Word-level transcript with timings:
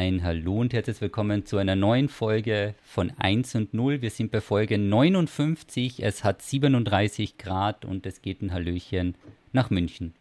Ein 0.00 0.24
Hallo 0.24 0.58
und 0.58 0.72
herzlich 0.72 0.98
willkommen 1.02 1.44
zu 1.44 1.58
einer 1.58 1.76
neuen 1.76 2.08
Folge 2.08 2.74
von 2.82 3.12
1 3.18 3.54
und 3.56 3.74
0. 3.74 4.00
Wir 4.00 4.08
sind 4.08 4.32
bei 4.32 4.40
Folge 4.40 4.78
59. 4.78 6.02
Es 6.02 6.24
hat 6.24 6.40
37 6.40 7.36
Grad 7.36 7.84
und 7.84 8.06
es 8.06 8.22
geht 8.22 8.40
ein 8.40 8.50
Hallöchen 8.50 9.14
nach 9.52 9.68
München. 9.68 10.14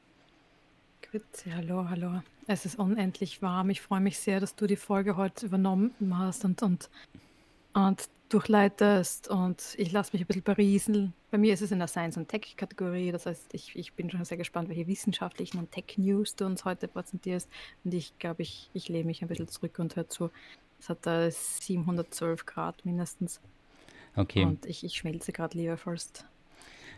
Grüezi, 1.01 1.51
hallo, 1.55 1.87
hallo. 1.89 2.21
Es 2.45 2.65
ist 2.65 2.77
unendlich 2.77 3.41
warm. 3.41 3.69
Ich 3.69 3.79
freue 3.79 4.01
mich 4.01 4.19
sehr, 4.19 4.41
dass 4.41 4.53
du 4.53 4.67
die 4.67 4.75
Folge 4.75 5.15
heute 5.15 5.45
übernommen 5.45 5.93
hast 6.11 6.43
und, 6.43 6.61
und, 6.61 6.89
und 7.73 8.09
durchleitest 8.29 9.27
und 9.27 9.75
ich 9.77 9.91
lasse 9.91 10.11
mich 10.13 10.21
ein 10.21 10.27
bisschen 10.27 10.43
berieseln. 10.43 11.13
Bei 11.31 11.37
mir 11.37 11.53
ist 11.53 11.61
es 11.61 11.71
in 11.71 11.79
der 11.79 11.87
Science- 11.87 12.17
und 12.17 12.27
Tech-Kategorie, 12.27 13.11
das 13.11 13.25
heißt, 13.25 13.53
ich, 13.53 13.75
ich 13.75 13.93
bin 13.93 14.09
schon 14.09 14.23
sehr 14.23 14.37
gespannt, 14.37 14.69
welche 14.69 14.87
wissenschaftlichen 14.87 15.57
und 15.57 15.71
Tech-News 15.71 16.35
du 16.35 16.45
uns 16.45 16.65
heute 16.65 16.87
präsentierst 16.87 17.49
und 17.83 17.93
ich 17.93 18.17
glaube, 18.19 18.43
ich, 18.43 18.69
ich 18.73 18.87
lehne 18.87 19.05
mich 19.05 19.21
ein 19.21 19.27
bisschen 19.27 19.47
zurück 19.47 19.79
und 19.79 19.95
höre 19.95 20.07
zu. 20.07 20.29
Es 20.79 20.89
hat 20.89 20.99
da 21.01 21.29
712 21.29 22.45
Grad 22.45 22.85
mindestens. 22.85 23.41
Okay. 24.15 24.43
Und 24.43 24.65
ich, 24.65 24.83
ich 24.83 24.95
schmelze 24.95 25.31
gerade 25.31 25.57
lieber 25.57 25.77
first. 25.77 26.25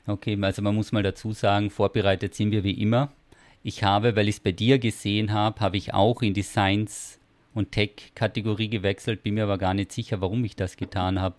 Okay, 0.08 0.38
also 0.42 0.62
man 0.62 0.76
muss 0.76 0.92
mal 0.92 1.04
dazu 1.04 1.32
sagen, 1.32 1.70
vorbereitet 1.70 2.36
sind 2.36 2.52
wir 2.52 2.64
wie 2.64 2.80
immer. 2.80 3.12
Ich 3.64 3.84
habe, 3.84 4.16
weil 4.16 4.28
ich 4.28 4.36
es 4.36 4.40
bei 4.40 4.52
dir 4.52 4.80
gesehen 4.80 5.32
habe, 5.32 5.60
habe 5.60 5.78
ich 5.78 5.94
auch 5.94 6.22
in 6.22 6.34
die 6.34 6.44
Science- 6.44 7.21
und 7.54 7.72
Tech-Kategorie 7.72 8.70
gewechselt, 8.70 9.24
bin 9.24 9.36
mir 9.36 9.44
aber 9.44 9.58
gar 9.58 9.74
nicht 9.74 9.92
sicher, 9.92 10.22
warum 10.22 10.44
ich 10.46 10.56
das 10.56 10.78
getan 10.78 11.20
habe. 11.20 11.36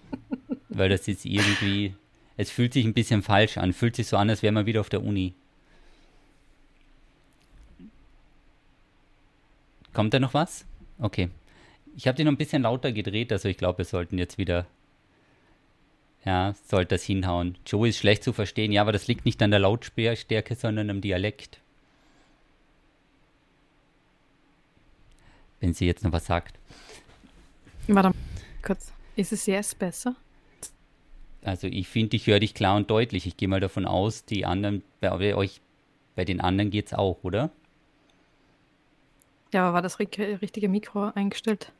Weil 0.68 0.88
das 0.88 1.08
ist 1.08 1.24
irgendwie, 1.24 1.94
es 2.36 2.50
fühlt 2.50 2.72
sich 2.72 2.84
ein 2.84 2.94
bisschen 2.94 3.22
falsch 3.22 3.56
an, 3.56 3.72
fühlt 3.72 3.96
sich 3.96 4.08
so 4.08 4.16
an, 4.16 4.28
als 4.28 4.42
wäre 4.42 4.52
man 4.52 4.66
wieder 4.66 4.80
auf 4.80 4.88
der 4.88 5.02
Uni. 5.02 5.34
Kommt 9.92 10.12
da 10.12 10.20
noch 10.20 10.34
was? 10.34 10.66
Okay. 10.98 11.30
Ich 11.96 12.06
habe 12.06 12.16
die 12.16 12.24
noch 12.24 12.32
ein 12.32 12.36
bisschen 12.36 12.62
lauter 12.62 12.92
gedreht, 12.92 13.32
also 13.32 13.48
ich 13.48 13.56
glaube, 13.56 13.78
wir 13.78 13.84
sollten 13.86 14.18
jetzt 14.18 14.36
wieder, 14.36 14.66
ja, 16.26 16.54
sollte 16.66 16.96
das 16.96 17.04
hinhauen. 17.04 17.56
Joe 17.64 17.88
ist 17.88 17.96
schlecht 17.96 18.22
zu 18.22 18.34
verstehen, 18.34 18.72
ja, 18.72 18.82
aber 18.82 18.92
das 18.92 19.06
liegt 19.06 19.24
nicht 19.24 19.40
an 19.42 19.50
der 19.50 19.60
Lautstärke, 19.60 20.54
sondern 20.54 20.90
am 20.90 21.00
Dialekt. 21.00 21.60
Wenn 25.60 25.74
sie 25.74 25.86
jetzt 25.86 26.04
noch 26.04 26.12
was 26.12 26.26
sagt. 26.26 26.58
Warte 27.88 28.12
kurz. 28.62 28.92
Ist 29.16 29.32
es 29.32 29.46
jetzt 29.46 29.78
besser? 29.78 30.14
Also 31.42 31.68
ich 31.68 31.88
finde, 31.88 32.16
ich 32.16 32.26
höre 32.26 32.40
dich 32.40 32.54
klar 32.54 32.76
und 32.76 32.90
deutlich. 32.90 33.26
Ich 33.26 33.36
gehe 33.36 33.48
mal 33.48 33.60
davon 33.60 33.86
aus, 33.86 34.24
die 34.24 34.44
anderen, 34.44 34.82
bei 35.00 35.34
euch, 35.34 35.60
bei 36.16 36.24
den 36.24 36.40
anderen 36.40 36.70
geht 36.70 36.86
es 36.86 36.94
auch, 36.94 37.22
oder? 37.22 37.50
Ja, 39.52 39.62
aber 39.64 39.74
war 39.74 39.82
das 39.82 40.00
richtige 40.00 40.68
Mikro 40.68 41.12
eingestellt? 41.14 41.72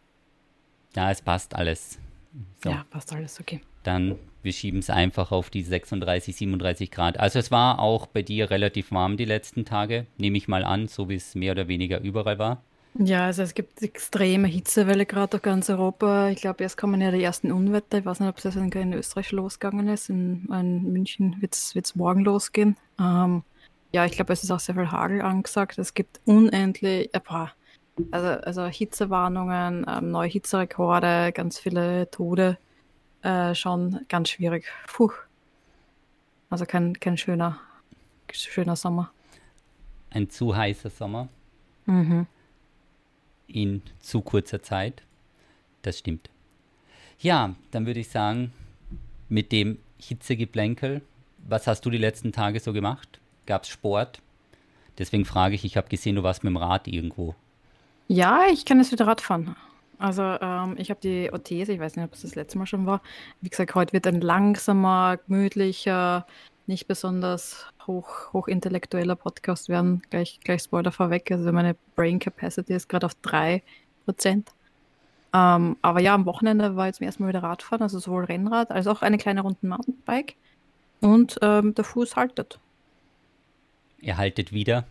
Ja, 0.95 1.11
es 1.11 1.21
passt 1.21 1.55
alles. 1.55 1.99
So. 2.63 2.71
Ja, 2.71 2.87
passt 2.91 3.13
alles, 3.13 3.41
okay. 3.41 3.61
Dann, 3.83 4.17
wir 4.43 4.53
schieben 4.53 4.79
es 4.81 4.89
einfach 4.89 5.33
auf 5.33 5.51
die 5.51 5.63
36, 5.63 6.37
37 6.37 6.91
Grad. 6.91 7.19
Also 7.19 7.39
es 7.39 7.51
war 7.51 7.81
auch 7.81 8.07
bei 8.07 8.23
dir 8.23 8.51
relativ 8.51 8.93
warm 8.93 9.17
die 9.17 9.25
letzten 9.25 9.65
Tage, 9.65 10.07
nehme 10.17 10.39
ich 10.39 10.49
mal 10.49 10.65
an, 10.65 10.89
so 10.89 11.09
wie 11.09 11.17
es 11.17 11.35
mehr 11.35 11.53
oder 11.53 11.69
weniger 11.69 12.01
überall 12.01 12.39
war. 12.39 12.63
Ja, 12.99 13.27
also 13.27 13.43
es 13.43 13.53
gibt 13.53 13.83
extreme 13.83 14.49
Hitzewelle 14.49 15.05
gerade 15.05 15.31
durch 15.31 15.43
ganz 15.43 15.69
Europa. 15.69 16.29
Ich 16.29 16.41
glaube, 16.41 16.65
jetzt 16.65 16.79
kommen 16.79 17.01
ja 17.01 17.11
die 17.11 17.23
ersten 17.23 17.53
Unwetter. 17.53 17.99
Ich 17.99 18.07
weiß 18.07 18.21
nicht, 18.21 18.29
ob 18.29 18.39
es 18.39 18.45
jetzt 18.45 18.57
in 18.57 18.93
Österreich 18.95 19.33
losgegangen 19.33 19.89
ist. 19.89 20.09
In, 20.09 20.47
in 20.51 20.93
München 20.93 21.37
wird 21.41 21.55
es 21.55 21.95
morgen 21.95 22.25
losgehen. 22.25 22.77
Ähm, 22.99 23.43
ja, 23.93 24.07
ich 24.07 24.13
glaube, 24.13 24.33
es 24.33 24.43
ist 24.45 24.51
auch 24.51 24.61
sehr 24.61 24.75
viel 24.75 24.91
Hagel 24.91 25.21
angesagt. 25.21 25.79
Es 25.79 25.93
gibt 25.93 26.21
unendlich, 26.25 27.13
äh, 27.13 27.21
also, 28.11 28.29
also 28.29 28.65
Hitzewarnungen, 28.67 29.85
ähm, 29.89 30.11
neue 30.11 30.29
Hitzerekorde, 30.29 31.33
ganz 31.33 31.59
viele 31.59 32.11
Tode. 32.11 32.57
Äh, 33.23 33.55
schon 33.55 34.07
ganz 34.09 34.31
schwierig. 34.31 34.65
Puh. 34.87 35.13
Also 36.49 36.65
kein, 36.65 36.99
kein 36.99 37.19
schöner, 37.19 37.59
schöner 38.33 38.77
Sommer. 38.77 39.11
Ein 40.11 40.31
zu 40.31 40.57
heißer 40.57 40.89
Sommer. 40.89 41.29
Mhm 41.85 42.27
in 43.47 43.83
zu 44.01 44.21
kurzer 44.21 44.63
Zeit. 44.63 45.03
Das 45.83 45.99
stimmt. 45.99 46.31
Ja, 47.19 47.55
dann 47.71 47.87
würde 47.87 48.01
ich 48.01 48.09
sagen, 48.09 48.53
mit 49.29 49.53
dem 49.53 49.79
Hitzegeplänkel, 49.99 51.03
was 51.39 51.67
hast 51.67 51.83
du 51.83 51.91
die 51.91 51.99
letzten 51.99 52.33
Tage 52.33 52.61
so 52.61 52.73
gemacht? 52.73 53.21
Gab 53.47 53.63
es 53.63 53.69
Sport? 53.69 54.21
Deswegen 54.99 55.25
frage 55.25 55.55
ich, 55.55 55.65
ich 55.65 55.77
habe 55.77 55.89
gesehen, 55.89 56.17
du 56.17 56.23
warst 56.23 56.45
mit 56.45 56.51
dem 56.51 56.57
Rad 56.57 56.89
irgendwo. 56.89 57.35
Ja, 58.09 58.43
ich 58.51 58.65
kann 58.65 58.79
jetzt 58.79 58.93
wieder 58.93 59.07
Rad 59.07 59.21
fahren. 59.21 59.57
Also 59.99 60.23
ähm, 60.23 60.75
ich 60.79 60.91
habe 60.91 61.01
die 61.01 61.33
Orthese, 61.33 61.73
ich 61.73 61.81
weiß 61.81 61.97
nicht, 61.97 62.05
ob 62.05 62.15
es 62.15 62.23
das 62.23 62.35
letzte 62.35 62.59
Mal 62.59 62.67
schon 62.67 62.87
war. 62.87 63.01
Wie 63.41 63.49
gesagt, 63.49 63.75
heute 63.75 63.93
wird 63.93 64.07
ein 64.07 64.21
langsamer, 64.21 65.19
gemütlicher, 65.27 66.27
nicht 66.67 66.87
besonders 66.87 67.67
hoch, 67.87 68.33
hochintellektueller 68.33 69.17
Podcast 69.17 69.69
werden. 69.69 70.03
Gleich, 70.11 70.41
gleich 70.43 70.63
Spoiler 70.63 70.93
vorweg. 70.93 71.31
Also 71.31 71.53
meine 71.53 71.77
Brain 71.95 72.19
Capacity 72.19 72.75
ist 72.75 72.89
gerade 72.89 73.07
auf 73.07 73.17
3%. 73.23 73.63
Ähm, 75.35 75.77
aber 75.83 76.01
ja, 76.01 76.15
am 76.15 76.25
Wochenende 76.25 76.77
war 76.77 76.87
jetzt 76.87 76.97
zum 76.97 77.07
ersten 77.07 77.23
Mal 77.23 77.29
wieder 77.29 77.43
Radfahren, 77.43 77.83
also 77.83 77.99
sowohl 77.99 78.25
Rennrad 78.25 78.71
als 78.71 78.87
auch 78.87 79.03
eine 79.03 79.19
kleine 79.19 79.43
Runden 79.43 79.69
Mountainbike. 79.69 80.37
Und 81.01 81.39
ähm, 81.43 81.75
der 81.75 81.85
Fuß 81.85 82.17
haltet. 82.17 82.59
Er 84.01 84.17
haltet 84.17 84.53
wieder? 84.53 84.85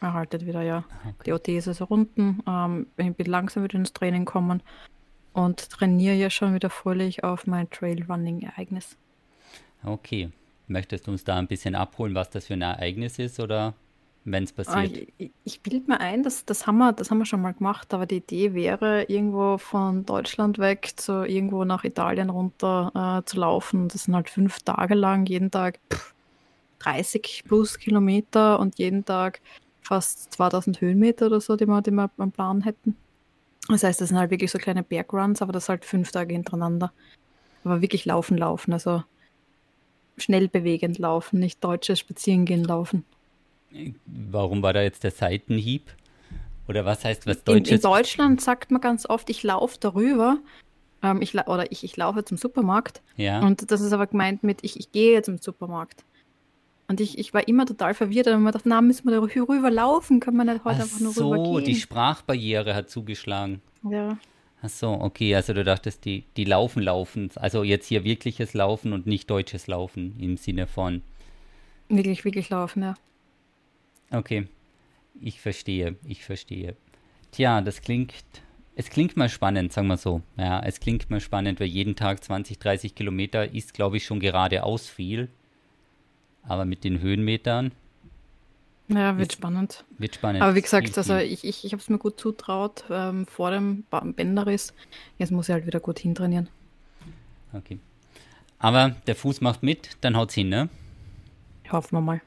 Er 0.00 0.12
haltet 0.12 0.46
wieder, 0.46 0.62
ja. 0.62 0.84
Okay. 1.04 1.14
Die 1.26 1.32
Orthese 1.32 1.72
ist 1.72 1.80
unten. 1.80 2.42
Ähm, 2.46 2.86
ich 2.96 3.14
bin 3.14 3.26
langsam 3.26 3.64
wieder 3.64 3.78
ins 3.78 3.92
Training 3.92 4.24
kommen 4.24 4.62
und 5.32 5.70
trainiere 5.70 6.14
ja 6.14 6.30
schon 6.30 6.54
wieder 6.54 6.70
fröhlich 6.70 7.24
auf 7.24 7.46
mein 7.46 7.68
Trailrunning-Ereignis. 7.70 8.96
Okay. 9.84 10.30
Möchtest 10.68 11.06
du 11.06 11.12
uns 11.12 11.24
da 11.24 11.36
ein 11.36 11.46
bisschen 11.46 11.74
abholen, 11.74 12.14
was 12.14 12.30
das 12.30 12.46
für 12.46 12.54
ein 12.54 12.62
Ereignis 12.62 13.18
ist 13.18 13.40
oder 13.40 13.74
wenn 14.24 14.44
es 14.44 14.52
passiert? 14.52 14.76
Ah, 14.76 15.08
ich, 15.18 15.30
ich 15.44 15.60
bilde 15.60 15.90
mir 15.90 16.00
ein, 16.00 16.22
dass, 16.22 16.44
das, 16.44 16.66
haben 16.66 16.78
wir, 16.78 16.92
das 16.92 17.10
haben 17.10 17.18
wir 17.18 17.24
schon 17.24 17.40
mal 17.40 17.54
gemacht, 17.54 17.92
aber 17.94 18.06
die 18.06 18.16
Idee 18.16 18.54
wäre, 18.54 19.04
irgendwo 19.04 19.58
von 19.58 20.04
Deutschland 20.04 20.58
weg 20.58 20.92
zu 20.96 21.24
irgendwo 21.24 21.64
nach 21.64 21.84
Italien 21.84 22.30
runter 22.30 23.22
äh, 23.24 23.28
zu 23.28 23.38
laufen. 23.38 23.88
Das 23.88 24.04
sind 24.04 24.14
halt 24.14 24.28
fünf 24.28 24.60
Tage 24.60 24.94
lang, 24.94 25.26
jeden 25.26 25.50
Tag 25.50 25.80
pff, 25.92 26.14
30 26.80 27.44
plus 27.46 27.78
Kilometer 27.78 28.60
und 28.60 28.78
jeden 28.78 29.04
Tag 29.04 29.40
fast 29.82 30.32
2000 30.34 30.80
Höhenmeter 30.80 31.26
oder 31.26 31.40
so, 31.40 31.56
die 31.56 31.66
wir, 31.66 31.80
die 31.82 31.90
wir 31.90 32.10
am 32.18 32.32
Plan 32.32 32.62
hätten. 32.62 32.96
Das 33.68 33.82
heißt, 33.82 34.00
das 34.00 34.08
sind 34.08 34.18
halt 34.18 34.30
wirklich 34.30 34.50
so 34.50 34.58
kleine 34.58 34.82
Bergruns, 34.82 35.42
aber 35.42 35.52
das 35.52 35.68
halt 35.68 35.84
fünf 35.84 36.10
Tage 36.10 36.34
hintereinander. 36.34 36.92
Aber 37.64 37.82
wirklich 37.82 38.04
laufen, 38.04 38.38
laufen. 38.38 38.72
Also 38.72 39.02
schnell 40.22 40.48
bewegend 40.48 40.98
laufen, 40.98 41.40
nicht 41.40 41.62
deutsches 41.62 41.98
Spazierengehen 41.98 42.64
laufen. 42.64 43.04
Warum 44.06 44.62
war 44.62 44.72
da 44.72 44.82
jetzt 44.82 45.04
der 45.04 45.10
Seitenhieb? 45.10 45.94
Oder 46.68 46.84
was 46.84 47.04
heißt 47.04 47.26
was 47.26 47.44
Deutsches? 47.44 47.68
In, 47.68 47.76
in 47.76 47.82
Deutschland 47.82 48.40
sagt 48.40 48.70
man 48.70 48.80
ganz 48.80 49.06
oft, 49.06 49.30
ich 49.30 49.42
laufe 49.42 49.78
darüber. 49.80 50.38
Ähm, 51.02 51.22
ich, 51.22 51.34
oder 51.34 51.70
ich, 51.72 51.84
ich 51.84 51.96
laufe 51.96 52.24
zum 52.24 52.36
Supermarkt. 52.36 53.02
Ja. 53.16 53.40
Und 53.40 53.70
das 53.70 53.80
ist 53.80 53.92
aber 53.92 54.06
gemeint 54.06 54.42
mit, 54.42 54.58
ich, 54.62 54.78
ich 54.78 54.92
gehe 54.92 55.22
zum 55.22 55.38
Supermarkt. 55.38 56.04
Und 56.88 57.00
ich, 57.00 57.18
ich 57.18 57.34
war 57.34 57.46
immer 57.46 57.66
total 57.66 57.92
verwirrt, 57.92 58.28
und 58.28 58.42
man 58.42 58.52
dachte, 58.52 58.68
na, 58.68 58.80
müssen 58.80 59.06
wir 59.06 59.20
da 59.20 59.20
rüber 59.20 59.70
laufen? 59.70 60.20
Können 60.20 60.38
wir 60.38 60.44
nicht 60.44 60.64
heute 60.64 60.78
Ach 60.78 60.84
einfach 60.84 61.00
nur 61.00 61.12
so, 61.12 61.30
rüber 61.30 61.60
gehen? 61.60 61.64
die 61.64 61.74
Sprachbarriere 61.76 62.74
hat 62.74 62.88
zugeschlagen. 62.88 63.60
Ja. 63.88 64.16
Ach 64.60 64.68
so, 64.68 64.90
okay, 64.90 65.34
also 65.34 65.52
du 65.52 65.62
dachtest, 65.62 66.04
die, 66.04 66.24
die 66.36 66.44
laufen, 66.44 66.82
laufen. 66.82 67.30
Also 67.36 67.62
jetzt 67.62 67.86
hier 67.86 68.02
wirkliches 68.04 68.54
Laufen 68.54 68.92
und 68.92 69.06
nicht 69.06 69.30
deutsches 69.30 69.68
Laufen 69.68 70.18
im 70.18 70.36
Sinne 70.36 70.66
von. 70.66 71.02
Wirklich, 71.88 72.24
wirklich 72.24 72.50
laufen, 72.50 72.82
ja. 72.82 72.94
Okay, 74.10 74.48
ich 75.20 75.40
verstehe, 75.40 75.96
ich 76.04 76.24
verstehe. 76.24 76.74
Tja, 77.30 77.60
das 77.60 77.82
klingt, 77.82 78.14
es 78.74 78.90
klingt 78.90 79.16
mal 79.16 79.28
spannend, 79.28 79.72
sagen 79.72 79.86
wir 79.86 79.96
so. 79.96 80.22
Ja, 80.36 80.60
es 80.60 80.80
klingt 80.80 81.08
mal 81.08 81.20
spannend, 81.20 81.60
weil 81.60 81.68
jeden 81.68 81.94
Tag 81.94 82.24
20, 82.24 82.58
30 82.58 82.94
Kilometer 82.94 83.52
ist, 83.54 83.74
glaube 83.74 83.98
ich, 83.98 84.04
schon 84.04 84.18
geradeaus 84.18 84.88
viel. 84.88 85.28
Aber 86.42 86.64
mit 86.64 86.84
den 86.84 87.00
Höhenmetern, 87.00 87.72
ja, 88.88 89.18
wird 89.18 89.32
spannend. 89.32 89.84
Wird 89.98 90.14
spannend. 90.14 90.42
Aber 90.42 90.54
wie 90.54 90.62
gesagt, 90.62 90.96
also 90.96 91.16
ich, 91.16 91.44
ich, 91.44 91.64
ich 91.64 91.72
habe 91.72 91.82
es 91.82 91.88
mir 91.88 91.98
gut 91.98 92.18
zutraut 92.18 92.84
ähm, 92.90 93.26
vor 93.26 93.50
dem 93.50 93.84
Bänderriss. 93.90 94.72
Jetzt 95.18 95.30
muss 95.30 95.48
ich 95.48 95.52
halt 95.52 95.66
wieder 95.66 95.80
gut 95.80 95.98
hintrainieren. 95.98 96.48
Okay. 97.52 97.78
Aber 98.58 98.96
der 99.06 99.14
Fuß 99.14 99.40
macht 99.40 99.62
mit, 99.62 99.90
dann 100.00 100.16
haut's 100.16 100.34
hin, 100.34 100.48
ne? 100.48 100.68
Hoffen 101.70 101.96
wir 101.96 102.00
mal. 102.00 102.20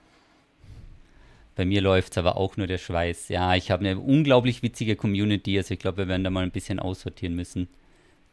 Bei 1.55 1.65
mir 1.65 1.81
läuft 1.81 2.13
es 2.13 2.17
aber 2.17 2.37
auch 2.37 2.57
nur 2.57 2.67
der 2.67 2.77
Schweiß. 2.77 3.29
Ja, 3.29 3.55
ich 3.55 3.71
habe 3.71 3.85
eine 3.85 3.99
unglaublich 3.99 4.63
witzige 4.63 4.95
Community, 4.95 5.57
also 5.57 5.73
ich 5.73 5.79
glaube, 5.79 5.97
wir 5.97 6.07
werden 6.07 6.23
da 6.23 6.29
mal 6.29 6.43
ein 6.43 6.51
bisschen 6.51 6.79
aussortieren 6.79 7.35
müssen. 7.35 7.67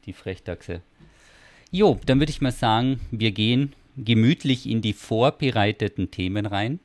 Die 0.07 0.13
Frechdachse. 0.13 0.83
Jo, 1.71 1.99
dann 2.07 2.21
würde 2.21 2.31
ich 2.31 2.41
mal 2.41 2.53
sagen, 2.53 3.01
wir 3.11 3.33
gehen 3.33 3.75
gemütlich 3.97 4.67
in 4.67 4.81
die 4.81 4.93
vorbereiteten 4.93 6.11
Themen 6.11 6.47
rein. 6.47 6.79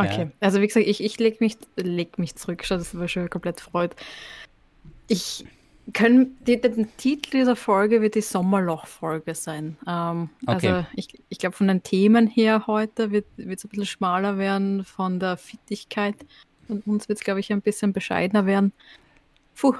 Okay, 0.00 0.22
ja. 0.22 0.30
also 0.40 0.60
wie 0.60 0.66
gesagt, 0.66 0.86
ich, 0.86 1.02
ich 1.02 1.18
lege 1.18 1.38
mich, 1.40 1.56
leg 1.76 2.18
mich 2.18 2.36
zurück, 2.36 2.64
schon, 2.64 2.78
das 2.78 2.96
war 2.98 3.08
schon 3.08 3.28
komplett 3.30 3.60
freut. 3.60 3.94
Ich 5.08 5.44
können, 5.94 6.36
die, 6.46 6.60
der 6.60 6.72
Titel 6.96 7.30
dieser 7.30 7.56
Folge 7.56 8.02
wird 8.02 8.14
die 8.14 8.20
Sommerloch-Folge 8.20 9.34
sein. 9.34 9.76
Ähm, 9.86 10.30
okay. 10.46 10.68
Also 10.68 10.86
ich, 10.94 11.08
ich 11.28 11.38
glaube, 11.38 11.56
von 11.56 11.68
den 11.68 11.82
Themen 11.82 12.26
her 12.26 12.64
heute 12.66 13.10
wird 13.10 13.26
es 13.36 13.64
ein 13.64 13.68
bisschen 13.68 13.86
schmaler 13.86 14.38
werden, 14.38 14.84
von 14.84 15.18
der 15.18 15.36
Fittigkeit. 15.36 16.14
Und 16.68 16.86
uns 16.86 17.08
wird 17.08 17.18
es, 17.18 17.24
glaube 17.24 17.40
ich, 17.40 17.52
ein 17.52 17.62
bisschen 17.62 17.92
bescheidener 17.92 18.44
werden. 18.44 18.72
Puh. 19.56 19.74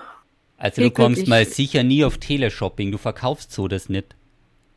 Also 0.56 0.82
du 0.82 0.90
kommst 0.90 1.28
mal 1.28 1.44
sicher 1.44 1.82
nie 1.84 2.04
auf 2.04 2.18
Teleshopping, 2.18 2.90
du 2.90 2.98
verkaufst 2.98 3.52
so 3.52 3.68
das 3.68 3.88
nicht. 3.88 4.16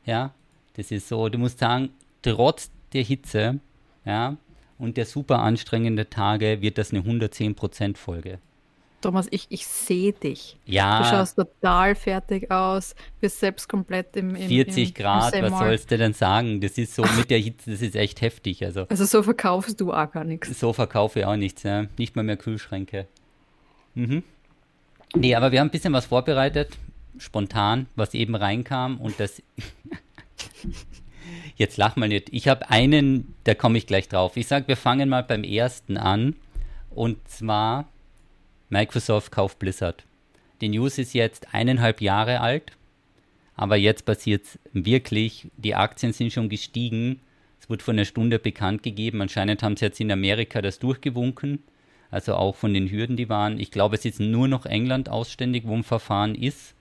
Ja, 0.05 0.33
das 0.75 0.91
ist 0.91 1.07
so, 1.07 1.27
du 1.29 1.38
musst 1.38 1.59
sagen, 1.59 1.89
trotz 2.21 2.69
der 2.93 3.03
Hitze, 3.03 3.59
ja, 4.05 4.38
und 4.81 4.98
der 4.98 5.06
super 5.06 5.39
anstrengenden 5.39 6.10
Tage 6.10 6.62
wird 6.62 6.78
das 6.78 6.92
eine 6.92 7.01
110% 7.01 7.98
Folge. 7.98 8.39
Thomas, 9.00 9.28
ich, 9.31 9.48
ich 9.50 9.66
sehe 9.66 10.13
dich. 10.13 10.57
Ja. 10.66 11.00
Du 11.00 11.06
schaust 11.06 11.36
total 11.36 11.95
fertig 11.95 12.51
aus, 12.51 12.95
bist 13.19 13.39
selbst 13.39 13.68
komplett 13.68 14.16
im, 14.16 14.36
im 14.36 14.48
40 14.48 14.89
im, 14.89 14.94
Grad, 14.94 15.33
im 15.33 15.45
was 15.45 15.60
sollst 15.60 15.92
du 15.92 15.98
denn 15.98 16.13
sagen? 16.13 16.62
Das 16.62 16.78
ist 16.78 16.95
so 16.95 17.04
mit 17.18 17.30
der 17.30 17.39
Hitze, 17.39 17.72
das 17.72 17.81
ist 17.81 17.95
echt 17.95 18.22
heftig. 18.22 18.63
Also, 18.63 18.86
also 18.89 19.06
so 19.06 19.24
verkaufst 19.24 19.81
du 19.81 19.92
auch 19.92 20.12
gar 20.12 20.24
nichts. 20.24 20.60
So 20.60 20.74
verkaufe 20.74 21.19
ich 21.19 21.25
auch 21.25 21.36
nichts, 21.36 21.63
ja. 21.63 21.86
Nicht 21.98 22.16
mal 22.16 22.24
mehr 22.24 22.38
Kühlschränke. 22.38 23.07
Mhm. 23.95 24.24
Nee, 25.16 25.36
aber 25.36 25.51
wir 25.51 25.60
haben 25.60 25.68
ein 25.68 25.72
bisschen 25.72 25.94
was 25.94 26.06
vorbereitet, 26.06 26.77
spontan, 27.18 27.88
was 27.95 28.13
eben 28.13 28.36
reinkam 28.36 29.00
und 29.00 29.19
das. 29.19 29.42
Jetzt 31.62 31.78
lach 31.78 31.96
mal 31.96 32.08
nicht. 32.10 32.30
Ich 32.31 32.48
habe 32.48 32.72
einen, 32.72 33.36
da 33.44 33.54
komme 33.54 33.78
ich 33.78 33.86
gleich 33.86 34.10
drauf. 34.10 34.36
Ich 34.36 34.48
sage, 34.48 34.68
wir 34.68 34.75
fangen 34.75 35.10
mal 35.10 35.22
beim 35.22 35.44
ersten 35.44 35.96
an. 35.96 36.36
Und 36.90 37.19
zwar 37.30 37.88
Microsoft 38.69 39.31
kauft 39.31 39.60
Blizzard. 39.60 40.04
Die 40.60 40.69
News 40.69 40.98
ist 40.98 41.13
jetzt 41.13 41.54
eineinhalb 41.54 42.02
Jahre 42.02 42.40
alt, 42.40 42.72
aber 43.56 43.75
jetzt 43.75 44.08
passiert 44.08 44.44
es 44.44 44.60
wirklich. 44.74 45.50
Die 45.56 45.75
Aktien 45.75 46.13
sind 46.13 46.34
schon 46.34 46.50
gestiegen. 46.50 47.19
Es 47.60 47.69
wurde 47.69 47.84
vor 47.84 47.94
einer 47.94 48.06
Stunde 48.06 48.40
bekannt 48.40 48.81
gegeben. 48.81 49.22
Anscheinend 49.22 49.62
haben 49.62 49.78
sie 49.78 49.86
jetzt 49.86 50.00
in 50.00 50.12
Amerika 50.12 50.63
das 50.63 50.80
durchgewunken. 50.80 51.62
Also 52.10 52.34
auch 52.34 52.56
von 52.56 52.74
den 52.74 52.90
Hürden, 52.90 53.18
die 53.18 53.30
waren. 53.30 53.60
Ich 53.60 53.69
glaube, 53.69 53.98
es 53.98 54.06
ist 54.06 54.19
nur 54.19 54.48
noch 54.48 54.66
England 54.66 55.10
ausständig, 55.10 55.68
wo 55.68 55.75
ein 55.75 55.84
Verfahren 55.84 56.34
ist. 56.34 56.74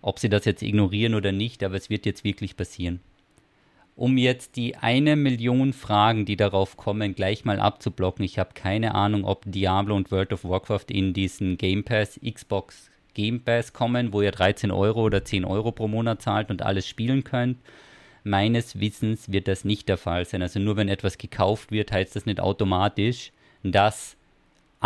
Ob 0.00 0.20
sie 0.20 0.28
das 0.28 0.44
jetzt 0.44 0.62
ignorieren 0.62 1.16
oder 1.16 1.32
nicht, 1.32 1.64
aber 1.64 1.74
es 1.74 1.90
wird 1.90 2.06
jetzt 2.06 2.22
wirklich 2.22 2.56
passieren 2.56 3.00
um 3.96 4.18
jetzt 4.18 4.56
die 4.56 4.76
eine 4.76 5.16
Million 5.16 5.72
Fragen, 5.72 6.26
die 6.26 6.36
darauf 6.36 6.76
kommen, 6.76 7.14
gleich 7.14 7.46
mal 7.46 7.58
abzublocken. 7.58 8.24
Ich 8.24 8.38
habe 8.38 8.50
keine 8.54 8.94
Ahnung, 8.94 9.24
ob 9.24 9.42
Diablo 9.46 9.96
und 9.96 10.12
World 10.12 10.34
of 10.34 10.44
Warcraft 10.44 10.84
in 10.90 11.14
diesen 11.14 11.56
Game 11.56 11.82
Pass, 11.82 12.20
Xbox 12.22 12.90
Game 13.14 13.40
Pass 13.40 13.72
kommen, 13.72 14.12
wo 14.12 14.20
ihr 14.20 14.32
13 14.32 14.70
Euro 14.70 15.02
oder 15.02 15.24
10 15.24 15.46
Euro 15.46 15.72
pro 15.72 15.88
Monat 15.88 16.20
zahlt 16.20 16.50
und 16.50 16.60
alles 16.60 16.86
spielen 16.86 17.24
könnt. 17.24 17.58
Meines 18.22 18.78
Wissens 18.78 19.32
wird 19.32 19.48
das 19.48 19.64
nicht 19.64 19.88
der 19.88 19.96
Fall 19.96 20.26
sein. 20.26 20.42
Also 20.42 20.60
nur 20.60 20.76
wenn 20.76 20.88
etwas 20.88 21.16
gekauft 21.16 21.72
wird, 21.72 21.90
heißt 21.90 22.14
das 22.14 22.26
nicht 22.26 22.40
automatisch, 22.40 23.32
dass 23.62 24.15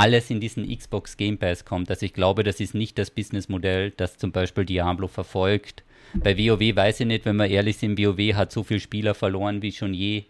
alles 0.00 0.30
in 0.30 0.40
diesen 0.40 0.68
Xbox 0.76 1.16
Game 1.16 1.38
Pass 1.38 1.64
kommt. 1.64 1.90
Also 1.90 2.06
ich 2.06 2.12
glaube, 2.12 2.42
das 2.44 2.60
ist 2.60 2.74
nicht 2.74 2.98
das 2.98 3.10
Businessmodell, 3.10 3.92
das 3.92 4.18
zum 4.18 4.32
Beispiel 4.32 4.64
Diablo 4.64 5.08
verfolgt 5.08 5.84
bei 6.14 6.36
WoW 6.36 6.76
weiß 6.76 7.00
ich 7.00 7.06
nicht, 7.06 7.24
wenn 7.24 7.36
wir 7.36 7.46
ehrlich 7.46 7.76
sind, 7.78 7.98
WoW 7.98 8.34
hat 8.34 8.52
so 8.52 8.62
viele 8.62 8.80
Spieler 8.80 9.14
verloren 9.14 9.62
wie 9.62 9.72
schon 9.72 9.94
je 9.94 10.24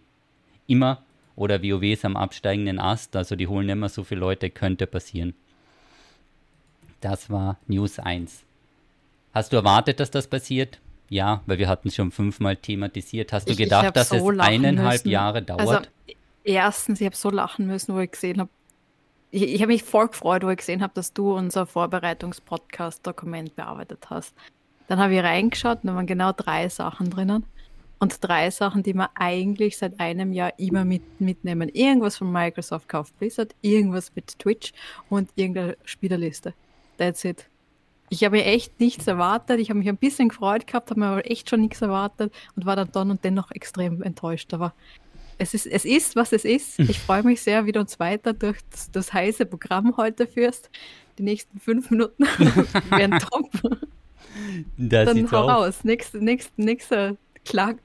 immer. 0.67 1.03
Oder 1.35 1.63
WoW 1.63 1.83
ist 1.83 2.05
am 2.05 2.15
absteigenden 2.15 2.77
Ast, 2.77 3.15
also 3.15 3.35
die 3.35 3.47
holen 3.47 3.69
immer 3.69 3.89
so 3.89 4.03
viele 4.03 4.19
Leute, 4.19 4.49
könnte 4.49 4.85
passieren. 4.85 5.33
Das 6.99 7.29
war 7.29 7.57
News 7.67 7.97
1. 7.97 8.43
Hast 9.33 9.53
du 9.53 9.57
erwartet, 9.57 9.99
dass 9.99 10.11
das 10.11 10.27
passiert? 10.27 10.79
Ja, 11.09 11.41
weil 11.45 11.57
wir 11.57 11.67
hatten 11.67 11.87
es 11.87 11.95
schon 11.95 12.11
fünfmal 12.11 12.57
thematisiert. 12.57 13.33
Hast 13.33 13.47
du 13.47 13.53
ich, 13.53 13.57
gedacht, 13.57 13.87
ich 13.87 13.91
dass 13.91 14.09
so 14.09 14.31
es 14.31 14.39
eineinhalb 14.39 14.93
müssen. 14.93 15.09
Jahre 15.09 15.41
dauert? 15.41 15.61
Also, 15.61 15.81
erstens, 16.43 17.01
ich 17.01 17.05
habe 17.05 17.15
so 17.15 17.29
lachen 17.31 17.65
müssen, 17.65 17.95
wo 17.95 17.99
ich 17.99 18.11
gesehen 18.11 18.39
habe, 18.39 18.49
ich, 19.31 19.43
ich 19.43 19.61
habe 19.61 19.71
mich 19.71 19.83
voll 19.83 20.09
gefreut, 20.09 20.43
wo 20.43 20.49
ich 20.49 20.57
gesehen 20.57 20.81
habe, 20.81 20.93
dass 20.93 21.13
du 21.13 21.35
unser 21.35 21.65
Vorbereitungspodcast-Dokument 21.65 23.55
bearbeitet 23.55 24.09
hast. 24.09 24.35
Dann 24.87 24.99
habe 24.99 25.15
ich 25.15 25.23
reingeschaut 25.23 25.79
und 25.83 25.87
da 25.87 25.95
waren 25.95 26.05
genau 26.05 26.33
drei 26.33 26.67
Sachen 26.69 27.09
drinnen. 27.09 27.45
Und 27.99 28.17
drei 28.21 28.49
Sachen, 28.49 28.81
die 28.81 28.95
wir 28.95 29.11
eigentlich 29.13 29.77
seit 29.77 29.99
einem 29.99 30.33
Jahr 30.33 30.57
immer 30.57 30.83
mit, 30.83 31.21
mitnehmen. 31.21 31.69
Irgendwas 31.69 32.17
von 32.17 32.31
Microsoft 32.31 32.89
kauft 32.89 33.17
Blizzard, 33.19 33.53
irgendwas 33.61 34.11
mit 34.15 34.39
Twitch 34.39 34.73
und 35.07 35.29
irgendeine 35.35 35.77
Spielerliste. 35.85 36.55
That's 36.97 37.23
it. 37.23 37.45
Ich 38.09 38.23
habe 38.23 38.37
mir 38.37 38.45
echt 38.45 38.79
nichts 38.79 39.05
erwartet. 39.05 39.59
Ich 39.59 39.69
habe 39.69 39.77
mich 39.77 39.87
ein 39.87 39.97
bisschen 39.97 40.29
gefreut 40.29 40.65
gehabt, 40.65 40.89
habe 40.89 40.99
mir 40.99 41.05
aber 41.07 41.29
echt 41.29 41.49
schon 41.49 41.61
nichts 41.61 41.81
erwartet 41.81 42.33
und 42.55 42.65
war 42.65 42.75
dann 42.75 42.91
dann 42.91 43.11
und 43.11 43.23
dennoch 43.23 43.51
extrem 43.51 44.01
enttäuscht. 44.01 44.51
Aber 44.53 44.73
es 45.41 45.53
ist, 45.53 45.65
es 45.65 45.85
ist, 45.85 46.15
was 46.15 46.31
es 46.31 46.45
ist. 46.45 46.79
Ich 46.79 46.99
freue 46.99 47.23
mich 47.23 47.41
sehr, 47.41 47.65
wie 47.65 47.71
du 47.71 47.79
uns 47.79 47.99
weiter 47.99 48.33
durch 48.33 48.59
das, 48.69 48.91
das 48.91 49.11
heiße 49.11 49.45
Programm 49.45 49.97
heute 49.97 50.27
führst. 50.27 50.69
Die 51.17 51.23
nächsten 51.23 51.59
fünf 51.59 51.89
Minuten 51.89 52.23
werden 52.89 53.19
top. 53.19 53.49
Das 54.77 55.07
Dann 55.07 55.31
hau 55.31 55.47
raus. 55.47 55.83
Nächster 55.83 56.19
nächste, 56.19 56.61
nächste 56.61 57.17
Klar 57.43 57.75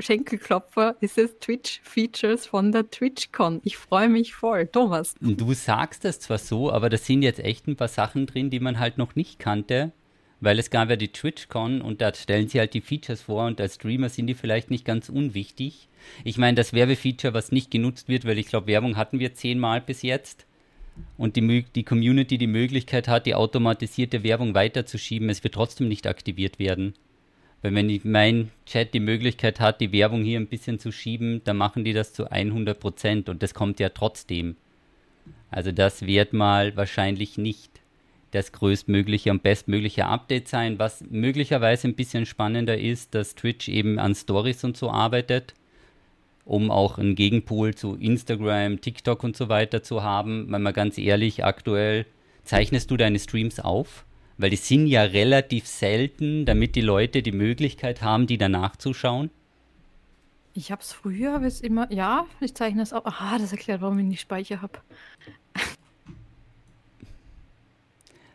Schenkelklopfer 0.00 0.96
ist 1.00 1.16
es 1.16 1.38
Twitch-Features 1.38 2.46
von 2.46 2.72
der 2.72 2.90
TwitchCon. 2.90 3.60
Ich 3.62 3.76
freue 3.76 4.08
mich 4.08 4.34
voll. 4.34 4.66
Thomas. 4.66 5.14
Du 5.20 5.54
sagst 5.54 6.04
das 6.04 6.18
zwar 6.18 6.38
so, 6.38 6.72
aber 6.72 6.90
da 6.90 6.96
sind 6.96 7.22
jetzt 7.22 7.38
echt 7.38 7.68
ein 7.68 7.76
paar 7.76 7.86
Sachen 7.86 8.26
drin, 8.26 8.50
die 8.50 8.58
man 8.58 8.80
halt 8.80 8.98
noch 8.98 9.14
nicht 9.14 9.38
kannte, 9.38 9.92
weil 10.46 10.60
es 10.60 10.70
gab 10.70 10.90
ja 10.90 10.94
die 10.94 11.08
TwitchCon 11.08 11.82
und 11.82 12.00
da 12.00 12.14
stellen 12.14 12.46
sie 12.46 12.60
halt 12.60 12.72
die 12.72 12.80
Features 12.80 13.22
vor 13.22 13.46
und 13.46 13.60
als 13.60 13.74
Streamer 13.74 14.08
sind 14.08 14.28
die 14.28 14.34
vielleicht 14.34 14.70
nicht 14.70 14.84
ganz 14.84 15.08
unwichtig. 15.08 15.88
Ich 16.22 16.38
meine, 16.38 16.54
das 16.54 16.72
Werbefeature, 16.72 17.34
was 17.34 17.50
nicht 17.50 17.72
genutzt 17.72 18.08
wird, 18.08 18.24
weil 18.24 18.38
ich 18.38 18.46
glaube, 18.46 18.68
Werbung 18.68 18.96
hatten 18.96 19.18
wir 19.18 19.34
zehnmal 19.34 19.80
bis 19.80 20.02
jetzt 20.02 20.46
und 21.18 21.34
die, 21.34 21.64
die 21.74 21.82
Community 21.82 22.38
die 22.38 22.46
Möglichkeit 22.46 23.08
hat, 23.08 23.26
die 23.26 23.34
automatisierte 23.34 24.22
Werbung 24.22 24.54
weiterzuschieben, 24.54 25.28
es 25.30 25.42
wird 25.42 25.54
trotzdem 25.54 25.88
nicht 25.88 26.06
aktiviert 26.06 26.60
werden. 26.60 26.94
Weil 27.62 27.74
wenn 27.74 28.00
mein 28.04 28.52
Chat 28.66 28.94
die 28.94 29.00
Möglichkeit 29.00 29.58
hat, 29.58 29.80
die 29.80 29.90
Werbung 29.90 30.22
hier 30.22 30.38
ein 30.38 30.46
bisschen 30.46 30.78
zu 30.78 30.92
schieben, 30.92 31.40
dann 31.42 31.56
machen 31.56 31.82
die 31.82 31.92
das 31.92 32.12
zu 32.12 32.30
100 32.30 32.78
Prozent 32.78 33.28
und 33.28 33.42
das 33.42 33.52
kommt 33.52 33.80
ja 33.80 33.88
trotzdem. 33.88 34.54
Also 35.50 35.72
das 35.72 36.06
wird 36.06 36.32
mal 36.32 36.76
wahrscheinlich 36.76 37.36
nicht 37.36 37.80
das 38.36 38.52
größtmögliche 38.52 39.30
und 39.30 39.42
bestmögliche 39.42 40.06
Update 40.06 40.48
sein. 40.48 40.78
Was 40.78 41.04
möglicherweise 41.10 41.88
ein 41.88 41.94
bisschen 41.94 42.26
spannender 42.26 42.78
ist, 42.78 43.14
dass 43.14 43.34
Twitch 43.34 43.68
eben 43.68 43.98
an 43.98 44.14
Stories 44.14 44.62
und 44.64 44.76
so 44.76 44.90
arbeitet 44.90 45.54
um 46.46 46.70
auch 46.70 46.96
einen 46.96 47.16
Gegenpol 47.16 47.74
zu 47.74 47.96
Instagram, 47.96 48.80
TikTok 48.80 49.24
und 49.24 49.36
so 49.36 49.48
weiter 49.48 49.82
zu 49.82 50.02
haben. 50.02 50.46
Weil 50.50 50.60
mal 50.60 50.72
ganz 50.72 50.96
ehrlich, 50.96 51.44
aktuell 51.44 52.06
zeichnest 52.44 52.90
du 52.90 52.96
deine 52.96 53.18
Streams 53.18 53.58
auf, 53.58 54.06
weil 54.38 54.50
die 54.50 54.56
sind 54.56 54.86
ja 54.86 55.02
relativ 55.02 55.66
selten, 55.66 56.46
damit 56.46 56.76
die 56.76 56.80
Leute 56.80 57.22
die 57.22 57.32
Möglichkeit 57.32 58.00
haben, 58.00 58.28
die 58.28 58.38
danach 58.38 58.76
zu 58.76 58.94
schauen. 58.94 59.30
Ich 60.54 60.70
habe 60.70 60.80
es 60.80 60.92
früher, 60.92 61.32
habe 61.32 61.46
es 61.46 61.60
immer, 61.60 61.92
ja, 61.92 62.26
ich 62.40 62.54
zeichne 62.54 62.80
es 62.80 62.92
auch. 62.92 63.04
Aha, 63.04 63.38
das 63.38 63.52
erklärt, 63.52 63.82
warum 63.82 63.98
ich 63.98 64.06
nicht 64.06 64.20
Speicher 64.20 64.62
habe. 64.62 64.78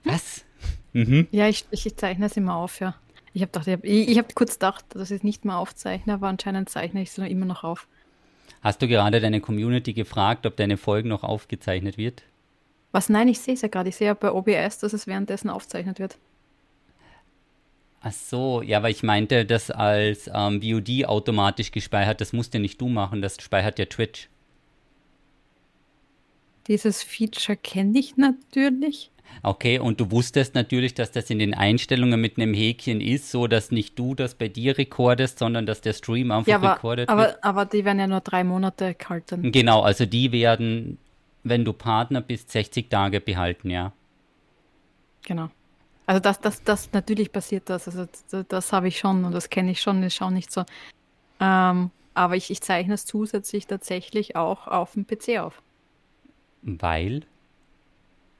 Was? 0.03 0.45
Mhm. 0.93 1.27
Ja, 1.31 1.47
ich, 1.47 1.65
ich, 1.71 1.95
zeichne 1.95 2.25
es 2.25 2.37
immer 2.37 2.55
auf, 2.55 2.79
ja. 2.79 2.95
Ich 3.33 3.41
habe 3.41 3.59
ich 3.59 3.67
habe 3.67 3.87
ich 3.87 4.17
hab 4.17 4.35
kurz 4.35 4.53
gedacht, 4.53 4.83
dass 4.89 5.09
ich 5.09 5.17
es 5.17 5.23
nicht 5.23 5.45
mehr 5.45 5.57
aufzeichne, 5.57 6.13
aber 6.13 6.27
anscheinend 6.27 6.69
zeichne 6.69 7.01
ich 7.01 7.09
es 7.09 7.17
immer 7.17 7.45
noch 7.45 7.63
auf. 7.63 7.87
Hast 8.61 8.81
du 8.81 8.87
gerade 8.87 9.21
deine 9.21 9.39
Community 9.39 9.93
gefragt, 9.93 10.45
ob 10.45 10.57
deine 10.57 10.77
Folge 10.77 11.07
noch 11.07 11.23
aufgezeichnet 11.23 11.97
wird? 11.97 12.23
Was? 12.91 13.09
Nein, 13.09 13.29
ich 13.29 13.39
sehe 13.39 13.53
es 13.53 13.61
ja 13.61 13.69
gerade. 13.69 13.89
Ich 13.89 13.95
sehe 13.95 14.07
ja 14.07 14.13
bei 14.13 14.31
OBS, 14.31 14.79
dass 14.79 14.93
es 14.93 15.07
währenddessen 15.07 15.49
aufgezeichnet 15.49 15.99
wird. 15.99 16.17
Ach 18.01 18.11
so, 18.11 18.61
ja, 18.61 18.81
weil 18.83 18.91
ich 18.91 19.03
meinte, 19.03 19.45
das 19.45 19.69
als 19.71 20.29
ähm, 20.33 20.61
VOD 20.61 21.05
automatisch 21.05 21.71
gespeichert, 21.71 22.19
das 22.19 22.33
musst 22.33 22.53
ja 22.53 22.59
nicht 22.59 22.81
du 22.81 22.89
machen, 22.89 23.21
das 23.21 23.37
speichert 23.39 23.77
ja 23.79 23.85
Twitch. 23.85 24.27
Dieses 26.67 27.03
Feature 27.03 27.55
kenne 27.55 27.99
ich 27.99 28.17
natürlich. 28.17 29.11
Okay, 29.43 29.79
und 29.79 29.99
du 29.99 30.11
wusstest 30.11 30.55
natürlich, 30.55 30.93
dass 30.93 31.11
das 31.11 31.29
in 31.29 31.39
den 31.39 31.53
Einstellungen 31.53 32.19
mit 32.19 32.37
einem 32.37 32.53
Häkchen 32.53 33.01
ist, 33.01 33.31
so 33.31 33.47
dass 33.47 33.71
nicht 33.71 33.97
du 33.97 34.15
das 34.15 34.35
bei 34.35 34.47
dir 34.47 34.77
rekordest, 34.77 35.39
sondern 35.39 35.65
dass 35.65 35.81
der 35.81 35.93
Stream 35.93 36.31
einfach 36.31 36.47
ja, 36.47 36.57
aber, 36.57 36.73
rekordet 36.73 37.09
aber, 37.09 37.23
wird. 37.23 37.43
Aber 37.43 37.65
die 37.65 37.85
werden 37.85 37.99
ja 37.99 38.07
nur 38.07 38.21
drei 38.21 38.43
Monate 38.43 38.93
gehalten. 38.93 39.51
Genau, 39.51 39.81
also 39.81 40.05
die 40.05 40.31
werden, 40.31 40.97
wenn 41.43 41.65
du 41.65 41.73
Partner 41.73 42.21
bist, 42.21 42.51
60 42.51 42.89
Tage 42.89 43.19
behalten, 43.19 43.69
ja. 43.69 43.93
Genau. 45.23 45.49
Also 46.05 46.19
das, 46.19 46.39
das, 46.41 46.63
das 46.63 46.91
natürlich 46.93 47.31
passiert 47.31 47.69
das. 47.69 47.87
Also 47.87 48.05
das, 48.29 48.45
das 48.47 48.73
habe 48.73 48.87
ich 48.87 48.99
schon 48.99 49.23
und 49.23 49.31
das 49.33 49.49
kenne 49.49 49.71
ich 49.71 49.81
schon, 49.81 50.01
das 50.01 50.13
schaue 50.13 50.31
nicht 50.31 50.51
so. 50.51 50.65
Ähm, 51.39 51.91
aber 52.13 52.35
ich, 52.35 52.51
ich 52.51 52.61
zeichne 52.61 52.93
es 52.93 53.05
zusätzlich 53.05 53.67
tatsächlich 53.67 54.35
auch 54.35 54.67
auf 54.67 54.93
dem 54.93 55.07
PC 55.07 55.39
auf. 55.39 55.61
Weil? 56.61 57.21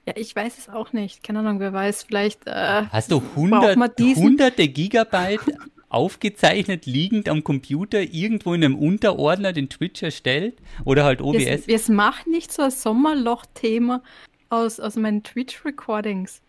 Ja, 0.06 0.14
ich 0.16 0.34
weiß 0.34 0.58
es 0.58 0.68
auch 0.68 0.92
nicht. 0.92 1.22
Keine 1.22 1.40
Ahnung, 1.40 1.60
wer 1.60 1.72
weiß, 1.72 2.02
vielleicht. 2.04 2.46
Äh, 2.46 2.84
Hast 2.90 3.12
du 3.12 3.22
hundert, 3.36 3.76
hunderte 4.16 4.66
Gigabyte 4.66 5.56
aufgezeichnet, 5.88 6.86
liegend 6.86 7.28
am 7.28 7.44
Computer, 7.44 8.00
irgendwo 8.00 8.54
in 8.54 8.64
einem 8.64 8.76
Unterordner 8.76 9.52
den 9.52 9.68
Twitch 9.68 10.02
erstellt? 10.02 10.54
Oder 10.84 11.04
halt 11.04 11.20
OBS? 11.20 11.44
Jetzt, 11.44 11.68
jetzt 11.68 11.88
mach 11.88 12.26
nicht 12.26 12.52
so 12.52 12.62
ein 12.62 12.70
Sommerloch-Thema 12.70 14.02
aus, 14.48 14.80
aus 14.80 14.96
meinen 14.96 15.22
Twitch-Recordings. 15.22 16.40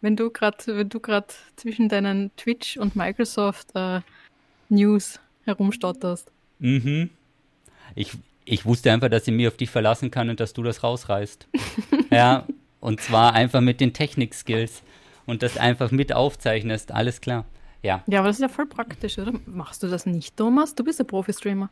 Wenn 0.00 0.16
du 0.16 0.30
gerade 0.30 0.58
zwischen 1.56 1.88
deinen 1.88 2.30
Twitch 2.36 2.76
und 2.76 2.94
Microsoft 2.94 3.68
äh, 3.74 4.00
News 4.68 5.18
herumstotterst. 5.44 6.30
Mhm. 6.58 7.10
Ich, 7.94 8.12
ich 8.44 8.66
wusste 8.66 8.92
einfach, 8.92 9.08
dass 9.08 9.26
ich 9.26 9.34
mich 9.34 9.48
auf 9.48 9.56
dich 9.56 9.70
verlassen 9.70 10.10
kann 10.10 10.30
und 10.30 10.40
dass 10.40 10.52
du 10.52 10.62
das 10.62 10.82
rausreißt. 10.82 11.48
ja, 12.10 12.46
und 12.80 13.00
zwar 13.00 13.32
einfach 13.32 13.60
mit 13.60 13.80
den 13.80 13.92
Technik-Skills 13.92 14.82
und 15.26 15.42
das 15.42 15.56
einfach 15.56 15.90
mit 15.90 16.12
aufzeichnest, 16.12 16.92
alles 16.92 17.20
klar. 17.20 17.44
Ja. 17.82 18.02
Ja, 18.06 18.20
aber 18.20 18.28
das 18.28 18.36
ist 18.36 18.42
ja 18.42 18.48
voll 18.48 18.66
praktisch, 18.66 19.18
oder? 19.18 19.32
Machst 19.46 19.82
du 19.82 19.88
das 19.88 20.06
nicht, 20.06 20.36
Thomas? 20.36 20.74
Du 20.74 20.84
bist 20.84 21.00
ein 21.00 21.06
Profi-Streamer. 21.06 21.68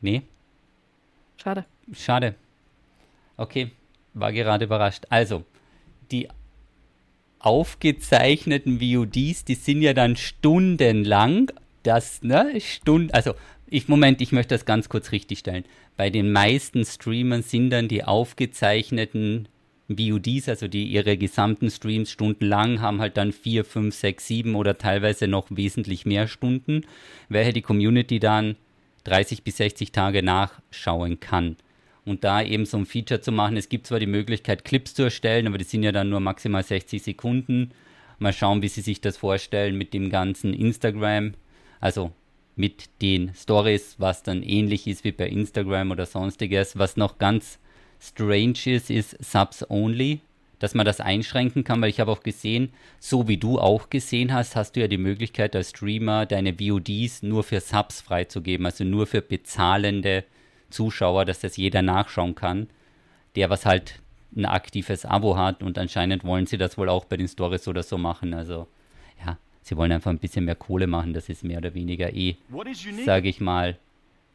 Nee. 0.00 0.22
Schade. 1.36 1.64
Schade. 1.92 2.34
Okay, 3.36 3.70
war 4.14 4.32
gerade 4.32 4.64
überrascht. 4.64 5.06
Also, 5.08 5.44
die 6.10 6.28
aufgezeichneten 7.38 8.80
VODs, 8.80 9.44
die 9.44 9.54
sind 9.54 9.82
ja 9.82 9.94
dann 9.94 10.16
stundenlang. 10.16 11.52
Das, 11.82 12.22
ne, 12.22 12.60
Stunden, 12.60 13.12
also 13.12 13.34
ich, 13.66 13.88
Moment, 13.88 14.20
ich 14.20 14.32
möchte 14.32 14.54
das 14.54 14.64
ganz 14.64 14.88
kurz 14.88 15.12
richtigstellen. 15.12 15.64
Bei 15.96 16.10
den 16.10 16.32
meisten 16.32 16.84
Streamern 16.84 17.42
sind 17.42 17.70
dann 17.70 17.88
die 17.88 18.04
aufgezeichneten 18.04 19.48
VODs, 19.88 20.48
also 20.48 20.68
die 20.68 20.84
ihre 20.84 21.16
gesamten 21.16 21.70
Streams 21.70 22.10
stundenlang 22.10 22.80
haben 22.80 23.00
halt 23.00 23.16
dann 23.16 23.32
vier, 23.32 23.64
fünf, 23.64 23.94
sechs, 23.94 24.26
sieben 24.26 24.54
oder 24.54 24.76
teilweise 24.76 25.28
noch 25.28 25.46
wesentlich 25.50 26.04
mehr 26.04 26.28
Stunden, 26.28 26.82
welche 27.28 27.54
die 27.54 27.62
Community 27.62 28.18
dann 28.18 28.56
30 29.04 29.42
bis 29.44 29.56
60 29.56 29.92
Tage 29.92 30.22
nachschauen 30.22 31.20
kann. 31.20 31.56
Und 32.04 32.24
da 32.24 32.42
eben 32.42 32.64
so 32.64 32.78
ein 32.78 32.86
Feature 32.86 33.20
zu 33.20 33.32
machen, 33.32 33.56
es 33.56 33.68
gibt 33.68 33.86
zwar 33.86 34.00
die 34.00 34.06
Möglichkeit, 34.06 34.64
Clips 34.64 34.94
zu 34.94 35.04
erstellen, 35.04 35.46
aber 35.46 35.58
die 35.58 35.64
sind 35.64 35.82
ja 35.82 35.92
dann 35.92 36.10
nur 36.10 36.20
maximal 36.20 36.62
60 36.62 37.02
Sekunden. 37.02 37.72
Mal 38.18 38.32
schauen, 38.32 38.62
wie 38.62 38.68
sie 38.68 38.80
sich 38.80 39.00
das 39.00 39.16
vorstellen 39.16 39.76
mit 39.76 39.94
dem 39.94 40.10
ganzen 40.10 40.52
Instagram, 40.52 41.34
also 41.80 42.12
mit 42.56 42.90
den 43.02 43.32
Stories, 43.34 43.96
was 43.98 44.22
dann 44.22 44.42
ähnlich 44.42 44.86
ist 44.86 45.04
wie 45.04 45.12
bei 45.12 45.28
Instagram 45.28 45.92
oder 45.92 46.06
sonstiges. 46.06 46.76
Was 46.76 46.96
noch 46.96 47.18
ganz 47.18 47.58
strange 48.00 48.58
ist, 48.66 48.90
ist 48.90 49.16
Subs 49.24 49.64
Only, 49.70 50.20
dass 50.58 50.74
man 50.74 50.84
das 50.84 51.00
einschränken 51.00 51.62
kann, 51.62 51.80
weil 51.80 51.90
ich 51.90 52.00
habe 52.00 52.10
auch 52.10 52.22
gesehen, 52.22 52.72
so 52.98 53.28
wie 53.28 53.36
du 53.36 53.60
auch 53.60 53.90
gesehen 53.90 54.32
hast, 54.32 54.56
hast 54.56 54.74
du 54.74 54.80
ja 54.80 54.88
die 54.88 54.98
Möglichkeit 54.98 55.54
als 55.54 55.70
Streamer 55.70 56.26
deine 56.26 56.58
VODs 56.58 57.22
nur 57.22 57.44
für 57.44 57.60
Subs 57.60 58.00
freizugeben, 58.00 58.66
also 58.66 58.82
nur 58.82 59.06
für 59.06 59.22
bezahlende 59.22 60.24
Zuschauer, 60.70 61.24
dass 61.24 61.40
das 61.40 61.56
jeder 61.56 61.82
nachschauen 61.82 62.34
kann, 62.34 62.68
der 63.36 63.50
was 63.50 63.66
halt 63.66 64.00
ein 64.36 64.46
aktives 64.46 65.04
Abo 65.04 65.36
hat 65.36 65.62
und 65.62 65.78
anscheinend 65.78 66.24
wollen 66.24 66.46
sie 66.46 66.58
das 66.58 66.76
wohl 66.76 66.88
auch 66.88 67.04
bei 67.04 67.16
den 67.16 67.28
Stories 67.28 67.68
oder 67.68 67.82
so 67.82 67.98
machen. 67.98 68.34
Also 68.34 68.66
sie 69.68 69.76
wollen 69.76 69.92
einfach 69.92 70.10
ein 70.10 70.18
bisschen 70.18 70.46
mehr 70.46 70.54
Kohle 70.54 70.86
machen. 70.86 71.12
Das 71.12 71.28
ist 71.28 71.44
mehr 71.44 71.58
oder 71.58 71.74
weniger 71.74 72.12
eh, 72.14 72.36
sage 73.04 73.28
ich 73.28 73.40
mal, 73.40 73.76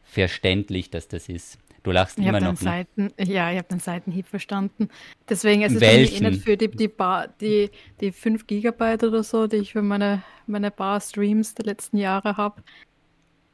verständlich, 0.04 0.90
dass 0.90 1.08
das 1.08 1.28
ist. 1.28 1.58
Du 1.82 1.90
lachst 1.90 2.18
ich 2.18 2.26
immer 2.26 2.40
noch. 2.40 2.56
Seiten, 2.56 3.12
ja, 3.18 3.50
ich 3.50 3.58
habe 3.58 3.68
den 3.68 3.80
Seitenhieb 3.80 4.26
verstanden. 4.26 4.88
Deswegen 5.28 5.62
ist 5.62 5.74
es 5.74 5.82
eh 5.82 6.20
nicht 6.20 6.42
für 6.42 6.56
die, 6.56 6.68
die, 6.68 6.88
Bar, 6.88 7.28
die, 7.40 7.70
die 8.00 8.10
5 8.10 8.46
Gigabyte 8.46 9.04
oder 9.04 9.22
so, 9.22 9.46
die 9.46 9.56
ich 9.56 9.72
für 9.72 9.82
meine, 9.82 10.22
meine 10.46 10.70
Bar-Streams 10.70 11.54
der 11.54 11.66
letzten 11.66 11.98
Jahre 11.98 12.38
habe. 12.38 12.62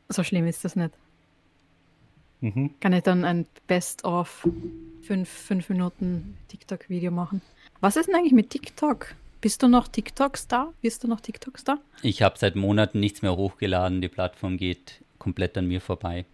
So 0.08 0.22
schlimm 0.22 0.46
ist 0.46 0.64
das 0.64 0.76
nicht. 0.76 0.92
Mhm. 2.40 2.70
Kann 2.78 2.92
ich 2.92 3.02
dann 3.02 3.24
ein 3.24 3.46
Best-of 3.66 4.46
5 5.02 5.68
Minuten 5.68 6.36
TikTok-Video 6.48 7.10
machen. 7.10 7.42
Was 7.80 7.96
ist 7.96 8.06
denn 8.06 8.14
eigentlich 8.14 8.32
mit 8.32 8.50
TikTok? 8.50 9.14
Bist 9.40 9.62
du 9.62 9.68
noch 9.68 9.88
TikTok-Star? 9.88 10.74
Bist 10.82 11.02
du 11.02 11.08
noch 11.08 11.20
TikTok-Star? 11.20 11.78
Ich 12.02 12.20
habe 12.20 12.38
seit 12.38 12.56
Monaten 12.56 13.00
nichts 13.00 13.22
mehr 13.22 13.36
hochgeladen. 13.36 14.02
Die 14.02 14.08
Plattform 14.08 14.58
geht 14.58 15.02
komplett 15.18 15.56
an 15.56 15.66
mir 15.66 15.80
vorbei. 15.80 16.26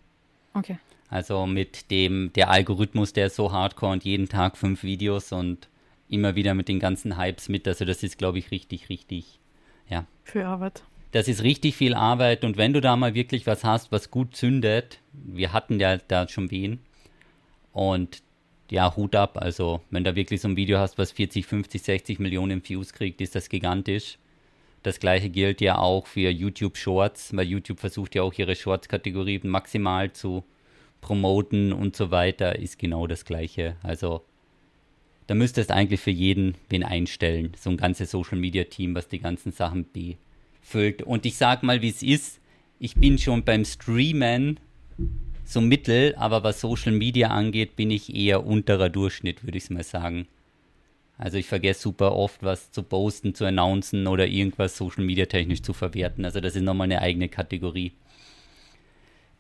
Okay. 0.55 0.79
Also 1.09 1.47
mit 1.47 1.91
dem, 1.93 2.33
der 2.33 2.51
Algorithmus, 2.51 3.13
der 3.13 3.27
ist 3.27 3.37
so 3.37 3.53
hardcore 3.53 3.93
und 3.93 4.05
jeden 4.05 4.29
Tag 4.29 4.57
fünf 4.57 4.83
Videos 4.83 5.31
und 5.31 5.69
immer 6.09 6.35
wieder 6.35 6.55
mit 6.55 6.67
den 6.67 6.81
ganzen 6.81 7.17
Hypes 7.17 7.49
mit. 7.49 7.69
Also 7.69 7.85
das 7.85 8.03
ist, 8.03 8.19
glaube 8.19 8.39
ich, 8.39 8.51
richtig, 8.51 8.89
richtig, 8.89 9.39
ja. 9.89 10.05
Für 10.25 10.47
Arbeit. 10.47 10.83
Das 11.13 11.29
ist 11.29 11.45
richtig 11.45 11.77
viel 11.77 11.95
Arbeit 11.95 12.45
und 12.45 12.57
wenn 12.57 12.73
du 12.73 12.81
da 12.81 12.97
mal 12.97 13.15
wirklich 13.15 13.47
was 13.47 13.63
hast, 13.63 13.93
was 13.93 14.11
gut 14.11 14.35
zündet, 14.35 14.99
wir 15.13 15.53
hatten 15.53 15.79
ja 15.79 15.97
da 15.97 16.29
schon 16.29 16.51
wen 16.51 16.81
und 17.73 18.23
ja, 18.71 18.95
Hut 18.97 19.15
ab. 19.15 19.39
Also, 19.41 19.81
wenn 19.91 20.05
du 20.05 20.15
wirklich 20.17 20.41
so 20.41 20.49
ein 20.49 20.57
Video 20.57 20.79
hast, 20.79 20.99
was 20.99 21.13
40, 21.13 21.47
50, 21.47 21.83
60 21.83 22.19
Millionen 22.19 22.67
Views 22.67 22.93
kriegt, 22.93 23.21
ist 23.21 23.35
das 23.35 23.49
gigantisch. 23.49 24.19
Das 24.83 25.01
gleiche 25.01 25.31
gilt 25.31 25.61
ja 25.61 25.79
auch 25.79 26.07
für 26.07 26.31
YouTube 26.31 26.77
Shorts, 26.77 27.37
weil 27.37 27.47
YouTube 27.47 27.81
versucht 27.81 28.15
ja 28.15 28.23
auch 28.23 28.35
ihre 28.35 28.55
Shorts-Kategorie 28.55 29.41
maximal 29.43 30.13
zu 30.13 30.45
promoten 31.01 31.73
und 31.73 31.97
so 31.97 32.11
weiter, 32.11 32.59
ist 32.59 32.79
genau 32.79 33.07
das 33.07 33.25
gleiche. 33.25 33.77
Also, 33.83 34.23
da 35.27 35.35
müsstest 35.35 35.73
eigentlich 35.73 36.01
für 36.01 36.11
jeden 36.11 36.55
wen 36.69 36.85
einstellen. 36.85 37.53
So 37.57 37.71
ein 37.71 37.77
ganzes 37.77 38.11
Social 38.11 38.39
Media 38.39 38.65
Team, 38.65 38.95
was 38.95 39.09
die 39.09 39.19
ganzen 39.19 39.53
Sachen 39.53 39.87
befüllt. 39.93 41.03
Und 41.03 41.27
ich 41.27 41.37
sag 41.37 41.63
mal, 41.63 41.83
wie 41.83 41.89
es 41.89 42.03
ist. 42.03 42.41
Ich 42.79 42.95
bin 42.95 43.19
schon 43.19 43.43
beim 43.43 43.65
Streamen 43.65 44.61
so 45.47 45.61
mittel, 45.61 46.15
aber 46.17 46.43
was 46.43 46.61
Social 46.61 46.93
Media 46.93 47.29
angeht, 47.29 47.77
bin 47.77 47.91
ich 47.91 48.15
eher 48.15 48.45
unterer 48.45 48.91
Durchschnitt, 48.91 49.45
würde 49.45 49.59
ich 49.59 49.71
mal 49.71 49.85
sagen. 49.85 50.27
Also 51.19 51.39
ich 51.39 51.47
vergesse 51.47 51.81
super 51.81 52.13
oft, 52.15 52.43
was 52.43 52.73
zu 52.73 52.83
posten, 52.83 53.35
zu 53.35 53.47
announcen 53.47 54.07
oder 54.07 54.27
irgendwas 54.27 54.77
Social 54.77 55.05
Media 55.05 55.25
technisch 55.27 55.63
zu 55.63 55.73
verwerten. 55.73 56.25
Also 56.25 56.41
das 56.41 56.57
ist 56.57 56.63
nochmal 56.63 56.87
eine 56.87 57.01
eigene 57.01 57.29
Kategorie. 57.29 57.93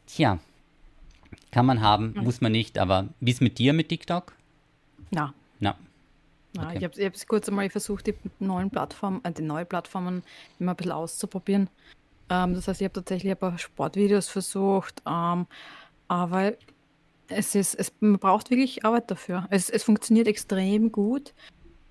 Tja, 0.06 0.38
kann 1.50 1.66
man 1.66 1.82
haben, 1.82 2.14
mhm. 2.16 2.22
muss 2.22 2.40
man 2.40 2.52
nicht, 2.52 2.78
aber 2.78 3.08
wie 3.20 3.32
ist 3.32 3.42
mit 3.42 3.58
dir 3.58 3.72
mit 3.72 3.88
TikTok? 3.88 4.32
Na. 5.10 5.34
Na. 5.58 5.76
Na 6.54 6.68
okay. 6.68 6.78
Ich 6.78 6.84
habe 7.04 7.14
es 7.14 7.26
kurz 7.26 7.48
einmal 7.48 7.68
versucht, 7.68 8.06
die 8.06 8.14
neuen 8.38 8.70
Plattformen, 8.70 9.20
äh, 9.24 9.32
die 9.32 9.42
neuen 9.42 9.66
Plattformen 9.66 10.22
immer 10.58 10.72
ein 10.72 10.76
bisschen 10.76 10.92
auszuprobieren. 10.92 11.68
Ähm, 12.30 12.54
das 12.54 12.68
heißt, 12.68 12.80
ich 12.80 12.84
habe 12.86 12.94
tatsächlich 12.94 13.32
ein 13.32 13.38
paar 13.38 13.58
Sportvideos 13.58 14.28
versucht, 14.28 15.02
ähm, 15.06 15.46
aber 16.08 16.54
es 17.28 17.54
ist, 17.54 17.74
es, 17.74 17.92
man 18.00 18.18
braucht 18.18 18.50
wirklich 18.50 18.84
Arbeit 18.84 19.10
dafür. 19.10 19.46
Es, 19.50 19.70
es 19.70 19.82
funktioniert 19.82 20.28
extrem 20.28 20.92
gut, 20.92 21.34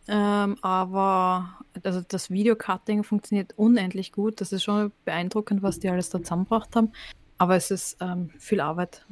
ähm, 0.07 0.57
aber 0.61 1.57
also 1.83 2.01
das 2.07 2.29
Videocutting 2.29 3.03
funktioniert 3.03 3.53
unendlich 3.57 4.11
gut. 4.11 4.39
Das 4.39 4.51
ist 4.51 4.63
schon 4.63 4.91
beeindruckend, 5.03 5.63
was 5.63 5.79
die 5.79 5.89
alles 5.89 6.09
da 6.09 6.19
zusammengebracht 6.19 6.75
haben. 6.75 6.91
Aber 7.37 7.55
es 7.55 7.71
ist 7.71 7.97
ähm, 8.01 8.29
viel 8.37 8.61
Arbeit. 8.61 9.05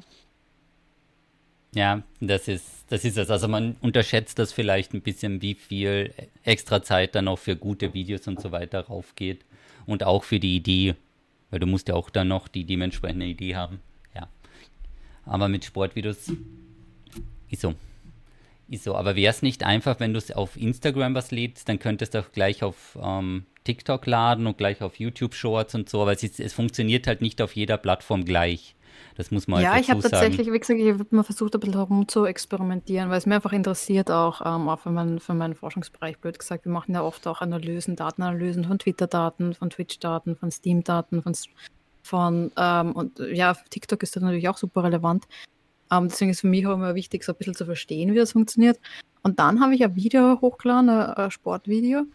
Ja, 1.75 2.03
das 2.19 2.47
ist, 2.47 2.85
das 2.89 3.03
ist 3.03 3.17
es. 3.17 3.29
Also 3.31 3.47
man 3.47 3.75
unterschätzt 3.81 4.37
das 4.37 4.53
vielleicht 4.53 4.93
ein 4.93 5.01
bisschen, 5.01 5.41
wie 5.41 5.55
viel 5.55 6.13
extra 6.43 6.83
Zeit 6.83 7.15
dann 7.15 7.27
auch 7.27 7.39
für 7.39 7.55
gute 7.55 7.93
Videos 7.93 8.27
und 8.27 8.39
so 8.39 8.51
weiter 8.51 8.81
raufgeht. 8.81 9.43
Und 9.85 10.03
auch 10.03 10.23
für 10.23 10.39
die 10.39 10.55
Idee, 10.55 10.95
weil 11.49 11.59
du 11.59 11.65
musst 11.65 11.89
ja 11.89 11.95
auch 11.95 12.09
dann 12.09 12.27
noch 12.27 12.47
die 12.47 12.63
dementsprechende 12.63 13.25
Idee 13.25 13.55
haben. 13.55 13.79
Aber 15.25 15.47
mit 15.47 15.65
Sportvideos 15.65 16.31
ist 17.49 17.61
so. 17.61 17.73
Ist 18.69 18.83
so. 18.83 18.95
Aber 18.95 19.15
wäre 19.15 19.31
es 19.31 19.41
nicht 19.41 19.63
einfach, 19.63 19.99
wenn 19.99 20.13
du 20.13 20.17
es 20.17 20.31
auf 20.31 20.57
Instagram 20.57 21.15
was 21.15 21.31
lädst, 21.31 21.69
dann 21.69 21.79
könntest 21.79 22.13
du 22.13 22.19
auch 22.19 22.31
gleich 22.31 22.63
auf 22.63 22.97
ähm, 23.01 23.45
TikTok 23.63 24.05
laden 24.05 24.47
und 24.47 24.57
gleich 24.57 24.81
auf 24.81 24.99
YouTube 24.99 25.35
Shorts 25.35 25.75
und 25.75 25.89
so. 25.89 26.01
Aber 26.01 26.11
es, 26.13 26.23
ist, 26.23 26.39
es 26.39 26.53
funktioniert 26.53 27.07
halt 27.07 27.21
nicht 27.21 27.41
auf 27.41 27.55
jeder 27.55 27.77
Plattform 27.77 28.25
gleich. 28.25 28.75
Das 29.15 29.31
muss 29.31 29.47
man 29.47 29.61
ja, 29.61 29.73
halt. 29.73 29.77
Ja, 29.77 29.81
ich 29.81 29.89
habe 29.91 30.01
tatsächlich, 30.01 30.51
wie 30.51 30.59
gesagt, 30.59 30.79
ich 30.79 30.91
habe 30.91 31.05
mal 31.11 31.23
versucht, 31.23 31.53
ein 31.53 31.59
bisschen 31.59 31.75
herum 31.75 32.07
zu 32.07 32.25
experimentieren, 32.25 33.09
weil 33.09 33.17
es 33.17 33.25
mir 33.25 33.35
einfach 33.35 33.53
interessiert, 33.53 34.09
auch, 34.09 34.41
ähm, 34.43 34.69
auch 34.69 34.79
für, 34.79 34.91
meinen, 34.91 35.19
für 35.19 35.33
meinen 35.33 35.55
Forschungsbereich, 35.55 36.17
blöd 36.19 36.39
gesagt. 36.39 36.65
Wir 36.65 36.71
machen 36.71 36.93
ja 36.93 37.03
oft 37.03 37.27
auch 37.27 37.41
Analysen, 37.41 37.95
Datenanalysen 37.95 38.65
von 38.65 38.79
Twitter-Daten, 38.79 39.53
von 39.53 39.69
Twitch-Daten, 39.69 40.35
von 40.35 40.51
Steam-Daten, 40.51 41.21
von 41.21 41.33
von, 42.03 42.51
ähm, 42.57 42.91
und 42.91 43.19
ja, 43.19 43.55
TikTok 43.69 44.03
ist 44.03 44.15
da 44.15 44.19
natürlich 44.19 44.49
auch 44.49 44.57
super 44.57 44.83
relevant. 44.83 45.25
Ähm, 45.91 46.09
deswegen 46.09 46.31
ist 46.31 46.41
für 46.41 46.47
mich 46.47 46.67
auch 46.67 46.73
immer 46.73 46.95
wichtig, 46.95 47.23
so 47.23 47.31
ein 47.31 47.37
bisschen 47.37 47.55
zu 47.55 47.65
verstehen, 47.65 48.13
wie 48.13 48.17
das 48.17 48.33
funktioniert. 48.33 48.79
Und 49.21 49.39
dann 49.39 49.61
habe 49.61 49.73
ich 49.73 49.83
ein 49.83 49.95
Video 49.95 50.39
hochgeladen, 50.41 50.89
ein, 50.89 51.13
ein 51.13 51.31
Sportvideo. 51.31 52.05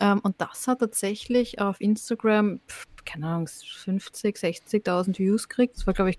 Ähm, 0.00 0.20
und 0.20 0.40
das 0.40 0.66
hat 0.66 0.80
tatsächlich 0.80 1.60
auf 1.60 1.80
Instagram, 1.80 2.60
pf, 2.68 2.84
keine 3.04 3.26
Ahnung, 3.28 3.46
50, 3.46 4.36
60.000 4.36 5.18
Views 5.18 5.48
gekriegt. 5.48 5.76
Das 5.76 5.86
war, 5.86 5.94
glaube 5.94 6.10
ich, 6.10 6.18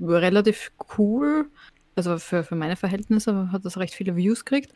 relativ 0.00 0.72
cool. 0.98 1.46
also 1.94 2.18
für, 2.18 2.42
für 2.42 2.56
meine 2.56 2.76
Verhältnisse 2.76 3.52
hat 3.52 3.64
das 3.64 3.76
recht 3.76 3.94
viele 3.94 4.16
Views 4.16 4.44
gekriegt. 4.44 4.72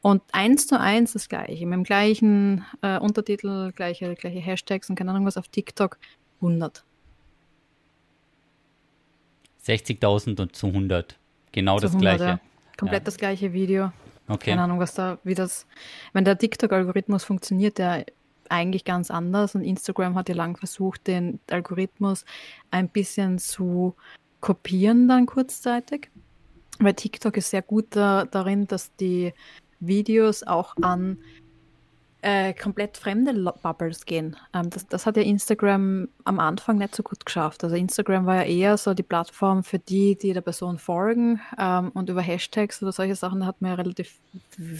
Und 0.00 0.22
eins 0.32 0.66
zu 0.66 0.78
eins 0.78 1.12
das 1.14 1.28
gleiche, 1.28 1.64
mit 1.64 1.74
dem 1.74 1.84
gleichen 1.84 2.64
äh, 2.82 2.98
Untertitel, 2.98 3.72
gleiche, 3.72 4.14
gleiche 4.14 4.38
Hashtags 4.38 4.90
und 4.90 4.96
keine 4.96 5.10
Ahnung 5.10 5.24
was 5.24 5.38
auf 5.38 5.48
TikTok, 5.48 5.98
100. 6.42 6.84
60.000 9.64 10.40
und 10.40 10.56
zu 10.56 10.68
100. 10.68 11.18
Genau 11.52 11.76
zu 11.78 11.82
das 11.82 11.92
100, 11.92 12.16
gleiche. 12.16 12.30
Ja. 12.32 12.40
Komplett 12.76 13.02
ja. 13.02 13.04
das 13.04 13.16
gleiche 13.16 13.52
Video. 13.52 13.92
Okay. 14.26 14.50
Keine 14.50 14.62
Ahnung, 14.62 14.78
was 14.78 14.94
da, 14.94 15.18
wie 15.24 15.34
das, 15.34 15.66
wenn 16.12 16.24
der 16.24 16.38
TikTok-Algorithmus 16.38 17.24
funktioniert, 17.24 17.78
der 17.78 18.06
eigentlich 18.48 18.84
ganz 18.84 19.10
anders 19.10 19.54
und 19.54 19.62
Instagram 19.62 20.14
hat 20.14 20.28
ja 20.28 20.34
lang 20.34 20.56
versucht, 20.56 21.06
den 21.06 21.40
Algorithmus 21.50 22.24
ein 22.70 22.88
bisschen 22.88 23.38
zu 23.38 23.94
kopieren 24.40 25.08
dann 25.08 25.26
kurzzeitig. 25.26 26.10
Weil 26.78 26.94
TikTok 26.94 27.36
ist 27.36 27.50
sehr 27.50 27.62
gut 27.62 27.86
da, 27.90 28.24
darin, 28.24 28.66
dass 28.66 28.94
die 28.96 29.32
Videos 29.80 30.42
auch 30.42 30.76
an 30.82 31.18
äh, 32.24 32.54
komplett 32.54 32.96
fremde 32.96 33.34
Bubbles 33.62 34.06
gehen. 34.06 34.34
Ähm, 34.54 34.70
das, 34.70 34.86
das 34.86 35.04
hat 35.04 35.18
ja 35.18 35.22
Instagram 35.22 36.08
am 36.24 36.40
Anfang 36.40 36.78
nicht 36.78 36.94
so 36.94 37.02
gut 37.02 37.26
geschafft. 37.26 37.62
Also 37.62 37.76
Instagram 37.76 38.24
war 38.24 38.36
ja 38.36 38.42
eher 38.44 38.78
so 38.78 38.94
die 38.94 39.02
Plattform 39.02 39.62
für 39.62 39.78
die, 39.78 40.16
die 40.16 40.32
der 40.32 40.40
Person 40.40 40.78
folgen 40.78 41.42
ähm, 41.58 41.90
und 41.90 42.08
über 42.08 42.22
Hashtags 42.22 42.82
oder 42.82 42.92
solche 42.92 43.14
Sachen 43.14 43.44
hat 43.44 43.60
man 43.60 43.72
ja 43.72 43.74
relativ 43.76 44.18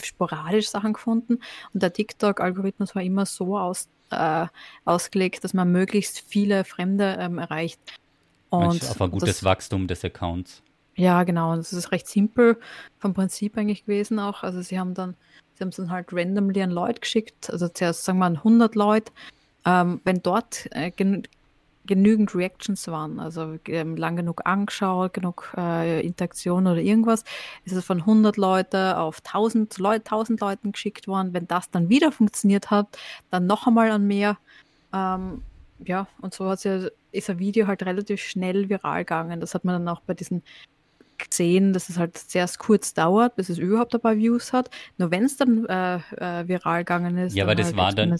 sporadisch 0.02 0.70
Sachen 0.70 0.94
gefunden. 0.94 1.38
Und 1.74 1.82
der 1.82 1.92
TikTok-Algorithmus 1.92 2.94
war 2.94 3.02
immer 3.02 3.26
so 3.26 3.58
aus, 3.58 3.88
äh, 4.10 4.46
ausgelegt, 4.86 5.44
dass 5.44 5.52
man 5.52 5.70
möglichst 5.70 6.20
viele 6.20 6.64
Fremde 6.64 7.18
ähm, 7.20 7.36
erreicht. 7.36 7.78
Und 8.48 8.82
auf 8.88 9.02
ein 9.02 9.10
gutes 9.10 9.28
das, 9.28 9.44
Wachstum 9.44 9.86
des 9.86 10.02
Accounts. 10.02 10.62
Ja, 10.96 11.24
genau. 11.24 11.56
Das 11.56 11.74
ist 11.74 11.92
recht 11.92 12.08
simpel 12.08 12.58
vom 12.98 13.12
Prinzip 13.12 13.58
eigentlich 13.58 13.84
gewesen 13.84 14.18
auch. 14.18 14.44
Also 14.44 14.62
sie 14.62 14.78
haben 14.78 14.94
dann 14.94 15.14
Sie 15.54 15.62
haben 15.62 15.68
es 15.68 15.76
dann 15.76 15.90
halt 15.90 16.12
randomly 16.12 16.62
an 16.62 16.70
Leute 16.70 17.00
geschickt, 17.00 17.50
also 17.50 17.68
zuerst 17.68 18.04
sagen 18.04 18.18
wir 18.18 18.26
an 18.26 18.36
100 18.36 18.74
Leute. 18.74 19.12
Ähm, 19.64 20.00
wenn 20.04 20.22
dort 20.22 20.68
äh, 20.72 20.90
genü 20.90 21.22
genügend 21.86 22.34
Reactions 22.34 22.88
waren, 22.88 23.20
also 23.20 23.58
ähm, 23.66 23.96
lang 23.96 24.16
genug 24.16 24.46
angeschaut, 24.46 25.12
genug 25.12 25.52
äh, 25.56 26.00
Interaktion 26.00 26.66
oder 26.66 26.80
irgendwas, 26.80 27.24
ist 27.64 27.74
es 27.74 27.84
von 27.84 28.00
100 28.00 28.38
Leute 28.38 28.96
auf 28.98 29.18
1000 29.22 29.76
Leute, 29.78 30.06
1000 30.06 30.40
Leuten 30.40 30.72
geschickt 30.72 31.06
worden. 31.08 31.34
Wenn 31.34 31.46
das 31.46 31.70
dann 31.70 31.90
wieder 31.90 32.10
funktioniert 32.10 32.70
hat, 32.70 32.86
dann 33.30 33.46
noch 33.46 33.66
einmal 33.66 33.90
an 33.90 34.06
mehr. 34.06 34.38
Ähm, 34.94 35.42
ja, 35.84 36.06
und 36.22 36.32
so 36.32 36.44
ja, 36.44 36.88
ist 37.12 37.30
ein 37.30 37.38
Video 37.38 37.66
halt 37.66 37.82
relativ 37.82 38.22
schnell 38.22 38.68
viral 38.68 39.00
gegangen. 39.00 39.40
Das 39.40 39.54
hat 39.54 39.64
man 39.64 39.84
dann 39.84 39.94
auch 39.94 40.00
bei 40.00 40.14
diesen 40.14 40.42
gesehen, 41.18 41.72
dass 41.72 41.88
es 41.88 41.98
halt 41.98 42.16
sehr 42.18 42.48
kurz 42.58 42.94
dauert, 42.94 43.36
bis 43.36 43.48
es 43.48 43.58
überhaupt 43.58 43.94
ein 43.94 44.00
paar 44.00 44.16
Views 44.16 44.52
hat. 44.52 44.70
Nur 44.98 45.10
wenn 45.10 45.24
es 45.24 45.36
dann 45.36 45.66
äh, 45.66 45.96
äh, 45.96 46.48
viral 46.48 46.80
gegangen 46.80 47.18
ist. 47.18 47.34
Ja, 47.34 47.44
aber 47.44 47.54
das 47.54 47.68
halt 47.68 47.76
war 47.76 47.92
dann, 47.92 48.16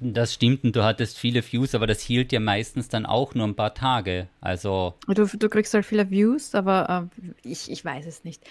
das 0.00 0.34
stimmt 0.34 0.64
und 0.64 0.76
du 0.76 0.84
hattest 0.84 1.18
viele 1.18 1.42
Views, 1.42 1.74
aber 1.74 1.86
das 1.86 2.00
hielt 2.00 2.32
ja 2.32 2.40
meistens 2.40 2.88
dann 2.88 3.06
auch 3.06 3.34
nur 3.34 3.46
ein 3.46 3.54
paar 3.54 3.74
Tage. 3.74 4.28
Also. 4.40 4.94
Du, 5.06 5.26
du 5.26 5.48
kriegst 5.48 5.74
halt 5.74 5.86
viele 5.86 6.10
Views, 6.10 6.54
aber 6.54 7.08
äh, 7.22 7.48
ich, 7.48 7.70
ich 7.70 7.84
weiß 7.84 8.06
es 8.06 8.24
nicht. 8.24 8.42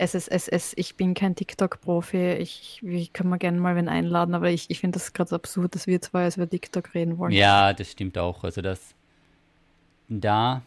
Es 0.00 0.14
ist, 0.14 0.28
es, 0.28 0.46
es, 0.46 0.74
ich 0.76 0.94
bin 0.94 1.14
kein 1.14 1.34
TikTok-Profi. 1.34 2.34
Ich, 2.34 2.80
ich 2.84 3.12
kann 3.12 3.28
mal 3.28 3.38
gerne 3.38 3.58
mal 3.58 3.74
wen 3.74 3.88
einladen, 3.88 4.34
aber 4.34 4.48
ich, 4.50 4.70
ich 4.70 4.78
finde 4.78 4.98
das 4.98 5.12
gerade 5.12 5.34
absurd, 5.34 5.74
dass 5.74 5.88
wir 5.88 6.00
zwei 6.00 6.28
über 6.28 6.48
TikTok 6.48 6.94
reden 6.94 7.18
wollen. 7.18 7.32
Ja, 7.32 7.72
das 7.72 7.90
stimmt 7.90 8.16
auch. 8.16 8.44
Also 8.44 8.62
das 8.62 8.94
da 10.08 10.62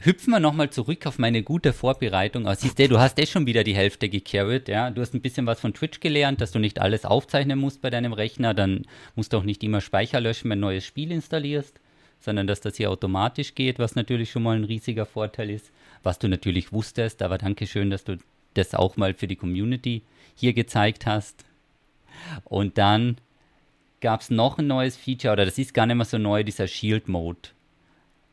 hüpfen 0.00 0.32
wir 0.32 0.40
nochmal 0.40 0.70
zurück 0.70 1.06
auf 1.06 1.18
meine 1.18 1.42
gute 1.42 1.72
Vorbereitung. 1.72 2.46
Also 2.46 2.62
siehst 2.62 2.78
du, 2.78 2.88
du 2.88 2.98
hast 2.98 3.18
eh 3.18 3.26
schon 3.26 3.46
wieder 3.46 3.64
die 3.64 3.74
Hälfte 3.74 4.08
gecarried, 4.08 4.68
ja. 4.68 4.90
Du 4.90 5.00
hast 5.00 5.14
ein 5.14 5.20
bisschen 5.20 5.46
was 5.46 5.60
von 5.60 5.74
Twitch 5.74 6.00
gelernt, 6.00 6.40
dass 6.40 6.52
du 6.52 6.58
nicht 6.58 6.80
alles 6.80 7.04
aufzeichnen 7.04 7.58
musst 7.58 7.80
bei 7.80 7.90
deinem 7.90 8.12
Rechner. 8.12 8.54
Dann 8.54 8.86
musst 9.14 9.32
du 9.32 9.38
auch 9.38 9.44
nicht 9.44 9.62
immer 9.62 9.80
Speicher 9.80 10.20
löschen, 10.20 10.50
wenn 10.50 10.58
ein 10.58 10.60
neues 10.60 10.84
Spiel 10.84 11.10
installierst, 11.12 11.80
sondern 12.20 12.46
dass 12.46 12.60
das 12.60 12.76
hier 12.76 12.90
automatisch 12.90 13.54
geht, 13.54 13.78
was 13.78 13.94
natürlich 13.94 14.30
schon 14.30 14.42
mal 14.42 14.56
ein 14.56 14.64
riesiger 14.64 15.06
Vorteil 15.06 15.50
ist. 15.50 15.70
Was 16.02 16.18
du 16.18 16.28
natürlich 16.28 16.72
wusstest, 16.72 17.22
aber 17.22 17.38
danke 17.38 17.66
schön, 17.66 17.90
dass 17.90 18.04
du 18.04 18.18
das 18.54 18.74
auch 18.74 18.96
mal 18.96 19.14
für 19.14 19.26
die 19.26 19.36
Community 19.36 20.02
hier 20.34 20.52
gezeigt 20.52 21.06
hast. 21.06 21.44
Und 22.44 22.78
dann 22.78 23.16
gab 24.00 24.20
es 24.20 24.30
noch 24.30 24.58
ein 24.58 24.66
neues 24.66 24.96
Feature, 24.96 25.32
oder 25.32 25.44
das 25.44 25.58
ist 25.58 25.72
gar 25.72 25.86
nicht 25.86 25.96
mehr 25.96 26.04
so 26.04 26.18
neu, 26.18 26.44
dieser 26.44 26.68
Shield 26.68 27.08
Mode 27.08 27.48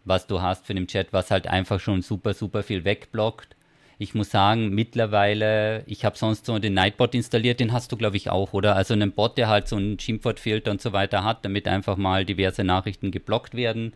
was 0.06 0.28
du 0.28 0.42
hast 0.42 0.66
für 0.66 0.74
den 0.74 0.88
Chat, 0.88 1.14
was 1.14 1.32
halt 1.32 1.48
einfach 1.48 1.80
schon 1.80 2.02
super, 2.02 2.34
super 2.34 2.64
viel 2.64 2.86
wegblockt. 2.86 3.56
Ich 4.00 4.16
muss 4.16 4.32
sagen, 4.32 4.70
mittlerweile, 4.70 5.84
ich 5.86 6.06
habe 6.06 6.18
sonst 6.18 6.48
so 6.48 6.58
den 6.58 6.74
Nightbot 6.74 7.14
installiert, 7.14 7.60
den 7.60 7.72
hast 7.72 7.92
du, 7.92 7.98
glaube 7.98 8.18
ich, 8.18 8.32
auch, 8.32 8.54
oder? 8.54 8.76
Also 8.76 8.96
einen 8.96 9.12
Bot, 9.12 9.38
der 9.38 9.48
halt 9.48 9.68
so 9.68 9.76
einen 9.76 10.00
Schimpfwortfilter 10.00 10.72
und 10.72 10.82
so 10.82 10.92
weiter 10.92 11.24
hat, 11.24 11.46
damit 11.46 11.68
einfach 11.68 11.98
mal 11.98 12.26
diverse 12.26 12.64
Nachrichten 12.64 13.12
geblockt 13.12 13.54
werden. 13.54 13.94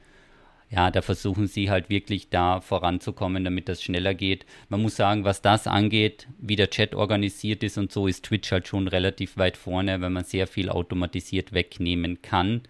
Ja, 0.70 0.91
da 0.91 1.02
versuchen 1.02 1.48
sie 1.48 1.72
halt 1.72 1.89
wirklich 1.89 2.30
da 2.30 2.62
voranzukommen, 2.62 3.44
damit 3.44 3.68
das 3.68 3.82
schneller 3.82 4.13
geht. 4.13 4.46
Man 4.70 4.82
muss 4.82 4.96
sagen, 4.96 5.24
was 5.24 5.41
das 5.41 5.65
angeht, 5.65 6.28
wie 6.38 6.56
der 6.56 6.70
Chat 6.70 6.94
organisiert 6.94 7.63
ist 7.63 7.78
und 7.80 7.91
so, 7.91 8.08
ist 8.08 8.26
Twitch 8.26 8.52
halt 8.52 8.68
schon 8.68 8.88
relativ 8.88 9.38
weit 9.38 9.58
vorne, 9.58 10.02
weil 10.02 10.10
man 10.12 10.24
sehr 10.24 10.46
viel 10.46 10.70
automatisiert 10.70 11.54
wegnehmen 11.54 12.22
kann 12.22 12.62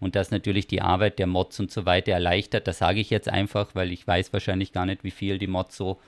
und 0.00 0.16
das 0.16 0.30
natürlich 0.30 0.66
die 0.66 0.82
Arbeit 0.82 1.18
der 1.18 1.26
Mods 1.26 1.60
und 1.60 1.70
so 1.70 1.86
weiter 1.86 2.12
erleichtert. 2.12 2.66
Das 2.66 2.78
sage 2.78 3.00
ich 3.00 3.10
jetzt 3.10 3.28
einfach, 3.28 3.74
weil 3.74 3.92
ich 3.92 4.06
weiß 4.06 4.32
wahrscheinlich 4.32 4.72
gar 4.72 4.86
nicht, 4.86 5.04
wie 5.04 5.10
viel 5.10 5.38
die 5.38 5.46
Mods 5.46 5.76
so 5.76 6.00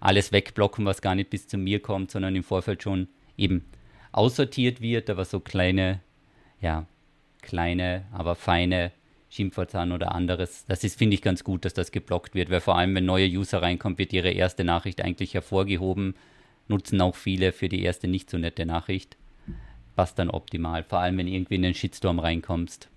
alles 0.00 0.32
wegblocken, 0.32 0.84
was 0.84 1.02
gar 1.02 1.14
nicht 1.14 1.30
bis 1.30 1.46
zu 1.46 1.58
mir 1.58 1.80
kommt, 1.80 2.10
sondern 2.10 2.34
im 2.36 2.42
Vorfeld 2.42 2.82
schon 2.82 3.08
eben 3.36 3.64
aussortiert 4.12 4.80
wird, 4.80 5.10
aber 5.10 5.24
so 5.24 5.40
kleine, 5.40 6.00
ja, 6.60 6.86
kleine, 7.42 8.04
aber 8.12 8.34
feine 8.34 8.92
Schimpfwörter 9.28 9.86
oder 9.94 10.14
anderes. 10.14 10.64
Das 10.66 10.82
ist, 10.82 10.98
finde 10.98 11.14
ich, 11.14 11.22
ganz 11.22 11.44
gut, 11.44 11.64
dass 11.64 11.74
das 11.74 11.92
geblockt 11.92 12.34
wird, 12.34 12.50
weil 12.50 12.60
vor 12.60 12.76
allem, 12.76 12.94
wenn 12.94 13.04
neue 13.04 13.28
User 13.28 13.62
reinkommen, 13.62 13.98
wird 13.98 14.12
ihre 14.12 14.30
erste 14.30 14.64
Nachricht 14.64 15.02
eigentlich 15.02 15.34
hervorgehoben. 15.34 16.14
Nutzen 16.66 17.00
auch 17.00 17.14
viele 17.14 17.52
für 17.52 17.68
die 17.68 17.82
erste 17.82 18.08
nicht 18.08 18.30
so 18.30 18.38
nette 18.38 18.66
Nachricht. 18.66 19.16
Passt 19.96 20.18
dann 20.18 20.30
optimal, 20.30 20.82
vor 20.82 20.98
allem, 20.98 21.18
wenn 21.18 21.28
irgendwie 21.28 21.56
in 21.56 21.62
den 21.62 21.74
Shitstorm 21.74 22.18
reinkommst 22.18 22.88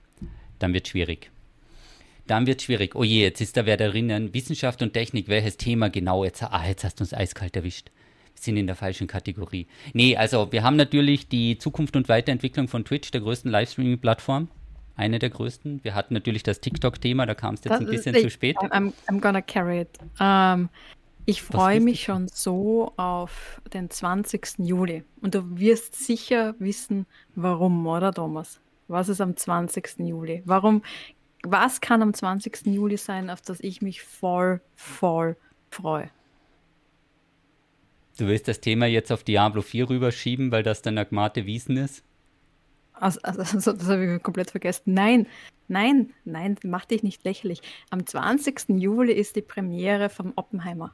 dann 0.63 0.73
wird 0.73 0.87
schwierig. 0.87 1.29
Dann 2.25 2.47
wird 2.47 2.61
schwierig. 2.61 2.95
Oh 2.95 3.03
je, 3.03 3.21
jetzt 3.21 3.41
ist 3.41 3.57
da 3.57 3.65
wer 3.65 3.75
darinnen. 3.75 4.33
Wissenschaft 4.33 4.81
und 4.81 4.93
Technik, 4.93 5.27
welches 5.27 5.57
Thema 5.57 5.89
genau? 5.89 6.23
Jetzt, 6.23 6.41
ah, 6.41 6.65
jetzt 6.65 6.85
hast 6.85 6.99
du 6.99 7.03
uns 7.03 7.13
eiskalt 7.13 7.55
erwischt. 7.57 7.91
Wir 8.33 8.41
sind 8.41 8.55
in 8.57 8.65
der 8.65 8.77
falschen 8.77 9.07
Kategorie. 9.07 9.67
Nee, 9.93 10.15
also 10.15 10.51
wir 10.51 10.63
haben 10.63 10.77
natürlich 10.77 11.27
die 11.27 11.57
Zukunft 11.57 11.97
und 11.97 12.07
Weiterentwicklung 12.07 12.69
von 12.69 12.85
Twitch, 12.85 13.11
der 13.11 13.21
größten 13.21 13.51
Livestreaming-Plattform. 13.51 14.47
Eine 14.95 15.19
der 15.19 15.31
größten. 15.31 15.83
Wir 15.83 15.95
hatten 15.95 16.13
natürlich 16.13 16.43
das 16.43 16.61
TikTok-Thema, 16.61 17.25
da 17.25 17.35
kam 17.35 17.55
es 17.55 17.63
jetzt 17.65 17.71
das 17.71 17.81
ein 17.81 17.87
bisschen 17.87 18.15
zu 18.15 18.29
spät. 18.29 18.55
I'm, 18.57 18.93
I'm 19.07 19.19
gonna 19.19 19.41
carry 19.41 19.81
it. 19.81 19.89
Um, 20.19 20.25
ähm, 20.25 20.69
ich 21.25 21.41
freue 21.41 21.79
mich 21.79 22.03
schon 22.03 22.27
so 22.27 22.93
auf 22.95 23.61
den 23.73 23.89
20. 23.89 24.59
Juli. 24.59 25.03
Und 25.21 25.35
du 25.35 25.57
wirst 25.59 25.95
sicher 25.95 26.55
wissen, 26.59 27.05
warum, 27.35 27.85
oder 27.87 28.13
Thomas? 28.13 28.59
Was 28.87 29.09
ist 29.09 29.21
am 29.21 29.35
20. 29.35 29.99
Juli? 29.99 30.41
Warum, 30.45 30.83
was 31.43 31.81
kann 31.81 32.01
am 32.01 32.13
20. 32.13 32.65
Juli 32.67 32.97
sein, 32.97 33.29
auf 33.29 33.41
das 33.41 33.59
ich 33.59 33.81
mich 33.81 34.01
voll, 34.01 34.61
voll 34.75 35.35
freue? 35.69 36.09
Du 38.17 38.27
willst 38.27 38.47
das 38.47 38.59
Thema 38.59 38.85
jetzt 38.85 39.11
auf 39.11 39.23
Diablo 39.23 39.61
4 39.61 39.89
rüberschieben, 39.89 40.51
weil 40.51 40.63
das 40.63 40.81
dann 40.81 40.97
Agmate 40.97 41.45
Wiesen 41.45 41.77
ist? 41.77 42.03
Also, 42.93 43.19
also, 43.23 43.73
das 43.73 43.87
habe 43.87 44.15
ich 44.15 44.23
komplett 44.23 44.51
vergessen. 44.51 44.93
Nein, 44.93 45.27
nein, 45.67 46.13
nein, 46.25 46.57
mach 46.63 46.85
dich 46.85 47.01
nicht 47.01 47.23
lächerlich. 47.23 47.61
Am 47.89 48.05
20. 48.05 48.69
Juli 48.69 49.13
ist 49.13 49.35
die 49.35 49.41
Premiere 49.41 50.09
vom 50.09 50.33
Oppenheimer. 50.35 50.93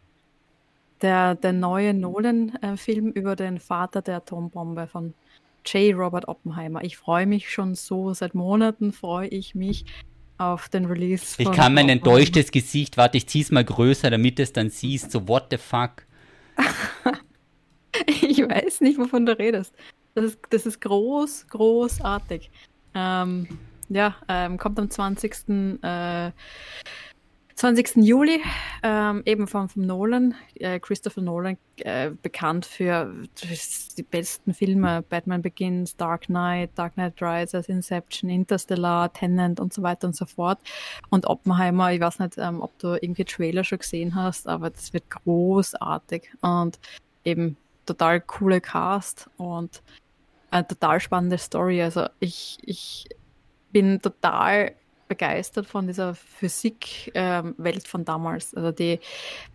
Der, 1.01 1.35
der 1.35 1.53
neue 1.53 1.93
Nolan-Film 1.93 3.11
über 3.11 3.35
den 3.35 3.59
Vater 3.59 4.01
der 4.01 4.17
Atombombe 4.17 4.87
von 4.87 5.13
J. 5.73 5.95
Robert 5.95 6.27
Oppenheimer. 6.27 6.83
Ich 6.83 6.97
freue 6.97 7.25
mich 7.25 7.51
schon 7.51 7.75
so, 7.75 8.13
seit 8.13 8.33
Monaten 8.33 8.91
freue 8.91 9.27
ich 9.27 9.55
mich 9.55 9.85
auf 10.37 10.69
den 10.69 10.85
Release. 10.85 11.35
Ich 11.37 11.51
kann 11.51 11.73
mein 11.73 11.89
enttäuschtes 11.89 12.51
Gesicht, 12.51 12.97
warte, 12.97 13.17
ich 13.17 13.27
zieh's 13.27 13.51
mal 13.51 13.65
größer, 13.65 14.09
damit 14.09 14.39
es 14.39 14.53
dann 14.53 14.69
siehst, 14.69 15.11
so 15.11 15.27
what 15.27 15.47
the 15.51 15.57
fuck. 15.57 16.05
ich 18.07 18.39
weiß 18.39 18.81
nicht, 18.81 18.97
wovon 18.97 19.25
du 19.25 19.37
redest. 19.37 19.73
Das 20.15 20.25
ist, 20.25 20.39
das 20.49 20.65
ist 20.65 20.81
groß, 20.81 21.47
großartig. 21.49 22.49
Ähm, 22.95 23.47
ja, 23.89 24.15
ähm, 24.27 24.57
kommt 24.57 24.79
am 24.79 24.89
20. 24.89 25.81
Äh, 25.81 26.31
20. 27.59 27.97
Juli, 27.97 28.41
ähm, 28.83 29.21
eben 29.25 29.45
von, 29.45 29.67
von 29.67 29.85
Nolan, 29.85 30.33
äh, 30.55 30.79
Christopher 30.79 31.19
Nolan, 31.19 31.57
äh, 31.79 32.09
bekannt 32.09 32.65
für 32.65 33.13
die 33.97 34.03
besten 34.03 34.53
Filme, 34.53 35.01
Batman 35.01 35.41
Begins, 35.41 35.97
Dark 35.97 36.27
Knight, 36.27 36.69
Dark 36.75 36.93
Knight 36.93 37.21
Rises, 37.21 37.67
Inception, 37.67 38.29
Interstellar, 38.29 39.11
Tenant 39.11 39.59
und 39.59 39.73
so 39.73 39.81
weiter 39.81 40.07
und 40.07 40.15
so 40.15 40.25
fort. 40.25 40.57
Und 41.09 41.25
Oppenheimer, 41.25 41.91
ich 41.91 41.99
weiß 41.99 42.19
nicht, 42.19 42.37
ähm, 42.37 42.61
ob 42.61 42.79
du 42.79 42.93
irgendwie 42.93 43.25
Trailer 43.25 43.65
schon 43.65 43.79
gesehen 43.79 44.15
hast, 44.15 44.47
aber 44.47 44.69
das 44.69 44.93
wird 44.93 45.09
großartig 45.09 46.29
und 46.39 46.79
eben 47.25 47.57
total 47.85 48.21
coole 48.21 48.61
Cast 48.61 49.29
und 49.35 49.81
eine 50.49 50.65
total 50.65 51.01
spannende 51.01 51.37
Story. 51.37 51.81
Also 51.81 52.07
ich, 52.21 52.57
ich 52.61 53.09
bin 53.73 54.01
total 54.01 54.75
begeistert 55.09 55.65
von 55.65 55.87
dieser 55.87 56.15
Physikwelt 56.15 57.13
ähm, 57.15 57.81
von 57.85 58.05
damals. 58.05 58.53
Also 58.55 58.71
die 58.71 58.99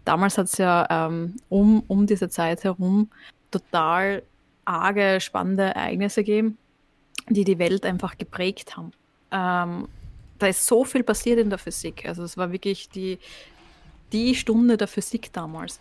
damals 0.04 0.36
hat 0.36 0.46
es 0.46 0.58
ja 0.58 0.86
ähm, 0.90 1.36
um, 1.48 1.82
um 1.88 2.06
diese 2.06 2.28
Zeit 2.28 2.64
herum 2.64 3.08
total 3.50 4.22
arge, 4.66 5.18
spannende 5.20 5.74
Ereignisse 5.74 6.22
gegeben, 6.22 6.58
die 7.30 7.44
die 7.44 7.58
Welt 7.58 7.86
einfach 7.86 8.18
geprägt 8.18 8.76
haben. 8.76 8.92
Ähm, 9.30 9.88
da 10.38 10.48
ist 10.48 10.66
so 10.66 10.84
viel 10.84 11.04
passiert 11.04 11.38
in 11.38 11.48
der 11.48 11.58
Physik. 11.58 12.06
Also 12.06 12.24
es 12.24 12.36
war 12.36 12.52
wirklich 12.52 12.90
die, 12.90 13.18
die 14.12 14.34
Stunde 14.34 14.76
der 14.76 14.88
Physik 14.88 15.32
damals. 15.32 15.80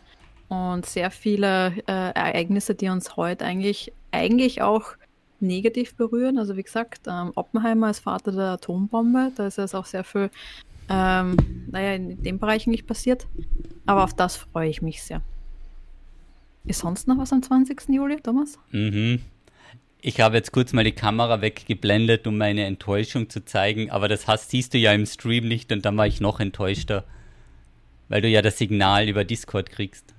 Und 0.50 0.86
sehr 0.86 1.10
viele 1.10 1.74
äh, 1.88 2.12
Ereignisse, 2.14 2.76
die 2.76 2.90
uns 2.90 3.18
heute 3.18 3.44
eigentlich, 3.44 3.92
eigentlich 4.12 4.62
auch 4.62 4.94
negativ 5.44 5.96
berühren. 5.96 6.38
Also 6.40 6.58
wie 6.58 6.64
gesagt, 6.64 7.02
ähm, 7.08 7.32
Oppenheimer 7.36 7.88
als 7.88 8.00
Vater 8.00 8.32
der 8.32 8.52
Atombombe, 8.52 9.32
da 9.36 9.48
ist 9.48 9.60
es 9.60 9.76
auch 9.76 9.86
sehr 9.86 10.04
viel, 10.04 10.32
ähm, 10.90 11.38
naja, 11.70 11.94
in 11.94 12.24
dem 12.24 12.40
Bereich 12.40 12.66
nicht 12.68 12.88
passiert. 12.88 13.28
Aber 13.86 14.04
auf 14.04 14.14
das 14.14 14.38
freue 14.38 14.70
ich 14.70 14.82
mich 14.82 15.04
sehr. 15.04 15.22
Ist 16.66 16.80
sonst 16.80 17.08
noch 17.08 17.18
was 17.18 17.34
am 17.34 17.44
20. 17.44 17.90
Juli, 17.90 18.18
Thomas? 18.22 18.58
Mhm. 18.72 19.20
Ich 20.02 20.20
habe 20.20 20.36
jetzt 20.36 20.52
kurz 20.52 20.74
mal 20.74 20.84
die 20.84 20.92
Kamera 20.92 21.42
weggeblendet, 21.42 22.28
um 22.28 22.38
meine 22.38 22.66
Enttäuschung 22.66 23.30
zu 23.30 23.46
zeigen, 23.46 23.90
aber 23.90 24.10
das 24.10 24.28
hast, 24.28 24.50
siehst 24.50 24.74
du 24.74 24.78
ja 24.78 24.92
im 24.92 25.06
Stream 25.06 25.48
nicht 25.48 25.72
und 25.72 25.86
dann 25.86 25.96
war 25.96 26.08
ich 26.08 26.20
noch 26.20 26.42
enttäuschter, 26.42 27.06
weil 28.10 28.22
du 28.22 28.28
ja 28.28 28.42
das 28.42 28.58
Signal 28.58 29.08
über 29.08 29.24
Discord 29.24 29.70
kriegst. 29.70 30.14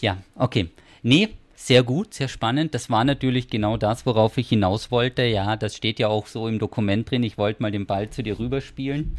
Ja, 0.00 0.18
okay. 0.36 0.70
Nee, 1.02 1.30
sehr 1.66 1.82
gut, 1.82 2.14
sehr 2.14 2.28
spannend. 2.28 2.76
Das 2.76 2.90
war 2.90 3.02
natürlich 3.02 3.48
genau 3.48 3.76
das, 3.76 4.06
worauf 4.06 4.38
ich 4.38 4.48
hinaus 4.48 4.92
wollte. 4.92 5.24
Ja, 5.24 5.56
das 5.56 5.74
steht 5.74 5.98
ja 5.98 6.06
auch 6.06 6.28
so 6.28 6.46
im 6.46 6.60
Dokument 6.60 7.10
drin. 7.10 7.24
Ich 7.24 7.38
wollte 7.38 7.60
mal 7.60 7.72
den 7.72 7.86
Ball 7.86 8.08
zu 8.08 8.22
dir 8.22 8.38
rüberspielen. 8.38 9.16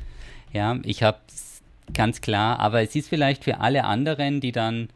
Ja, 0.54 0.80
ich 0.84 1.04
habe 1.04 1.18
ganz 1.94 2.22
klar, 2.22 2.60
aber 2.60 2.82
es 2.82 2.96
ist 2.96 3.10
vielleicht 3.10 3.44
für 3.44 3.60
alle 3.60 3.84
anderen, 3.84 4.40
die 4.40 4.54
dann 4.54 4.88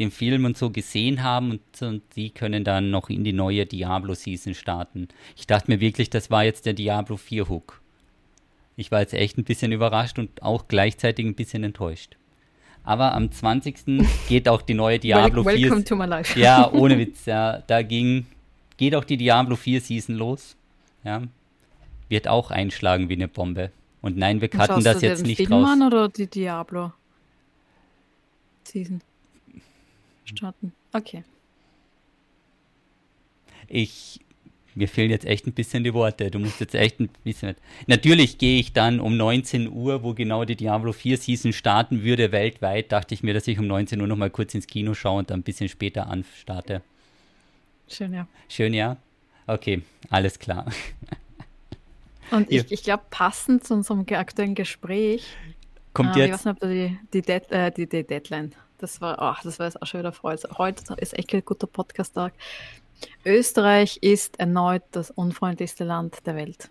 den 0.00 0.10
Film 0.10 0.46
und 0.46 0.58
so 0.58 0.70
gesehen 0.70 1.22
haben 1.22 1.52
und, 1.52 1.82
und 1.82 2.02
die 2.16 2.30
können 2.30 2.64
dann 2.64 2.90
noch 2.90 3.08
in 3.08 3.22
die 3.22 3.32
neue 3.32 3.66
Diablo-Season 3.66 4.54
starten. 4.54 5.06
Ich 5.36 5.46
dachte 5.46 5.70
mir 5.70 5.78
wirklich, 5.78 6.10
das 6.10 6.32
war 6.32 6.42
jetzt 6.42 6.66
der 6.66 6.74
Diablo 6.74 7.16
4 7.16 7.48
Hook. 7.48 7.82
Ich 8.74 8.90
war 8.90 8.98
jetzt 8.98 9.14
echt 9.14 9.38
ein 9.38 9.44
bisschen 9.44 9.70
überrascht 9.70 10.18
und 10.18 10.42
auch 10.42 10.66
gleichzeitig 10.66 11.24
ein 11.24 11.36
bisschen 11.36 11.62
enttäuscht. 11.62 12.16
Aber 12.86 13.14
am 13.14 13.32
20. 13.32 14.06
geht 14.28 14.48
auch 14.48 14.62
die 14.62 14.74
neue 14.74 15.00
Diablo 15.00 15.44
Welcome 15.44 15.56
4. 15.56 15.70
Welcome 15.70 15.84
to 15.84 15.96
my 15.96 16.06
life. 16.06 16.38
Ja, 16.38 16.70
ohne 16.72 16.96
Witz, 16.98 17.26
ja. 17.26 17.58
Da 17.66 17.82
ging, 17.82 18.26
geht 18.76 18.94
auch 18.94 19.02
die 19.02 19.16
Diablo 19.16 19.56
4 19.56 19.80
Season 19.80 20.14
los. 20.14 20.56
Ja. 21.02 21.22
Wird 22.08 22.28
auch 22.28 22.52
einschlagen 22.52 23.08
wie 23.08 23.14
eine 23.14 23.26
Bombe. 23.26 23.72
Und 24.02 24.16
nein, 24.16 24.40
wir 24.40 24.48
cutten 24.48 24.84
das 24.84 25.02
jetzt 25.02 25.26
nicht 25.26 25.38
Film 25.38 25.52
raus. 25.52 25.68
An 25.68 25.82
oder 25.82 26.08
die 26.08 26.28
Diablo 26.28 26.92
Season 28.62 29.00
starten? 30.24 30.72
Okay. 30.92 31.24
Ich 33.66 34.20
mir 34.76 34.88
fehlen 34.88 35.10
jetzt 35.10 35.24
echt 35.24 35.46
ein 35.46 35.52
bisschen 35.52 35.84
die 35.84 35.94
Worte. 35.94 36.30
Du 36.30 36.38
musst 36.38 36.60
jetzt 36.60 36.74
echt 36.74 37.00
ein 37.00 37.08
bisschen. 37.24 37.56
Natürlich 37.86 38.38
gehe 38.38 38.60
ich 38.60 38.74
dann 38.74 39.00
um 39.00 39.16
19 39.16 39.72
Uhr, 39.72 40.02
wo 40.02 40.12
genau 40.12 40.44
die 40.44 40.54
Diablo 40.54 40.92
4 40.92 41.16
Season 41.16 41.52
starten 41.52 42.04
würde, 42.04 42.30
weltweit, 42.30 42.92
dachte 42.92 43.14
ich 43.14 43.22
mir, 43.22 43.32
dass 43.32 43.48
ich 43.48 43.58
um 43.58 43.66
19 43.66 44.00
Uhr 44.00 44.06
nochmal 44.06 44.30
kurz 44.30 44.54
ins 44.54 44.66
Kino 44.66 44.92
schaue 44.94 45.20
und 45.20 45.30
dann 45.30 45.40
ein 45.40 45.44
bisschen 45.44 45.68
später 45.68 46.08
anstarte. 46.08 46.82
Schön, 47.88 48.12
ja. 48.12 48.28
Schön, 48.48 48.74
ja? 48.74 48.98
Okay, 49.46 49.82
alles 50.10 50.38
klar. 50.38 50.66
Und 52.30 52.50
ich, 52.50 52.70
ich 52.70 52.82
glaube, 52.82 53.04
passend 53.10 53.64
zu 53.64 53.74
unserem 53.74 54.04
aktuellen 54.10 54.54
Gespräch. 54.54 55.26
Kommt 55.94 56.16
äh, 56.16 56.26
jetzt. 56.26 56.26
Ich 56.26 56.32
weiß 56.32 56.44
nicht, 56.44 56.54
ob 56.54 56.60
du 56.60 56.68
die, 56.68 56.98
die, 57.14 57.22
Dead, 57.22 57.50
äh, 57.50 57.70
die, 57.70 57.88
die 57.88 58.04
Deadline. 58.04 58.52
Das 58.78 59.00
war, 59.00 59.22
ach, 59.22 59.42
das 59.42 59.58
war 59.58 59.66
jetzt 59.66 59.80
auch 59.80 59.86
schon 59.86 60.00
wieder 60.00 60.12
Freude. 60.12 60.42
Heute 60.58 60.94
ist 60.98 61.18
echt 61.18 61.32
ein 61.32 61.44
guter 61.44 61.66
Podcast-Tag. 61.66 62.34
Österreich 63.24 63.98
ist 64.00 64.38
erneut 64.38 64.82
das 64.92 65.10
unfreundlichste 65.10 65.84
Land 65.84 66.26
der 66.26 66.36
Welt. 66.36 66.70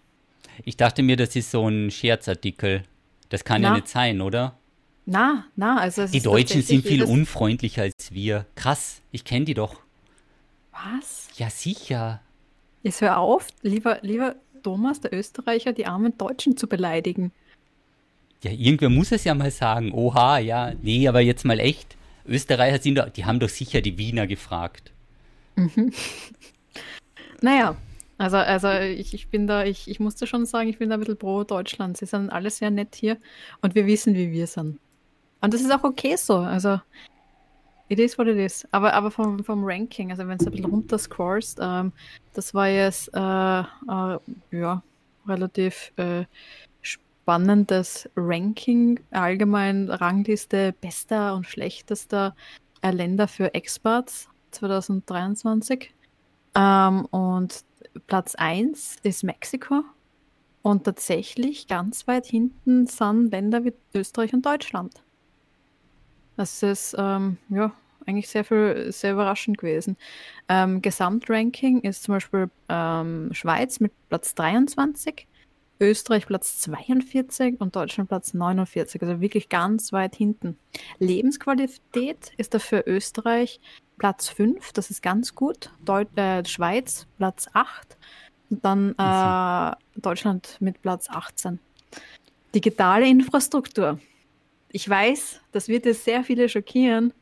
Ich 0.63 0.77
dachte 0.77 1.03
mir, 1.03 1.17
das 1.17 1.35
ist 1.35 1.51
so 1.51 1.67
ein 1.67 1.91
Scherzartikel. 1.91 2.83
Das 3.29 3.43
kann 3.43 3.61
Na? 3.61 3.69
ja 3.69 3.75
nicht 3.75 3.87
sein, 3.89 4.21
oder? 4.21 4.57
Na, 5.05 5.45
na, 5.55 5.77
also 5.77 6.03
es 6.03 6.11
Die 6.11 6.21
Deutschen 6.21 6.61
sind 6.61 6.85
viel 6.85 7.03
unfreundlicher 7.03 7.83
als 7.83 8.11
wir. 8.11 8.45
Krass, 8.55 9.01
ich 9.11 9.23
kenne 9.23 9.45
die 9.45 9.53
doch. 9.53 9.75
Was? 10.71 11.27
Ja, 11.37 11.49
sicher. 11.49 12.21
Jetzt 12.81 13.01
hör 13.01 13.17
auf, 13.17 13.47
lieber, 13.61 13.99
lieber 14.01 14.35
Thomas, 14.63 15.01
der 15.01 15.13
Österreicher, 15.13 15.73
die 15.73 15.85
armen 15.85 16.17
Deutschen 16.17 16.57
zu 16.57 16.67
beleidigen. 16.67 17.31
Ja, 18.43 18.51
irgendwer 18.51 18.89
muss 18.89 19.11
es 19.11 19.23
ja 19.23 19.33
mal 19.33 19.51
sagen. 19.51 19.91
Oha, 19.91 20.39
ja. 20.39 20.73
Nee, 20.81 21.07
aber 21.07 21.21
jetzt 21.21 21.45
mal 21.45 21.59
echt. 21.59 21.95
Österreicher 22.25 22.81
sind 22.81 22.95
doch, 22.95 23.09
die 23.09 23.25
haben 23.25 23.39
doch 23.39 23.49
sicher 23.49 23.81
die 23.81 23.97
Wiener 23.97 24.27
gefragt. 24.27 24.91
Naja, 27.41 27.75
also, 28.17 28.37
also 28.37 28.69
ich, 28.69 29.13
ich 29.13 29.27
bin 29.27 29.45
da, 29.45 29.65
ich, 29.65 29.89
ich 29.89 29.99
musste 29.99 30.25
schon 30.25 30.45
sagen, 30.45 30.69
ich 30.69 30.77
bin 30.77 30.89
da 30.89 30.95
ein 30.95 30.99
bisschen 30.99 31.17
pro 31.17 31.43
Deutschland. 31.43 31.97
Sie 31.97 32.05
sind 32.05 32.29
alle 32.29 32.49
sehr 32.49 32.71
nett 32.71 32.95
hier 32.95 33.17
und 33.61 33.75
wir 33.75 33.85
wissen, 33.85 34.15
wie 34.15 34.31
wir 34.31 34.47
sind. 34.47 34.79
Und 35.41 35.53
das 35.53 35.61
ist 35.61 35.71
auch 35.71 35.83
okay 35.83 36.15
so. 36.15 36.37
Also, 36.37 36.79
it 37.89 37.99
is 37.99 38.17
what 38.17 38.27
it 38.27 38.37
is. 38.37 38.67
Aber, 38.71 38.93
aber 38.93 39.11
vom, 39.11 39.43
vom 39.43 39.63
Ranking, 39.63 40.11
also 40.11 40.27
wenn 40.27 40.37
du 40.37 40.45
ein 40.45 40.51
bisschen 40.51 40.65
runter 40.65 40.97
scrollst, 40.97 41.59
ähm, 41.61 41.91
das 42.33 42.53
war 42.53 42.67
jetzt 42.69 43.09
äh, 43.13 43.59
äh, 43.59 44.19
ja, 44.51 44.81
relativ 45.27 45.91
äh, 45.97 46.23
spannendes 46.81 48.09
Ranking, 48.15 48.99
allgemein 49.11 49.89
Rangliste 49.89 50.73
bester 50.79 51.35
und 51.35 51.45
schlechtester 51.45 52.35
Länder 52.81 53.27
für 53.27 53.53
Experts 53.53 54.29
2023. 54.55 55.93
Ähm, 56.55 57.05
und 57.05 57.63
Platz 58.07 58.35
1 58.35 58.97
ist 59.03 59.23
Mexiko. 59.23 59.83
Und 60.61 60.83
tatsächlich 60.83 61.67
ganz 61.67 62.07
weit 62.07 62.25
hinten 62.25 62.87
sind 62.87 63.29
Länder 63.29 63.63
wie 63.63 63.73
Österreich 63.93 64.33
und 64.33 64.45
Deutschland. 64.45 65.03
Das 66.37 66.63
ist 66.63 66.95
ähm, 66.97 67.37
ja 67.49 67.71
eigentlich 68.05 68.27
sehr 68.27 68.43
viel, 68.43 68.91
sehr 68.91 69.13
überraschend 69.13 69.57
gewesen. 69.57 69.97
Ähm, 70.49 70.81
Gesamtranking 70.81 71.81
ist 71.81 72.03
zum 72.03 72.15
Beispiel 72.15 72.49
ähm, 72.69 73.29
Schweiz 73.33 73.79
mit 73.79 73.91
Platz 74.09 74.35
23, 74.35 75.27
Österreich 75.79 76.27
Platz 76.27 76.59
42 76.59 77.59
und 77.59 77.75
Deutschland 77.75 78.09
Platz 78.09 78.33
49. 78.33 79.01
Also 79.01 79.21
wirklich 79.21 79.49
ganz 79.49 79.91
weit 79.91 80.15
hinten. 80.15 80.57
Lebensqualität 80.99 82.31
ist 82.37 82.53
dafür 82.53 82.83
Österreich 82.87 83.59
Platz 83.97 84.29
5, 84.29 84.73
das 84.73 84.89
ist 84.89 85.01
ganz 85.01 85.35
gut. 85.35 85.71
Deut 85.83 86.07
äh, 86.17 86.43
Schweiz 86.45 87.07
Platz 87.17 87.47
8 87.53 87.97
und 88.49 88.63
dann 88.63 88.95
äh, 88.97 89.99
Deutschland 89.99 90.57
mit 90.59 90.81
Platz 90.81 91.09
18. 91.09 91.59
Digitale 92.53 93.07
Infrastruktur. 93.07 93.99
Ich 94.71 94.87
weiß, 94.89 95.41
das 95.51 95.67
wird 95.67 95.85
jetzt 95.85 96.03
sehr 96.03 96.23
viele 96.23 96.49
schockieren, 96.49 97.13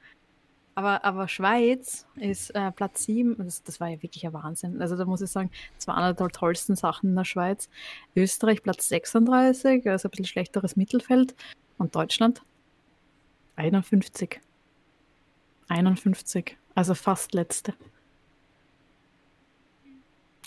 aber, 0.75 1.05
aber 1.05 1.27
Schweiz 1.27 2.05
ist 2.15 2.49
äh, 2.51 2.71
Platz 2.71 3.03
7. 3.03 3.36
Das, 3.38 3.63
das 3.63 3.79
war 3.79 3.89
ja 3.89 4.01
wirklich 4.01 4.25
ein 4.25 4.33
Wahnsinn. 4.33 4.81
Also 4.81 4.95
da 4.95 5.05
muss 5.05 5.21
ich 5.21 5.29
sagen, 5.29 5.51
das 5.75 5.88
war 5.88 5.97
einer 5.97 6.13
der 6.13 6.29
tollsten 6.29 6.75
Sachen 6.75 7.09
in 7.09 7.15
der 7.15 7.25
Schweiz. 7.25 7.69
Österreich 8.15 8.63
Platz 8.63 8.89
36, 8.89 9.88
also 9.88 10.07
ein 10.07 10.12
bisschen 10.12 10.25
schlechteres 10.25 10.75
Mittelfeld. 10.75 11.36
Und 11.77 11.95
Deutschland 11.95 12.41
51. 13.55 14.39
51. 15.67 16.57
Also 16.75 16.95
fast 16.95 17.33
letzte. 17.33 17.73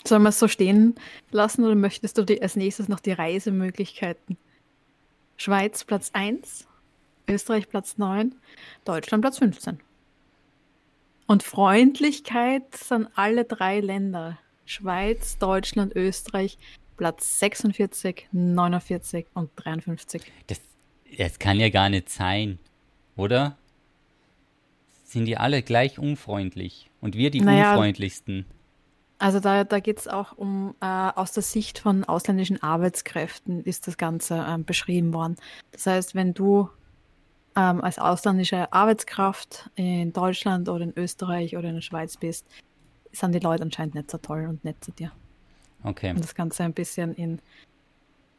Sollen 0.05 0.23
wir 0.23 0.29
es 0.29 0.39
so 0.39 0.47
stehen 0.47 0.95
lassen 1.31 1.63
oder 1.63 1.75
möchtest 1.75 2.17
du 2.17 2.23
die, 2.23 2.41
als 2.41 2.55
nächstes 2.55 2.87
noch 2.87 2.99
die 2.99 3.11
Reisemöglichkeiten? 3.11 4.37
Schweiz 5.37 5.83
Platz 5.83 6.11
1, 6.13 6.67
Österreich 7.29 7.69
Platz 7.69 7.97
9, 7.97 8.35
Deutschland 8.85 9.21
Platz 9.21 9.37
15. 9.37 9.79
Und 11.27 11.43
Freundlichkeit 11.43 12.75
sind 12.75 13.09
alle 13.15 13.43
drei 13.43 13.81
Länder. 13.81 14.39
Schweiz, 14.65 15.37
Deutschland, 15.37 15.95
Österreich 15.95 16.57
Platz 16.97 17.39
46, 17.39 18.27
49 18.31 19.27
und 19.33 19.51
53. 19.55 20.23
Das, 20.47 20.59
Es 21.15 21.37
kann 21.39 21.59
ja 21.59 21.69
gar 21.69 21.89
nicht 21.89 22.09
sein, 22.09 22.57
oder? 23.15 23.55
Sind 25.03 25.25
die 25.25 25.37
alle 25.37 25.61
gleich 25.61 25.99
unfreundlich? 25.99 26.89
Und 26.99 27.15
wir 27.15 27.29
die 27.29 27.41
naja, 27.41 27.71
unfreundlichsten? 27.71 28.45
Also 29.19 29.39
da, 29.39 29.63
da 29.63 29.79
geht 29.79 29.99
es 29.99 30.07
auch 30.07 30.37
um, 30.37 30.75
äh, 30.81 30.85
aus 30.85 31.31
der 31.31 31.43
Sicht 31.43 31.79
von 31.79 32.03
ausländischen 32.03 32.61
Arbeitskräften 32.61 33.63
ist 33.63 33.87
das 33.87 33.97
Ganze 33.97 34.45
ähm, 34.47 34.65
beschrieben 34.65 35.13
worden. 35.13 35.37
Das 35.71 35.85
heißt, 35.85 36.15
wenn 36.15 36.33
du 36.33 36.69
ähm, 37.57 37.83
als 37.83 37.97
ausländische 37.97 38.71
Arbeitskraft 38.71 39.69
in 39.75 40.13
Deutschland 40.13 40.69
oder 40.69 40.83
in 40.83 40.93
Österreich 40.95 41.57
oder 41.57 41.69
in 41.69 41.75
der 41.75 41.81
Schweiz 41.81 42.15
bist, 42.15 42.45
sind 43.11 43.33
die 43.33 43.39
Leute 43.39 43.63
anscheinend 43.63 43.95
nicht 43.95 44.11
so 44.11 44.19
toll 44.19 44.45
und 44.47 44.63
nett 44.63 44.83
zu 44.83 44.91
dir. 44.91 45.11
Okay. 45.83 46.11
Um 46.11 46.21
das 46.21 46.35
Ganze 46.35 46.63
ein 46.63 46.73
bisschen 46.73 47.15
in 47.15 47.39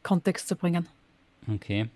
Kontext 0.03 0.47
zu 0.47 0.55
bringen. 0.55 0.87
Okay. 1.53 1.89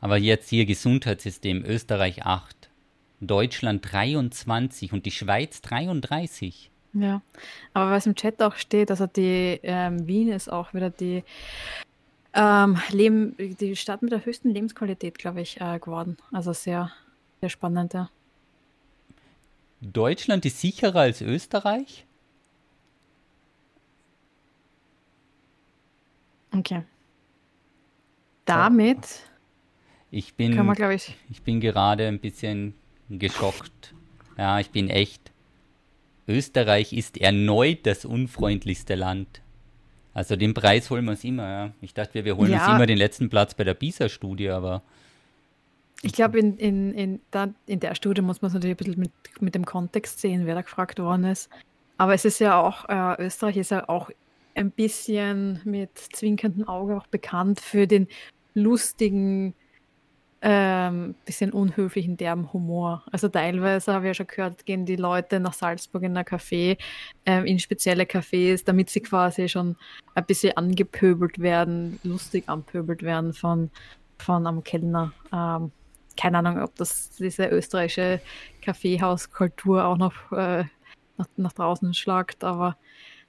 Aber 0.00 0.16
jetzt 0.16 0.48
hier 0.48 0.66
Gesundheitssystem 0.66 1.64
Österreich 1.64 2.24
8, 2.24 2.70
Deutschland 3.20 3.92
23 3.92 4.92
und 4.92 5.06
die 5.06 5.12
Schweiz 5.12 5.60
33. 5.60 6.70
Ja, 6.94 7.22
aber 7.72 7.92
was 7.92 8.06
im 8.06 8.16
Chat 8.16 8.42
auch 8.42 8.56
steht, 8.56 8.90
also 8.90 9.06
die 9.06 9.60
ähm, 9.62 10.06
Wien 10.06 10.28
ist 10.30 10.52
auch 10.52 10.74
wieder 10.74 10.90
die, 10.90 11.22
ähm, 12.34 12.78
Leben, 12.90 13.36
die 13.38 13.76
Stadt 13.76 14.02
mit 14.02 14.12
der 14.12 14.24
höchsten 14.24 14.50
Lebensqualität, 14.50 15.18
glaube 15.18 15.40
ich, 15.40 15.60
äh, 15.60 15.78
geworden. 15.78 16.16
Also 16.32 16.52
sehr, 16.52 16.90
sehr 17.40 17.50
spannend, 17.50 17.94
ja. 17.94 18.10
Deutschland 19.80 20.44
ist 20.46 20.60
sicherer 20.60 21.00
als 21.00 21.20
Österreich? 21.20 22.06
Okay. 26.54 26.84
Damit 28.44 29.22
ich 30.10 30.34
bin, 30.34 30.54
können 30.54 30.76
wir, 30.76 30.90
ich, 30.90 31.16
ich 31.30 31.42
bin 31.42 31.60
gerade 31.60 32.06
ein 32.06 32.20
bisschen 32.20 32.74
geschockt. 33.08 33.94
Ja, 34.36 34.60
ich 34.60 34.70
bin 34.70 34.88
echt. 34.90 35.32
Österreich 36.28 36.92
ist 36.92 37.18
erneut 37.18 37.86
das 37.86 38.04
unfreundlichste 38.04 38.94
Land. 38.94 39.41
Also 40.14 40.36
den 40.36 40.54
Preis 40.54 40.90
holen 40.90 41.04
wir 41.04 41.12
uns 41.12 41.24
immer, 41.24 41.48
ja. 41.48 41.70
Ich 41.80 41.94
dachte, 41.94 42.14
wir, 42.14 42.24
wir 42.24 42.36
holen 42.36 42.52
ja. 42.52 42.66
uns 42.66 42.74
immer 42.74 42.86
den 42.86 42.98
letzten 42.98 43.30
Platz 43.30 43.54
bei 43.54 43.64
der 43.64 43.74
PISA-Studie, 43.74 44.50
aber. 44.50 44.82
Ich 46.02 46.12
glaube, 46.12 46.38
in, 46.38 46.56
in, 46.58 46.92
in, 46.94 47.20
in 47.66 47.80
der 47.80 47.94
Studie 47.94 48.22
muss 48.22 48.42
man 48.42 48.48
es 48.48 48.54
natürlich 48.54 48.74
ein 48.74 48.84
bisschen 48.84 49.00
mit, 49.00 49.12
mit 49.40 49.54
dem 49.54 49.64
Kontext 49.64 50.20
sehen, 50.20 50.46
wer 50.46 50.54
da 50.54 50.62
gefragt 50.62 50.98
worden 50.98 51.24
ist. 51.24 51.48
Aber 51.96 52.14
es 52.14 52.24
ist 52.24 52.40
ja 52.40 52.60
auch, 52.60 52.88
äh, 52.88 53.24
Österreich 53.24 53.56
ist 53.56 53.70
ja 53.70 53.88
auch 53.88 54.10
ein 54.54 54.70
bisschen 54.70 55.60
mit 55.64 55.96
zwinkerndem 55.96 56.68
Auge 56.68 56.96
auch 56.96 57.06
bekannt 57.06 57.60
für 57.60 57.86
den 57.86 58.08
lustigen, 58.54 59.54
ähm, 60.44 61.14
bisschen 61.24 61.52
unhöflichen, 61.52 62.16
derben 62.16 62.52
Humor. 62.52 63.04
Also 63.12 63.28
teilweise 63.28 63.92
habe 63.92 64.06
ich 64.06 64.08
ja 64.08 64.14
schon 64.14 64.26
gehört, 64.26 64.66
gehen 64.66 64.84
die 64.84 64.96
Leute 64.96 65.38
nach 65.38 65.52
Salzburg 65.52 66.02
in 66.02 66.16
ein 66.16 66.24
Café, 66.24 66.78
ähm, 67.26 67.46
in 67.46 67.60
spezielle 67.60 68.04
Cafés, 68.04 68.64
damit 68.64 68.90
sie 68.90 69.00
quasi 69.00 69.48
schon 69.48 69.76
ein 70.14 70.26
bisschen 70.26 70.56
angepöbelt 70.56 71.38
werden, 71.38 72.00
lustig 72.02 72.48
anpöbelt 72.48 73.02
werden 73.04 73.32
von, 73.32 73.70
von 74.18 74.46
einem 74.46 74.64
Kellner. 74.64 75.12
Ähm, 75.32 75.70
keine 76.16 76.38
Ahnung, 76.38 76.60
ob 76.60 76.74
das 76.74 77.10
diese 77.10 77.46
österreichische 77.46 78.20
Kaffeehauskultur 78.62 79.84
auch 79.84 79.96
noch 79.96 80.32
äh, 80.32 80.64
nach, 81.18 81.28
nach 81.36 81.52
draußen 81.52 81.94
schlagt, 81.94 82.42
aber 82.42 82.76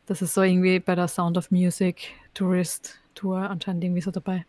das 0.07 0.21
ist 0.23 0.33
so 0.33 0.41
irgendwie 0.41 0.79
bei 0.79 0.95
der 0.95 1.07
Sound 1.07 1.37
of 1.37 1.51
Music 1.51 2.11
Tourist 2.33 2.99
Tour 3.13 3.37
anscheinend 3.37 3.83
irgendwie 3.83 4.01
so 4.01 4.09
dabei. 4.09 4.45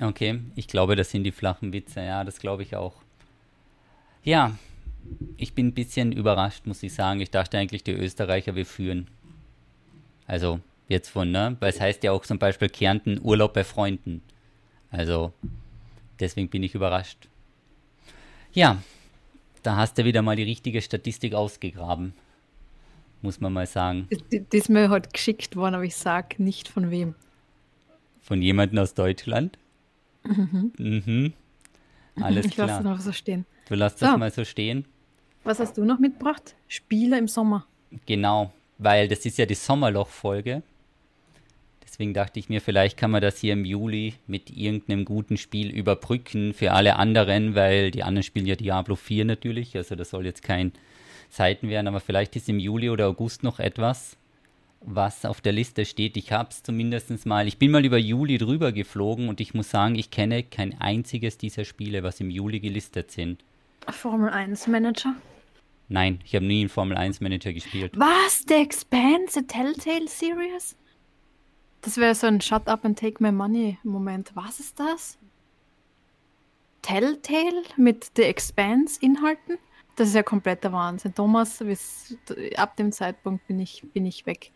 Okay, 0.00 0.40
ich 0.56 0.68
glaube, 0.68 0.96
das 0.96 1.10
sind 1.10 1.24
die 1.24 1.32
flachen 1.32 1.72
Witze. 1.72 2.00
Ja, 2.00 2.24
das 2.24 2.38
glaube 2.38 2.62
ich 2.62 2.76
auch. 2.76 2.94
Ja, 4.24 4.56
ich 5.36 5.54
bin 5.54 5.68
ein 5.68 5.74
bisschen 5.74 6.12
überrascht, 6.12 6.66
muss 6.66 6.82
ich 6.82 6.94
sagen. 6.94 7.20
Ich 7.20 7.30
dachte 7.30 7.58
eigentlich, 7.58 7.84
die 7.84 7.92
Österreicher, 7.92 8.54
wir 8.54 8.66
führen. 8.66 9.08
Also, 10.26 10.60
jetzt 10.88 11.08
von, 11.08 11.30
ne? 11.30 11.56
Weil 11.60 11.70
es 11.70 11.80
heißt 11.80 12.02
ja 12.04 12.12
auch 12.12 12.24
zum 12.24 12.38
Beispiel 12.38 12.68
Kärnten 12.68 13.20
Urlaub 13.22 13.52
bei 13.52 13.64
Freunden. 13.64 14.22
Also, 14.90 15.32
deswegen 16.20 16.48
bin 16.48 16.62
ich 16.62 16.74
überrascht. 16.74 17.28
Ja, 18.52 18.82
da 19.62 19.76
hast 19.76 19.98
du 19.98 20.04
wieder 20.04 20.22
mal 20.22 20.36
die 20.36 20.42
richtige 20.42 20.82
Statistik 20.82 21.34
ausgegraben. 21.34 22.14
Muss 23.22 23.40
man 23.40 23.52
mal 23.52 23.66
sagen. 23.66 24.08
Die, 24.30 24.40
die 24.40 24.56
ist 24.56 24.68
mir 24.68 24.90
heute 24.90 25.10
geschickt 25.10 25.54
worden, 25.54 25.76
aber 25.76 25.84
ich 25.84 25.96
sag 25.96 26.38
nicht 26.38 26.68
von 26.68 26.90
wem. 26.90 27.14
Von 28.20 28.42
jemandem 28.42 28.80
aus 28.80 28.94
Deutschland? 28.94 29.58
Mhm. 30.24 30.72
mhm. 30.78 31.32
Alles 32.20 32.46
ich 32.46 32.52
klar. 32.52 32.66
Ich 32.66 32.72
lasse 32.72 32.84
das 32.84 32.92
noch 32.92 33.00
so 33.00 33.12
stehen. 33.12 33.46
Du 33.68 33.74
lässt 33.74 33.98
so. 33.98 34.06
das 34.06 34.18
mal 34.18 34.30
so 34.30 34.44
stehen. 34.44 34.84
Was 35.44 35.58
hast 35.58 35.76
du 35.78 35.84
noch 35.84 35.98
mitgebracht? 35.98 36.54
Spiele 36.68 37.18
im 37.18 37.28
Sommer. 37.28 37.66
Genau, 38.06 38.52
weil 38.78 39.08
das 39.08 39.26
ist 39.26 39.38
ja 39.38 39.46
die 39.46 39.54
Sommerloch-Folge. 39.54 40.62
Deswegen 41.84 42.14
dachte 42.14 42.38
ich 42.38 42.48
mir, 42.48 42.60
vielleicht 42.60 42.96
kann 42.96 43.10
man 43.10 43.20
das 43.20 43.38
hier 43.38 43.52
im 43.52 43.64
Juli 43.64 44.14
mit 44.26 44.50
irgendeinem 44.50 45.04
guten 45.04 45.36
Spiel 45.36 45.70
überbrücken 45.70 46.54
für 46.54 46.72
alle 46.72 46.96
anderen, 46.96 47.54
weil 47.54 47.90
die 47.90 48.02
anderen 48.02 48.22
spielen 48.22 48.46
ja 48.46 48.56
Diablo 48.56 48.96
4 48.96 49.26
natürlich. 49.26 49.76
Also 49.76 49.94
das 49.94 50.10
soll 50.10 50.24
jetzt 50.24 50.42
kein 50.42 50.72
Seiten 51.28 51.68
werden, 51.68 51.88
aber 51.88 52.00
vielleicht 52.00 52.34
ist 52.36 52.48
im 52.48 52.58
Juli 52.58 52.88
oder 52.88 53.08
August 53.08 53.42
noch 53.42 53.58
etwas, 53.58 54.16
was 54.84 55.24
auf 55.24 55.40
der 55.40 55.52
Liste 55.52 55.84
steht. 55.84 56.16
Ich 56.16 56.32
habe 56.32 56.50
es 56.50 56.62
zumindest 56.62 57.26
mal, 57.26 57.46
ich 57.46 57.58
bin 57.58 57.70
mal 57.70 57.84
über 57.84 57.98
Juli 57.98 58.38
drüber 58.38 58.72
geflogen 58.72 59.28
und 59.28 59.40
ich 59.40 59.54
muss 59.54 59.70
sagen, 59.70 59.94
ich 59.94 60.10
kenne 60.10 60.42
kein 60.42 60.80
einziges 60.80 61.38
dieser 61.38 61.64
Spiele, 61.64 62.02
was 62.02 62.20
im 62.20 62.30
Juli 62.30 62.60
gelistet 62.60 63.10
sind. 63.10 63.44
Formel 63.88 64.30
1 64.30 64.66
Manager? 64.68 65.14
Nein, 65.88 66.20
ich 66.24 66.34
habe 66.34 66.46
nie 66.46 66.60
einen 66.60 66.68
Formel 66.68 66.96
1 66.96 67.20
Manager 67.20 67.52
gespielt. 67.52 67.92
Was? 67.96 68.44
The 68.48 68.54
Expanse, 68.54 69.46
Telltale 69.46 70.08
Series? 70.08 70.76
Das 71.82 71.96
wäre 71.96 72.14
so 72.14 72.28
ein 72.28 72.40
Shut 72.40 72.68
up 72.68 72.84
and 72.84 72.98
take 72.98 73.22
my 73.22 73.32
money 73.32 73.78
Moment. 73.82 74.30
Was 74.34 74.60
ist 74.60 74.78
das? 74.78 75.18
Telltale 76.80 77.62
mit 77.76 78.12
The 78.16 78.22
Expanse 78.22 78.98
Inhalten? 79.00 79.58
Das 79.96 80.08
ist 80.08 80.14
ja 80.14 80.22
kompletter 80.22 80.72
Wahnsinn. 80.72 81.14
Thomas, 81.14 81.58
bis, 81.58 82.16
ab 82.56 82.76
dem 82.76 82.92
Zeitpunkt 82.92 83.46
bin 83.46 83.60
ich, 83.60 83.84
bin 83.92 84.06
ich 84.06 84.24
weg. 84.26 84.52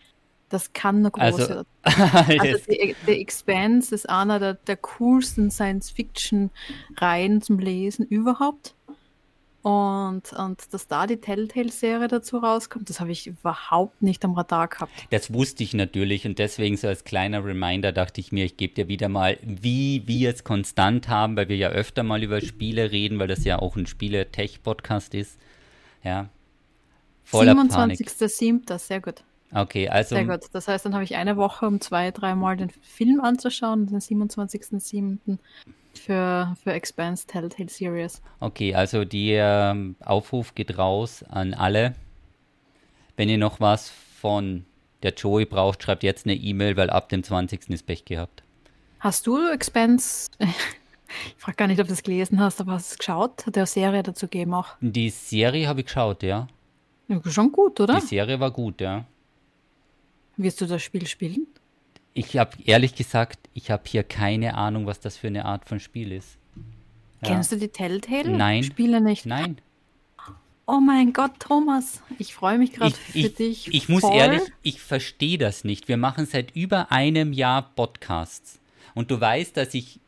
Das 0.48 0.72
kann 0.72 0.98
eine 0.98 1.10
große. 1.10 1.66
Also, 1.82 2.02
also 2.40 2.58
The, 2.68 2.94
The 3.06 3.20
Expanse 3.20 3.94
ist 3.94 4.08
einer 4.08 4.38
der, 4.38 4.54
der 4.54 4.76
coolsten 4.76 5.50
Science-Fiction-Reihen 5.50 7.42
zum 7.42 7.58
Lesen 7.58 8.06
überhaupt. 8.06 8.74
Und, 9.66 10.32
und 10.32 10.72
dass 10.72 10.86
da 10.86 11.08
die 11.08 11.16
Telltale-Serie 11.16 12.06
dazu 12.06 12.38
rauskommt, 12.38 12.88
das 12.88 13.00
habe 13.00 13.10
ich 13.10 13.26
überhaupt 13.26 14.00
nicht 14.00 14.24
am 14.24 14.34
Radar 14.34 14.68
gehabt. 14.68 14.92
Das 15.10 15.32
wusste 15.32 15.64
ich 15.64 15.74
natürlich 15.74 16.24
und 16.24 16.38
deswegen 16.38 16.76
so 16.76 16.86
als 16.86 17.02
kleiner 17.02 17.44
Reminder 17.44 17.90
dachte 17.90 18.20
ich 18.20 18.30
mir, 18.30 18.44
ich 18.44 18.56
gebe 18.56 18.74
dir 18.74 18.86
wieder 18.86 19.08
mal, 19.08 19.38
wie 19.42 20.04
wir 20.06 20.30
es 20.30 20.44
konstant 20.44 21.08
haben, 21.08 21.36
weil 21.36 21.48
wir 21.48 21.56
ja 21.56 21.70
öfter 21.70 22.04
mal 22.04 22.22
über 22.22 22.40
Spiele 22.40 22.92
reden, 22.92 23.18
weil 23.18 23.26
das 23.26 23.42
ja 23.42 23.58
auch 23.58 23.74
ein 23.74 23.86
Spiele-Tech-Podcast 23.86 25.16
ist. 25.16 25.36
Ja. 26.04 26.28
27.07. 27.32 28.78
sehr 28.78 29.00
gut. 29.00 29.24
Okay, 29.52 29.88
also. 29.88 30.16
Sehr 30.16 30.24
gut. 30.24 30.44
Das 30.52 30.68
heißt, 30.68 30.84
dann 30.84 30.94
habe 30.94 31.04
ich 31.04 31.16
eine 31.16 31.36
Woche, 31.36 31.66
um 31.66 31.80
zwei, 31.80 32.10
dreimal 32.10 32.56
den 32.56 32.70
Film 32.70 33.20
anzuschauen, 33.20 33.86
den 33.86 34.00
27.07. 34.00 35.38
für, 35.94 36.54
für 36.62 36.72
Expanse 36.72 37.26
Telltale 37.26 37.68
Series. 37.68 38.22
Okay, 38.40 38.74
also 38.74 39.04
der 39.04 39.72
ähm, 39.74 39.96
Aufruf 40.04 40.54
geht 40.54 40.76
raus 40.78 41.22
an 41.22 41.54
alle. 41.54 41.94
Wenn 43.16 43.28
ihr 43.28 43.38
noch 43.38 43.60
was 43.60 43.90
von 44.20 44.64
der 45.02 45.14
Joey 45.14 45.46
braucht, 45.46 45.82
schreibt 45.82 46.02
jetzt 46.02 46.26
eine 46.26 46.34
E-Mail, 46.34 46.76
weil 46.76 46.90
ab 46.90 47.08
dem 47.08 47.22
20. 47.22 47.70
ist 47.70 47.86
Pech 47.86 48.04
gehabt. 48.04 48.42
Hast 49.00 49.26
du 49.26 49.48
Expanse? 49.50 50.28
Ich 51.08 51.42
frage 51.42 51.56
gar 51.56 51.66
nicht, 51.68 51.80
ob 51.80 51.86
du 51.86 51.92
es 51.92 52.02
gelesen 52.02 52.40
hast, 52.40 52.60
aber 52.60 52.72
hast 52.72 52.90
du 52.90 52.94
es 52.94 52.98
geschaut? 52.98 53.46
Hat 53.46 53.54
der 53.54 53.66
Serie 53.66 54.02
dazu 54.02 54.26
gegeben 54.26 54.54
auch? 54.54 54.70
Die 54.80 55.08
Serie 55.08 55.68
habe 55.68 55.80
ich 55.80 55.86
geschaut, 55.86 56.24
ja. 56.24 56.48
ja. 57.06 57.20
Schon 57.30 57.52
gut, 57.52 57.80
oder? 57.80 57.94
Die 57.94 58.06
Serie 58.06 58.40
war 58.40 58.50
gut, 58.50 58.80
ja. 58.80 59.04
Wirst 60.36 60.60
du 60.60 60.66
das 60.66 60.82
Spiel 60.82 61.06
spielen? 61.06 61.46
Ich 62.14 62.36
habe 62.36 62.56
ehrlich 62.64 62.94
gesagt, 62.94 63.38
ich 63.54 63.70
habe 63.70 63.82
hier 63.86 64.02
keine 64.02 64.56
Ahnung, 64.56 64.86
was 64.86 65.00
das 65.00 65.16
für 65.16 65.26
eine 65.26 65.44
Art 65.44 65.68
von 65.68 65.80
Spiel 65.80 66.12
ist. 66.12 66.38
Ja. 67.22 67.28
Kennst 67.28 67.52
du 67.52 67.56
die 67.56 67.68
Telltale? 67.68 68.30
Nein. 68.30 68.62
Spiele 68.62 69.00
nicht. 69.00 69.26
Nein. 69.26 69.58
Oh 70.66 70.80
mein 70.80 71.12
Gott, 71.12 71.38
Thomas, 71.38 72.02
ich 72.18 72.34
freue 72.34 72.58
mich 72.58 72.72
gerade 72.72 72.94
für 72.94 73.18
ich, 73.18 73.34
dich. 73.34 73.72
Ich 73.72 73.88
muss 73.88 74.02
ehrlich, 74.02 74.42
ich 74.62 74.80
verstehe 74.80 75.38
das 75.38 75.62
nicht. 75.62 75.86
Wir 75.86 75.96
machen 75.96 76.26
seit 76.26 76.56
über 76.56 76.90
einem 76.90 77.32
Jahr 77.32 77.70
Podcasts. 77.76 78.58
Und 78.94 79.12
du 79.12 79.20
weißt, 79.20 79.56
dass 79.56 79.74
ich 79.74 80.00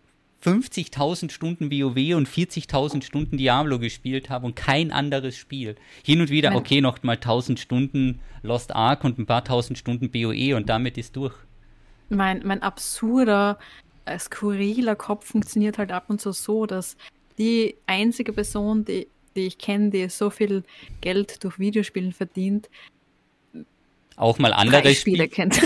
50.000 0.49 1.31
Stunden 1.31 1.71
WoW 1.71 2.17
und 2.17 2.29
40.000 2.29 3.03
Stunden 3.03 3.37
Diablo 3.37 3.79
gespielt 3.79 4.31
habe 4.31 4.47
und 4.47 4.57
kein 4.57 4.91
anderes 4.93 5.37
Spiel. 5.37 5.77
Hin 6.05 6.21
und 6.21 6.31
wieder, 6.31 6.55
okay, 6.55 6.81
noch 6.81 7.03
mal 7.03 7.15
1000 7.15 7.59
Stunden 7.61 8.21
Lost 8.43 8.75
Ark 8.75 9.05
und 9.05 9.19
ein 9.19 9.27
paar 9.27 9.45
tausend 9.45 9.79
Stunden 9.79 10.11
BOE 10.11 10.57
und 10.57 10.69
damit 10.69 10.99
ist 10.99 11.17
durch. 11.17 11.35
Mein, 12.09 12.43
mein 12.45 12.63
absurder 12.63 13.59
ein 14.05 14.19
skurriler 14.19 14.97
Kopf 14.97 15.27
funktioniert 15.27 15.79
halt 15.79 15.93
ab 15.93 16.05
und 16.09 16.21
zu 16.21 16.33
so, 16.33 16.67
dass 16.67 16.97
die 17.37 17.77
einzige 17.87 18.33
Person, 18.33 18.85
die, 18.85 19.09
die 19.37 19.47
ich 19.47 19.59
kenne, 19.59 19.91
die 19.91 20.09
so 20.09 20.31
viel 20.31 20.65
Geld 21.01 21.45
durch 21.45 21.59
Videospielen 21.59 22.13
verdient, 22.13 22.69
auch 24.17 24.39
mal 24.39 24.53
andere 24.53 24.83
drei 24.83 24.95
Spiele 24.95 25.25
Spiel 25.25 25.29
kennt. 25.29 25.61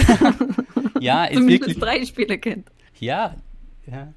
ja, 1.01 1.25
ist 1.25 1.47
wirklich 1.47 1.79
drei 1.79 2.05
Spiele 2.05 2.37
kennt. 2.39 2.71
Ja, 3.01 3.37
ja. 3.87 4.13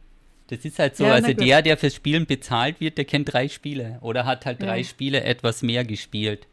Das 0.47 0.63
ist 0.63 0.77
halt 0.77 0.95
so, 0.95 1.05
ja, 1.05 1.13
also 1.13 1.34
der, 1.34 1.62
der 1.62 1.77
fürs 1.77 1.95
Spielen 1.95 2.27
bezahlt 2.27 2.79
wird, 2.79 2.97
der 2.97 3.05
kennt 3.05 3.34
drei 3.34 3.47
Spiele 3.47 3.97
oder 4.01 4.25
hat 4.25 4.45
halt 4.45 4.62
drei 4.62 4.77
ja. 4.79 4.84
Spiele 4.84 5.23
etwas 5.23 5.63
mehr 5.63 5.84
gespielt. 5.84 6.47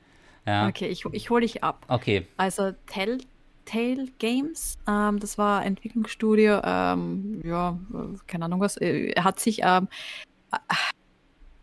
Ja. 0.46 0.68
Okay, 0.68 0.88
ich, 0.88 1.04
ich 1.12 1.30
hole 1.30 1.42
dich 1.42 1.62
ab. 1.62 1.84
Okay. 1.88 2.26
Also 2.38 2.72
Telltale 2.86 4.08
Games, 4.18 4.78
ähm, 4.88 5.20
das 5.20 5.36
war 5.36 5.64
Entwicklungsstudio, 5.64 6.60
ähm, 6.64 7.42
ja, 7.44 7.78
keine 8.26 8.46
Ahnung 8.46 8.60
was, 8.60 8.80
äh, 8.80 9.12
hat 9.20 9.38
sich, 9.38 9.60
ähm, 9.62 9.88
äh, 10.52 10.56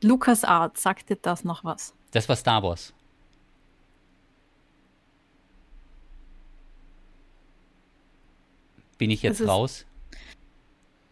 Lucas 0.02 0.44
Art, 0.44 0.78
sagt 0.78 1.10
dir 1.10 1.18
das 1.18 1.44
noch 1.44 1.64
was? 1.64 1.94
Das 2.12 2.30
war 2.30 2.36
Star 2.36 2.64
Wars. 2.64 2.94
Bin 8.98 9.10
ich 9.10 9.24
jetzt 9.24 9.46
raus? 9.48 9.86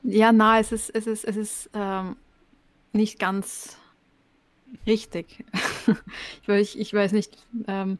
Ja, 0.10 0.32
na, 0.32 0.58
es 0.58 0.72
ist, 0.72 0.90
es 0.96 1.06
ist, 1.06 1.26
es 1.26 1.36
ist 1.36 1.70
ähm, 1.74 2.16
nicht 2.94 3.20
ganz 3.20 3.78
richtig. 4.86 5.44
ich, 6.42 6.48
weiß, 6.48 6.76
ich 6.76 6.94
weiß 6.94 7.12
nicht. 7.12 7.46
Ähm, 7.68 8.00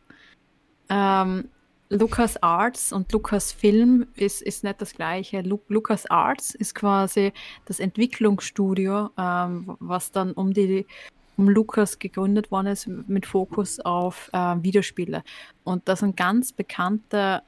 ähm, 0.88 1.50
Lucas 1.90 2.42
Arts 2.42 2.94
und 2.94 3.12
Lucas 3.12 3.52
Film 3.52 4.08
ist, 4.16 4.42
ist 4.42 4.64
nicht 4.64 4.82
das 4.82 4.94
gleiche. 4.94 5.42
Lu 5.42 5.60
Lucas 5.68 6.06
Arts 6.06 6.56
ist 6.56 6.76
quasi 6.76 7.34
das 7.66 7.82
Entwicklungsstudio, 7.82 9.10
ähm, 9.18 9.76
was 9.82 10.10
dann 10.10 10.32
um 10.32 10.54
die 10.54 10.86
um 11.36 11.50
Lucas 11.50 12.00
gegründet 12.00 12.52
worden 12.52 12.68
ist 12.68 12.88
mit 12.88 13.26
Fokus 13.26 13.82
auf 13.82 14.30
äh, 14.32 14.56
Videospiele. 14.64 15.24
Und 15.66 15.90
das 15.90 16.00
sind 16.00 16.16
ganz 16.16 16.54
bekannte 16.54 17.44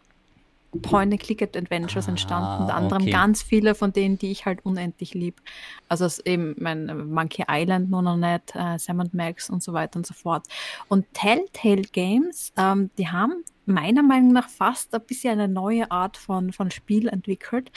Point-and-Click-Adventures 0.81 2.07
entstanden, 2.07 2.47
ah, 2.47 2.57
unter 2.61 2.75
anderem 2.75 3.01
okay. 3.03 3.11
ganz 3.11 3.41
viele 3.41 3.73
von 3.73 3.91
denen, 3.91 4.17
die 4.19 4.31
ich 4.31 4.45
halt 4.45 4.63
unendlich 4.63 5.13
lieb. 5.13 5.41
Also 5.87 6.07
eben 6.25 6.55
mein 6.59 7.09
Monkey 7.09 7.45
Island, 7.49 7.89
nicht, 7.89 8.55
äh, 8.55 8.77
Sam 8.77 9.09
Max 9.13 9.49
und 9.49 9.63
so 9.63 9.73
weiter 9.73 9.97
und 9.97 10.05
so 10.05 10.13
fort. 10.13 10.45
Und 10.87 11.11
Telltale 11.13 11.81
Games, 11.81 12.53
ähm, 12.57 12.91
die 12.97 13.07
haben 13.07 13.43
meiner 13.65 14.03
Meinung 14.03 14.31
nach 14.31 14.49
fast 14.49 14.93
ein 14.93 15.01
bisschen 15.01 15.39
eine 15.39 15.47
neue 15.47 15.89
Art 15.89 16.17
von, 16.17 16.51
von 16.51 16.69
Spiel 16.71 17.07
entwickelt. 17.07 17.71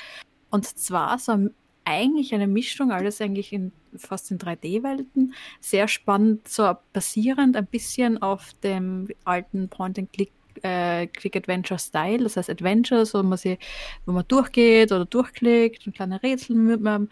Und 0.51 0.67
zwar 0.67 1.19
so 1.19 1.49
eigentlich 1.85 2.35
eine 2.35 2.47
Mischung, 2.47 2.93
alles 2.93 3.21
eigentlich 3.21 3.53
in 3.53 3.73
fast 3.97 4.31
in 4.31 4.39
3D-Welten. 4.39 5.35
Sehr 5.61 5.89
spannend, 5.89 6.49
so 6.49 6.73
basierend 6.93 7.57
ein 7.57 7.67
bisschen 7.67 8.21
auf 8.23 8.53
dem 8.63 9.09
alten 9.25 9.69
Point-and-Click 9.69 10.33
äh, 10.63 11.07
Quick 11.07 11.37
Adventure 11.37 11.79
Style, 11.79 12.25
das 12.25 12.37
heißt 12.37 12.51
Adventures, 12.51 13.15
wo 13.15 13.23
man 13.23 13.39
sie, 13.39 13.59
wo 14.07 14.13
man 14.13 14.25
durchgeht 14.29 14.93
oder 14.93 15.05
durchklickt 15.05 15.87
und 15.87 15.95
kleine 15.95 16.23
Rätsel 16.23 16.57
mit 16.57 16.81
man 16.81 17.09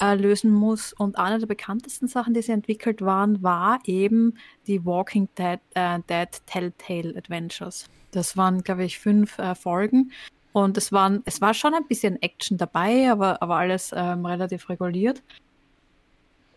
äh, 0.00 0.14
lösen 0.14 0.52
muss. 0.52 0.92
Und 0.92 1.16
eine 1.16 1.38
der 1.38 1.46
bekanntesten 1.46 2.08
Sachen, 2.08 2.34
die 2.34 2.42
sie 2.42 2.52
entwickelt 2.52 3.02
waren, 3.02 3.42
war 3.42 3.78
eben 3.84 4.36
die 4.66 4.84
Walking 4.84 5.28
Dead, 5.38 5.60
äh, 5.74 6.00
Dead 6.08 6.28
Telltale 6.46 7.16
Adventures. 7.16 7.86
Das 8.10 8.36
waren, 8.36 8.62
glaube 8.62 8.84
ich, 8.84 8.98
fünf 8.98 9.38
äh, 9.38 9.54
Folgen. 9.54 10.12
Und 10.52 10.76
es, 10.76 10.92
waren, 10.92 11.22
es 11.24 11.40
war 11.40 11.52
schon 11.52 11.74
ein 11.74 11.86
bisschen 11.88 12.20
Action 12.22 12.56
dabei, 12.56 13.10
aber, 13.10 13.42
aber 13.42 13.56
alles 13.56 13.90
ähm, 13.94 14.24
relativ 14.24 14.68
reguliert. 14.68 15.22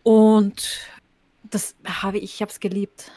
Und 0.04 0.88
das 1.42 1.74
habe 1.84 2.18
ich, 2.18 2.34
ich 2.34 2.40
habe 2.40 2.50
es 2.50 2.60
geliebt. 2.60 3.10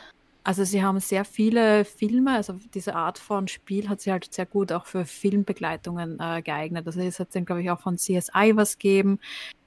Also 0.44 0.64
sie 0.64 0.82
haben 0.82 1.00
sehr 1.00 1.24
viele 1.24 1.86
Filme, 1.86 2.36
also 2.36 2.58
diese 2.74 2.96
Art 2.96 3.20
von 3.20 3.48
Spiel 3.48 3.88
hat 3.90 4.02
sie 4.02 4.12
halt 4.12 4.34
sehr 4.34 4.48
gut 4.48 4.72
auch 4.72 4.88
für 4.88 5.06
Filmbegleitungen 5.06 6.20
äh, 6.20 6.42
geeignet. 6.42 6.88
Also 6.88 7.00
es 7.00 7.20
hat 7.20 7.36
dann, 7.36 7.46
glaube 7.46 7.62
ich, 7.62 7.70
auch 7.70 7.80
von 7.80 7.98
CSI 7.98 8.54
was 8.56 8.80
gegeben. 8.80 9.20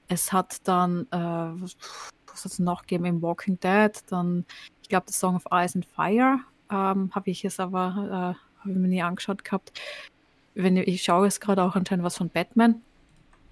Es 0.09 0.33
hat 0.33 0.67
dann, 0.67 1.07
äh, 1.11 1.17
was, 1.17 1.77
hat 2.27 2.45
es 2.45 2.59
noch 2.59 2.81
gegeben 2.81 3.05
im 3.05 3.21
Walking 3.21 3.57
Dead? 3.61 3.91
Dann, 4.07 4.45
ich 4.81 4.89
glaube, 4.89 5.05
The 5.07 5.13
Song 5.13 5.37
of 5.37 5.45
Ice 5.51 5.75
and 5.75 5.85
Fire 5.85 6.39
ähm, 6.69 7.09
habe 7.15 7.29
ich 7.29 7.45
es 7.45 7.59
aber, 7.61 8.35
äh, 8.37 8.59
habe 8.59 8.71
ich 8.71 8.75
mir 8.75 8.89
nie 8.89 9.01
angeschaut 9.01 9.45
gehabt. 9.45 9.71
Wenn 10.55 10.75
ich, 10.75 10.87
ich 10.87 11.03
schaue 11.03 11.25
jetzt 11.25 11.39
gerade 11.39 11.63
auch 11.63 11.75
anscheinend 11.75 12.03
was 12.03 12.17
von 12.17 12.29
Batman. 12.29 12.81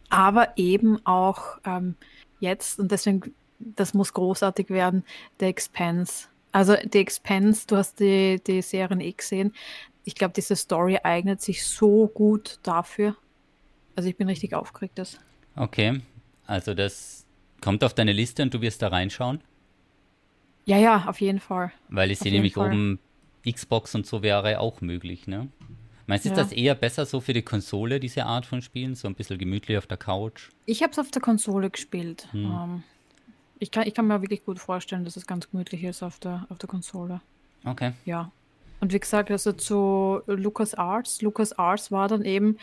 Aber 0.10 0.58
eben 0.58 1.04
auch 1.06 1.58
ähm, 1.64 1.96
jetzt, 2.42 2.80
und 2.80 2.92
deswegen, 2.92 3.34
das 3.60 3.94
muss 3.94 4.14
großartig 4.14 4.70
werden, 4.70 5.06
The 5.40 5.46
Expanse 5.46 6.28
also 6.54 6.76
The 6.90 7.00
Expense, 7.00 7.68
du 7.68 7.76
hast 7.76 8.00
die, 8.00 8.42
die 8.46 8.62
Serien 8.62 9.02
eh 9.02 9.12
gesehen. 9.12 9.54
Ich 10.06 10.16
glaube, 10.16 10.34
diese 10.34 10.56
Story 10.56 11.00
eignet 11.04 11.42
sich 11.42 11.66
so 11.66 12.08
gut 12.08 12.60
dafür. 12.64 13.18
Also 13.96 14.08
ich 14.08 14.16
bin 14.16 14.28
richtig 14.28 14.54
aufgeregt. 14.54 14.98
Das. 14.98 15.20
Okay, 15.56 16.02
also 16.46 16.74
das 16.74 17.26
kommt 17.60 17.84
auf 17.84 17.94
deine 17.94 18.14
Liste 18.14 18.44
und 18.44 18.54
du 18.54 18.62
wirst 18.62 18.82
da 18.82 18.90
reinschauen? 18.90 19.42
Ja, 20.66 20.78
ja, 20.78 21.06
auf 21.08 21.20
jeden 21.22 21.40
Fall. 21.40 21.72
Weil 21.90 22.12
ich 22.12 22.20
sehe 22.20 22.32
nämlich 22.32 22.54
Fall. 22.54 22.70
oben 22.70 23.00
Xbox 23.50 23.96
und 23.96 24.06
so 24.06 24.22
wäre 24.22 24.60
auch 24.60 24.82
möglich, 24.82 25.28
ne? 25.28 25.50
Meinst 26.06 26.26
du, 26.26 26.30
ja. 26.30 26.36
ist 26.36 26.42
das 26.42 26.52
eher 26.52 26.76
besser 26.76 27.06
so 27.06 27.22
für 27.22 27.34
die 27.34 27.42
Konsole, 27.42 28.00
diese 28.00 28.26
Art 28.26 28.46
von 28.46 28.62
Spielen? 28.62 28.96
So 28.96 29.08
ein 29.08 29.16
bisschen 29.16 29.38
gemütlich 29.38 29.78
auf 29.78 29.88
der 29.88 29.98
Couch? 29.98 30.50
Ich 30.66 30.84
habe 30.84 30.92
es 30.92 31.00
auf 31.00 31.12
der 31.12 31.22
Konsole 31.22 31.70
gespielt. 31.70 32.28
Hm. 32.32 32.46
Ähm, 32.46 32.84
ich 33.64 33.72
kann, 33.72 33.88
ich 33.88 33.94
kann 33.94 34.08
mir 34.08 34.22
wirklich 34.22 34.44
gut 34.44 34.60
vorstellen, 34.60 35.06
dass 35.06 35.16
es 35.16 35.26
ganz 35.26 35.50
gemütlich 35.50 35.86
ist 35.86 36.04
auf 36.04 36.20
der, 36.20 36.46
auf 36.50 36.58
der 36.58 36.68
Konsole. 36.68 37.22
Okay. 37.64 37.94
Ja. 38.04 38.30
Und 38.82 38.92
wie 38.92 39.00
gesagt, 39.00 39.32
also 39.32 39.54
zu 39.54 40.22
Lucas 40.28 40.74
Arts. 40.74 41.22
Lucas 41.22 41.58
Arts 41.58 41.90
war 41.90 42.10
dann 42.10 42.26
eben, 42.26 42.58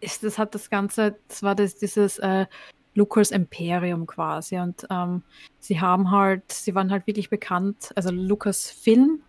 ist, 0.00 0.24
das 0.24 0.36
hat 0.36 0.56
das 0.56 0.68
Ganze, 0.68 1.16
das 1.28 1.44
war 1.44 1.54
das, 1.54 1.76
dieses 1.76 2.18
äh, 2.18 2.46
Lucas 2.94 3.30
Imperium 3.30 4.04
quasi. 4.06 4.58
Und 4.58 4.84
ähm, 4.90 5.22
sie 5.60 5.80
haben 5.80 6.10
halt, 6.10 6.50
sie 6.50 6.74
waren 6.74 6.90
halt 6.90 7.06
wirklich 7.06 7.30
bekannt, 7.30 7.92
also 7.94 8.10
Lucas 8.10 8.68
Film 8.68 9.22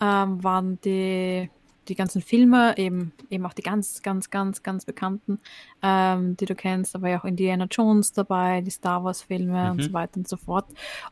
ähm, 0.00 0.42
waren 0.42 0.80
die 0.80 1.48
die 1.88 1.94
ganzen 1.94 2.22
Filme, 2.22 2.76
eben, 2.78 3.12
eben 3.30 3.44
auch 3.46 3.52
die 3.52 3.62
ganz, 3.62 4.02
ganz, 4.02 4.30
ganz, 4.30 4.62
ganz 4.62 4.84
bekannten, 4.84 5.40
ähm, 5.82 6.36
die 6.36 6.46
du 6.46 6.54
kennst, 6.54 6.94
da 6.94 7.02
war 7.02 7.10
ja 7.10 7.20
auch 7.20 7.24
Indiana 7.24 7.66
Jones 7.70 8.12
dabei, 8.12 8.60
die 8.60 8.70
Star 8.70 9.02
Wars-Filme 9.04 9.64
mhm. 9.64 9.70
und 9.70 9.82
so 9.82 9.92
weiter 9.92 10.16
und 10.18 10.28
so 10.28 10.36
fort. 10.36 10.66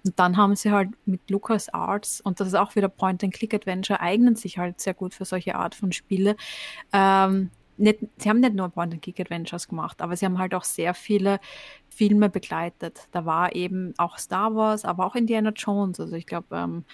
Und 0.04 0.18
dann 0.18 0.36
haben 0.36 0.54
sie 0.56 0.70
halt 0.70 0.90
mit 1.06 1.28
Lucas 1.30 1.68
Arts, 1.68 2.20
und 2.20 2.40
das 2.40 2.48
ist 2.48 2.54
auch 2.54 2.76
wieder 2.76 2.88
Point-and-Click-Adventure, 2.88 4.00
eignen 4.00 4.36
sich 4.36 4.58
halt 4.58 4.80
sehr 4.80 4.94
gut 4.94 5.14
für 5.14 5.24
solche 5.24 5.54
Art 5.56 5.74
von 5.74 5.92
Spiele. 5.92 6.36
Ähm, 6.92 7.50
nicht, 7.76 8.00
sie 8.18 8.28
haben 8.28 8.40
nicht 8.40 8.54
nur 8.54 8.68
Point-and-Click-Adventures 8.68 9.66
gemacht, 9.68 10.02
aber 10.02 10.14
sie 10.14 10.26
haben 10.26 10.38
halt 10.38 10.54
auch 10.54 10.64
sehr 10.64 10.94
viele 10.94 11.40
Filme 11.88 12.28
begleitet. 12.28 13.08
Da 13.10 13.24
war 13.24 13.54
eben 13.54 13.94
auch 13.96 14.18
Star 14.18 14.54
Wars, 14.54 14.84
aber 14.84 15.06
auch 15.06 15.14
Indiana 15.14 15.50
Jones. 15.50 15.98
Also 15.98 16.14
ich 16.14 16.26
glaube, 16.26 16.56
ähm, 16.56 16.84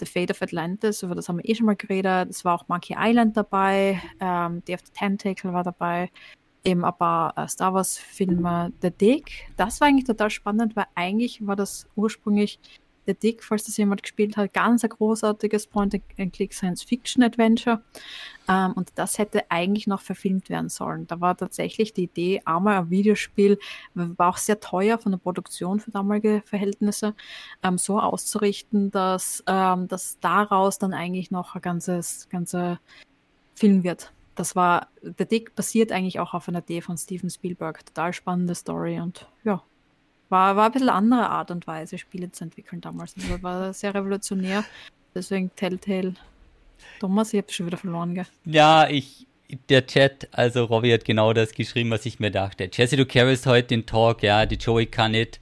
The 0.00 0.06
Fate 0.06 0.30
of 0.30 0.42
Atlantis, 0.42 1.02
über 1.02 1.14
das 1.14 1.28
haben 1.28 1.38
wir 1.38 1.48
eh 1.48 1.54
schon 1.54 1.66
mal 1.66 1.76
geredet. 1.76 2.30
Es 2.30 2.44
war 2.44 2.54
auch 2.54 2.68
Monkey 2.68 2.96
Island 2.98 3.36
dabei, 3.36 4.00
ähm, 4.20 4.64
Day 4.64 4.74
of 4.74 4.80
the 4.84 4.92
Tentacle 4.92 5.52
war 5.52 5.64
dabei, 5.64 6.10
eben 6.64 6.84
ein 6.84 6.96
paar 6.96 7.36
äh, 7.36 7.48
Star 7.48 7.74
Wars 7.74 7.98
Filme. 7.98 8.72
The 8.82 8.90
Dick, 8.90 9.48
das 9.56 9.80
war 9.80 9.88
eigentlich 9.88 10.04
total 10.04 10.30
spannend, 10.30 10.76
weil 10.76 10.86
eigentlich 10.94 11.46
war 11.46 11.56
das 11.56 11.88
ursprünglich 11.96 12.58
The 13.06 13.14
Dick, 13.14 13.42
falls 13.42 13.64
das 13.64 13.76
jemand 13.76 14.02
gespielt 14.02 14.36
hat, 14.36 14.52
ganz 14.52 14.84
ein 14.84 14.90
großartiges 14.90 15.66
Point-and-Click 15.68 16.52
Science-Fiction-Adventure. 16.52 17.82
Ähm, 18.48 18.72
und 18.72 18.90
das 18.94 19.18
hätte 19.18 19.50
eigentlich 19.50 19.86
noch 19.86 20.00
verfilmt 20.00 20.50
werden 20.50 20.68
sollen. 20.68 21.06
Da 21.06 21.20
war 21.20 21.36
tatsächlich 21.36 21.92
die 21.92 22.04
Idee, 22.04 22.42
einmal 22.44 22.78
ein 22.78 22.90
Videospiel, 22.90 23.58
war 23.94 24.30
auch 24.30 24.36
sehr 24.36 24.60
teuer 24.60 24.98
von 24.98 25.12
der 25.12 25.18
Produktion 25.18 25.80
für 25.80 25.90
damalige 25.90 26.42
Verhältnisse, 26.44 27.14
ähm, 27.62 27.78
so 27.78 28.00
auszurichten, 28.00 28.90
dass, 28.90 29.42
ähm, 29.46 29.88
dass 29.88 30.18
daraus 30.20 30.78
dann 30.78 30.92
eigentlich 30.92 31.30
noch 31.30 31.54
ein 31.54 31.62
ganzes, 31.62 32.28
ganzer 32.28 32.80
Film 33.54 33.84
wird. 33.84 34.12
Das 34.36 34.54
war, 34.54 34.88
der 35.02 35.26
Dick 35.26 35.54
basiert 35.54 35.92
eigentlich 35.92 36.20
auch 36.20 36.34
auf 36.34 36.48
einer 36.48 36.58
Idee 36.58 36.82
von 36.82 36.98
Steven 36.98 37.30
Spielberg. 37.30 37.84
Total 37.86 38.12
spannende 38.12 38.54
Story 38.54 39.00
und 39.00 39.26
ja, 39.44 39.62
war, 40.28 40.56
war 40.56 40.66
ein 40.66 40.72
bisschen 40.72 40.88
andere 40.88 41.28
Art 41.28 41.50
und 41.50 41.66
Weise, 41.66 41.98
Spiele 41.98 42.30
zu 42.32 42.44
entwickeln 42.44 42.80
damals. 42.80 43.14
Also 43.16 43.42
war 43.42 43.72
sehr 43.72 43.94
revolutionär. 43.94 44.64
Deswegen 45.14 45.54
Telltale. 45.54 46.14
Thomas, 47.00 47.32
ich 47.32 47.38
habe 47.42 47.52
schon 47.52 47.66
wieder 47.66 47.78
verloren, 47.78 48.14
gell? 48.14 48.26
Ja, 48.44 48.88
ich, 48.88 49.26
der 49.68 49.86
Chat, 49.86 50.28
also 50.32 50.64
Robbie 50.64 50.92
hat 50.92 51.04
genau 51.04 51.32
das 51.32 51.52
geschrieben, 51.52 51.90
was 51.90 52.06
ich 52.06 52.20
mir 52.20 52.30
dachte. 52.30 52.68
Jesse, 52.72 52.96
du 52.96 53.06
carryst 53.06 53.46
heute 53.46 53.68
den 53.68 53.86
Talk, 53.86 54.22
ja, 54.22 54.46
die 54.46 54.56
Joey 54.56 54.86
kann 54.86 55.12
nicht. 55.12 55.40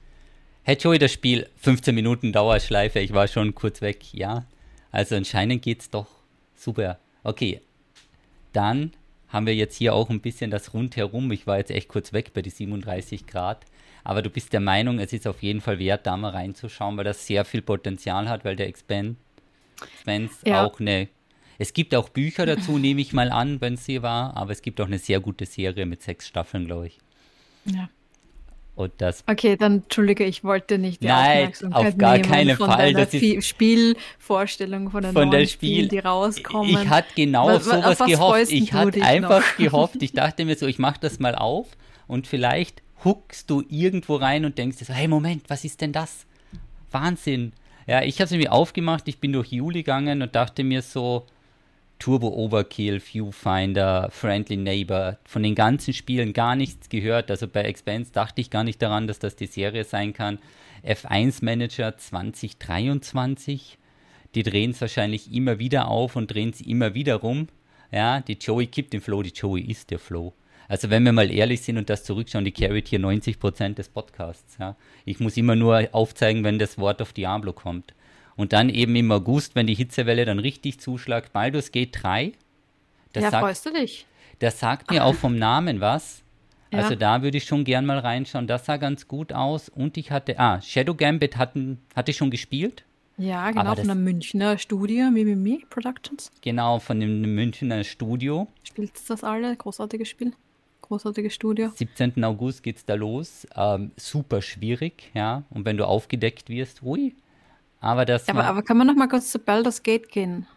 Hey 0.63 0.77
Joey, 0.79 0.97
das 0.97 1.11
Spiel 1.11 1.47
15 1.57 1.93
Minuten 1.93 2.31
Dauerschleife, 2.31 2.99
ich 2.99 3.13
war 3.13 3.27
schon 3.27 3.53
kurz 3.53 3.81
weg, 3.81 4.13
ja. 4.13 4.45
Also 4.91 5.15
anscheinend 5.15 5.61
geht's 5.61 5.89
doch 5.89 6.07
super. 6.55 6.99
Okay, 7.23 7.61
dann 8.53 8.93
haben 9.27 9.45
wir 9.45 9.55
jetzt 9.55 9.75
hier 9.75 9.93
auch 9.93 10.09
ein 10.09 10.21
bisschen 10.21 10.49
das 10.49 10.73
rundherum. 10.73 11.31
Ich 11.31 11.45
war 11.45 11.57
jetzt 11.57 11.71
echt 11.71 11.89
kurz 11.89 12.13
weg 12.13 12.31
bei 12.33 12.41
die 12.41 12.49
37 12.49 13.27
Grad. 13.27 13.65
Aber 14.05 14.21
du 14.21 14.29
bist 14.29 14.53
der 14.53 14.59
Meinung, 14.59 14.99
es 14.99 15.11
ist 15.11 15.27
auf 15.27 15.41
jeden 15.41 15.61
Fall 15.61 15.79
wert, 15.79 16.05
da 16.05 16.15
mal 16.15 16.29
reinzuschauen, 16.29 16.95
weil 16.95 17.03
das 17.03 17.25
sehr 17.25 17.43
viel 17.43 17.63
Potenzial 17.63 18.29
hat, 18.29 18.45
weil 18.45 18.55
der 18.55 18.67
Expand 18.67 19.17
ja. 20.45 20.63
auch 20.63 20.79
eine. 20.79 21.09
Es 21.57 21.73
gibt 21.73 21.95
auch 21.95 22.09
Bücher 22.09 22.45
dazu, 22.45 22.77
nehme 22.77 23.01
ich 23.01 23.13
mal 23.13 23.31
an, 23.31 23.59
wenn 23.61 23.73
es 23.73 23.85
sie 23.85 24.03
war, 24.03 24.37
aber 24.37 24.51
es 24.51 24.61
gibt 24.61 24.79
auch 24.79 24.85
eine 24.85 24.99
sehr 24.99 25.19
gute 25.19 25.45
Serie 25.45 25.87
mit 25.87 26.03
sechs 26.03 26.27
Staffeln, 26.27 26.65
glaube 26.65 26.87
ich. 26.87 26.99
Ja. 27.65 27.89
Und 28.75 28.91
das 28.97 29.23
okay, 29.25 29.55
dann 29.55 29.83
entschuldige, 29.83 30.25
ich 30.25 30.43
wollte 30.43 30.77
nicht 30.77 31.01
die 31.01 31.07
Nein, 31.07 31.53
auf 31.71 31.97
gar 31.97 32.19
keinen 32.19 32.57
von 32.57 32.69
Fall. 32.69 32.93
Das 32.93 33.13
ist 33.13 33.47
Spielvorstellung 33.47 34.91
von 34.91 35.01
der 35.01 35.13
von 35.13 35.29
neuen 35.29 35.39
der 35.39 35.47
Spiel, 35.47 35.75
Spielen, 35.75 35.89
die 35.89 35.99
rauskommen. 35.99 36.69
Ich 36.69 36.89
hatte 36.89 37.07
genau 37.15 37.47
was, 37.47 37.63
sowas 37.63 37.97
gehofft. 37.99 38.51
Ich 38.51 38.73
hatte 38.73 39.01
einfach 39.01 39.39
noch? 39.39 39.57
gehofft, 39.57 40.03
ich 40.03 40.11
dachte 40.13 40.43
mir 40.43 40.57
so, 40.57 40.67
ich 40.67 40.77
mache 40.77 40.99
das 40.99 41.19
mal 41.19 41.35
auf 41.35 41.67
und 42.07 42.27
vielleicht 42.27 42.83
huckst 43.05 43.49
du 43.49 43.63
irgendwo 43.69 44.15
rein 44.15 44.43
und 44.43 44.57
denkst 44.57 44.77
hey 44.87 45.07
Moment, 45.07 45.43
was 45.49 45.63
ist 45.63 45.79
denn 45.81 45.93
das? 45.93 46.25
Wahnsinn. 46.91 47.53
Ja, 47.87 48.01
ich 48.01 48.15
habe 48.15 48.25
es 48.25 48.31
irgendwie 48.31 48.49
aufgemacht, 48.49 49.07
ich 49.07 49.19
bin 49.19 49.31
durch 49.31 49.51
Juli 49.51 49.83
gegangen 49.83 50.21
und 50.23 50.35
dachte 50.35 50.63
mir 50.63 50.81
so, 50.81 51.27
Turbo 51.99 52.29
Overkill, 52.29 52.99
Viewfinder, 52.99 54.09
Friendly 54.11 54.57
Neighbor, 54.57 55.17
von 55.23 55.43
den 55.43 55.55
ganzen 55.55 55.93
Spielen 55.93 56.33
gar 56.33 56.55
nichts 56.55 56.89
gehört. 56.89 57.31
Also 57.31 57.47
bei 57.47 57.61
Expanse 57.61 58.11
dachte 58.11 58.41
ich 58.41 58.49
gar 58.49 58.63
nicht 58.63 58.81
daran, 58.81 59.07
dass 59.07 59.19
das 59.19 59.35
die 59.35 59.45
Serie 59.45 59.83
sein 59.83 60.13
kann. 60.13 60.39
F1 60.83 61.43
Manager 61.43 61.97
2023, 61.97 63.77
die 64.35 64.43
drehen 64.43 64.71
es 64.71 64.81
wahrscheinlich 64.81 65.33
immer 65.33 65.57
wieder 65.59 65.87
auf 65.87 66.15
und 66.15 66.33
drehen 66.33 66.49
es 66.49 66.61
immer 66.61 66.93
wieder 66.93 67.15
rum. 67.15 67.47
Ja, 67.91 68.19
die 68.19 68.33
Joey 68.33 68.67
kippt 68.67 68.93
den 68.93 69.01
Flow, 69.01 69.23
die 69.23 69.29
Joey 69.29 69.61
ist 69.61 69.89
der 69.89 69.99
Flow. 69.99 70.33
Also 70.67 70.89
wenn 70.89 71.03
wir 71.03 71.11
mal 71.11 71.31
ehrlich 71.31 71.61
sind 71.61 71.77
und 71.77 71.89
das 71.89 72.03
zurückschauen, 72.03 72.45
die 72.45 72.51
carried 72.51 72.87
hier 72.87 72.99
90% 72.99 73.75
des 73.75 73.89
Podcasts. 73.89 74.57
Ja. 74.59 74.75
Ich 75.05 75.19
muss 75.19 75.37
immer 75.37 75.55
nur 75.55 75.89
aufzeigen, 75.91 76.43
wenn 76.43 76.59
das 76.59 76.77
Wort 76.77 77.01
auf 77.01 77.13
Diablo 77.13 77.53
kommt. 77.53 77.93
Und 78.35 78.53
dann 78.53 78.69
eben 78.69 78.95
im 78.95 79.11
August, 79.11 79.55
wenn 79.55 79.67
die 79.67 79.75
Hitzewelle 79.75 80.25
dann 80.25 80.39
richtig 80.39 80.79
zuschlagt, 80.79 81.31
Baldur's 81.31 81.71
Gate 81.71 81.95
3. 82.01 82.33
ja, 83.15 83.21
sagt, 83.21 83.43
freust 83.43 83.65
du 83.65 83.71
dich? 83.71 84.05
Das 84.39 84.59
sagt 84.59 84.91
mir 84.91 85.05
auch 85.05 85.15
vom 85.15 85.37
Namen 85.37 85.81
was. 85.81 86.21
Ja. 86.71 86.79
Also 86.81 86.95
da 86.95 87.21
würde 87.21 87.37
ich 87.37 87.45
schon 87.45 87.63
gern 87.63 87.85
mal 87.85 87.99
reinschauen. 87.99 88.47
Das 88.47 88.65
sah 88.65 88.77
ganz 88.77 89.07
gut 89.07 89.31
aus. 89.31 89.69
Und 89.69 89.97
ich 89.97 90.11
hatte, 90.11 90.37
ah, 90.39 90.59
Shadow 90.61 90.95
Gambit 90.95 91.37
hatten, 91.37 91.79
hatte 91.95 92.11
ich 92.11 92.17
schon 92.17 92.31
gespielt. 92.31 92.83
Ja, 93.17 93.49
genau, 93.51 93.61
Aber 93.61 93.75
von 93.77 93.85
der 93.85 93.95
Münchner 93.95 94.57
Studio, 94.57 95.09
Mimimi 95.09 95.63
Productions. 95.69 96.31
Genau, 96.41 96.79
von 96.79 96.99
dem 96.99 97.21
Münchner 97.35 97.83
Studio. 97.83 98.47
Spielt 98.63 98.91
das 99.07 99.23
alle? 99.23 99.55
Großartiges 99.55 100.09
Spiel. 100.09 100.33
Großartiges 100.87 101.33
Studio. 101.33 101.71
17. 101.75 102.23
August 102.23 102.63
geht's 102.63 102.85
da 102.85 102.93
los. 102.93 103.47
Ähm, 103.55 103.91
super 103.97 104.41
schwierig, 104.41 105.11
ja. 105.13 105.43
Und 105.49 105.65
wenn 105.65 105.77
du 105.77 105.85
aufgedeckt 105.85 106.49
wirst, 106.49 106.83
ui, 106.83 107.15
aber 107.79 108.05
das. 108.05 108.27
Aber, 108.29 108.45
aber 108.45 108.61
kann 108.61 108.77
man 108.77 108.87
noch 108.87 108.95
mal 108.95 109.07
kurz 109.07 109.31
zu 109.31 109.39
Baldur's 109.39 109.83
Gate 109.83 110.09
gehen? 110.09 110.47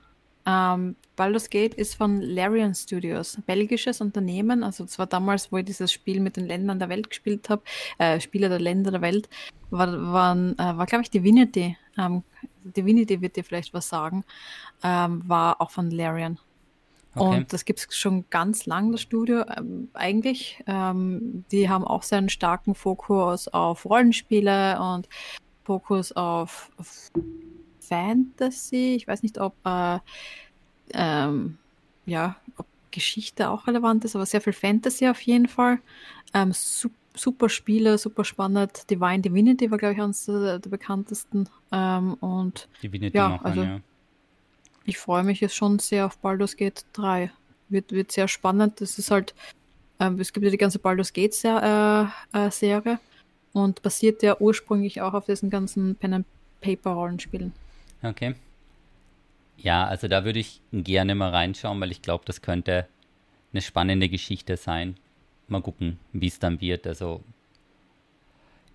Ähm, 0.47 0.97
Baldur's 1.17 1.51
Gate 1.51 1.75
ist 1.75 1.95
von 1.95 2.23
Larian 2.23 2.75
Studios, 2.75 3.39
belgisches 3.45 4.01
Unternehmen. 4.01 4.63
Also 4.63 4.87
zwar 4.87 5.07
damals, 5.07 5.53
wo 5.53 5.59
ich 5.59 5.65
dieses 5.65 5.93
Spiel 5.93 6.21
mit 6.21 6.37
den 6.37 6.47
Ländern 6.47 6.79
der 6.79 6.89
Welt 6.89 7.11
gespielt 7.11 7.51
habe, 7.51 7.63
äh, 7.99 8.21
Spiele 8.21 8.49
der 8.49 8.61
Länder 8.61 8.91
der 8.91 9.03
Welt, 9.03 9.29
war, 9.71 9.93
waren, 10.13 10.59
äh, 10.59 10.77
war 10.77 10.87
glaube 10.87 11.03
ich 11.03 11.11
Divinity. 11.11 11.77
Ähm, 11.99 12.23
Divinity 12.65 13.21
wird 13.21 13.37
dir 13.37 13.45
vielleicht 13.45 13.75
was 13.75 13.89
sagen, 13.89 14.25
ähm, 14.83 15.23
war 15.27 15.61
auch 15.61 15.71
von 15.71 15.91
Larian. 15.91 16.39
Okay. 17.21 17.37
Und 17.39 17.53
das 17.53 17.65
gibt 17.65 17.81
es 17.81 17.97
schon 17.97 18.25
ganz 18.31 18.67
lang, 18.67 18.93
das 18.93 19.03
Studio, 19.03 19.45
ähm, 19.57 19.89
eigentlich. 19.95 20.63
Ähm, 20.67 21.45
die 21.51 21.69
haben 21.69 21.85
auch 21.85 22.03
sehr 22.03 22.19
einen 22.19 22.29
starken 22.29 22.75
Fokus 22.75 23.49
auf 23.49 23.85
Rollenspiele 23.85 24.81
und 24.81 25.09
Fokus 25.65 26.13
auf, 26.13 26.71
auf 26.79 27.11
Fantasy. 27.81 28.95
Ich 28.97 29.07
weiß 29.07 29.23
nicht, 29.23 29.39
ob, 29.39 29.55
äh, 29.65 29.99
ähm, 30.95 31.59
ja, 32.07 32.37
ob 32.57 32.67
Geschichte 32.91 33.51
auch 33.51 33.67
relevant 33.67 34.05
ist, 34.05 34.17
aber 34.17 34.27
sehr 34.27 34.41
viel 34.41 34.53
Fantasy 34.53 35.09
auf 35.09 35.21
jeden 35.23 35.49
Fall. 35.49 35.79
Ähm, 36.35 36.53
su 36.53 36.91
super 37.15 37.49
Spiele, 37.49 37.99
super 37.99 38.25
spannend. 38.25 38.89
Divine 38.91 39.21
Divinity 39.21 39.71
war, 39.71 39.79
glaube 39.79 39.95
ich, 39.95 40.01
eines 40.01 40.25
der, 40.27 40.61
der 40.61 40.71
bekanntesten. 40.71 41.49
Ähm, 41.73 42.15
und 42.15 42.69
Divinity 42.83 43.17
ja, 43.17 43.29
noch 43.31 43.45
also, 43.45 43.63
ja. 43.63 43.81
Ich 44.89 44.97
freue 44.97 45.23
mich 45.23 45.41
jetzt 45.41 45.55
schon 45.55 45.79
sehr 45.79 46.07
auf 46.07 46.17
Baldur's 46.17 46.57
Gate 46.57 46.87
3. 46.95 47.31
Wird, 47.69 47.93
wird 47.93 48.11
sehr 48.11 48.27
spannend. 48.27 48.81
Das 48.81 48.99
ist 48.99 49.11
halt, 49.11 49.35
ähm, 50.01 50.19
es 50.19 50.33
gibt 50.33 50.45
ja 50.45 50.51
die 50.51 50.57
ganze 50.57 50.79
Baldur's 50.79 51.13
Gate. 51.13 51.45
Äh, 51.45 52.05
äh, 52.33 52.51
Serie 52.51 52.99
und 53.53 53.83
basiert 53.83 54.23
ja 54.23 54.41
ursprünglich 54.41 55.03
auch 55.03 55.13
auf 55.13 55.27
diesen 55.27 55.51
ganzen 55.51 55.95
Pen-and-Paper-Rollenspielen. 55.97 57.53
Okay. 58.03 58.35
Ja, 59.59 59.85
also 59.85 60.09
da 60.09 60.25
würde 60.25 60.39
ich 60.39 60.63
gerne 60.73 61.15
mal 61.15 61.31
reinschauen, 61.31 61.79
weil 61.83 61.91
ich 61.91 62.01
glaube, 62.01 62.25
das 62.25 62.41
könnte 62.41 62.87
eine 63.53 63.61
spannende 63.61 64.09
Geschichte 64.09 64.57
sein. 64.57 64.97
Mal 65.49 65.61
gucken, 65.61 65.99
wie 66.15 66.29
es 66.29 66.39
dann 66.39 66.63
wird. 66.63 66.87
Also 66.87 67.23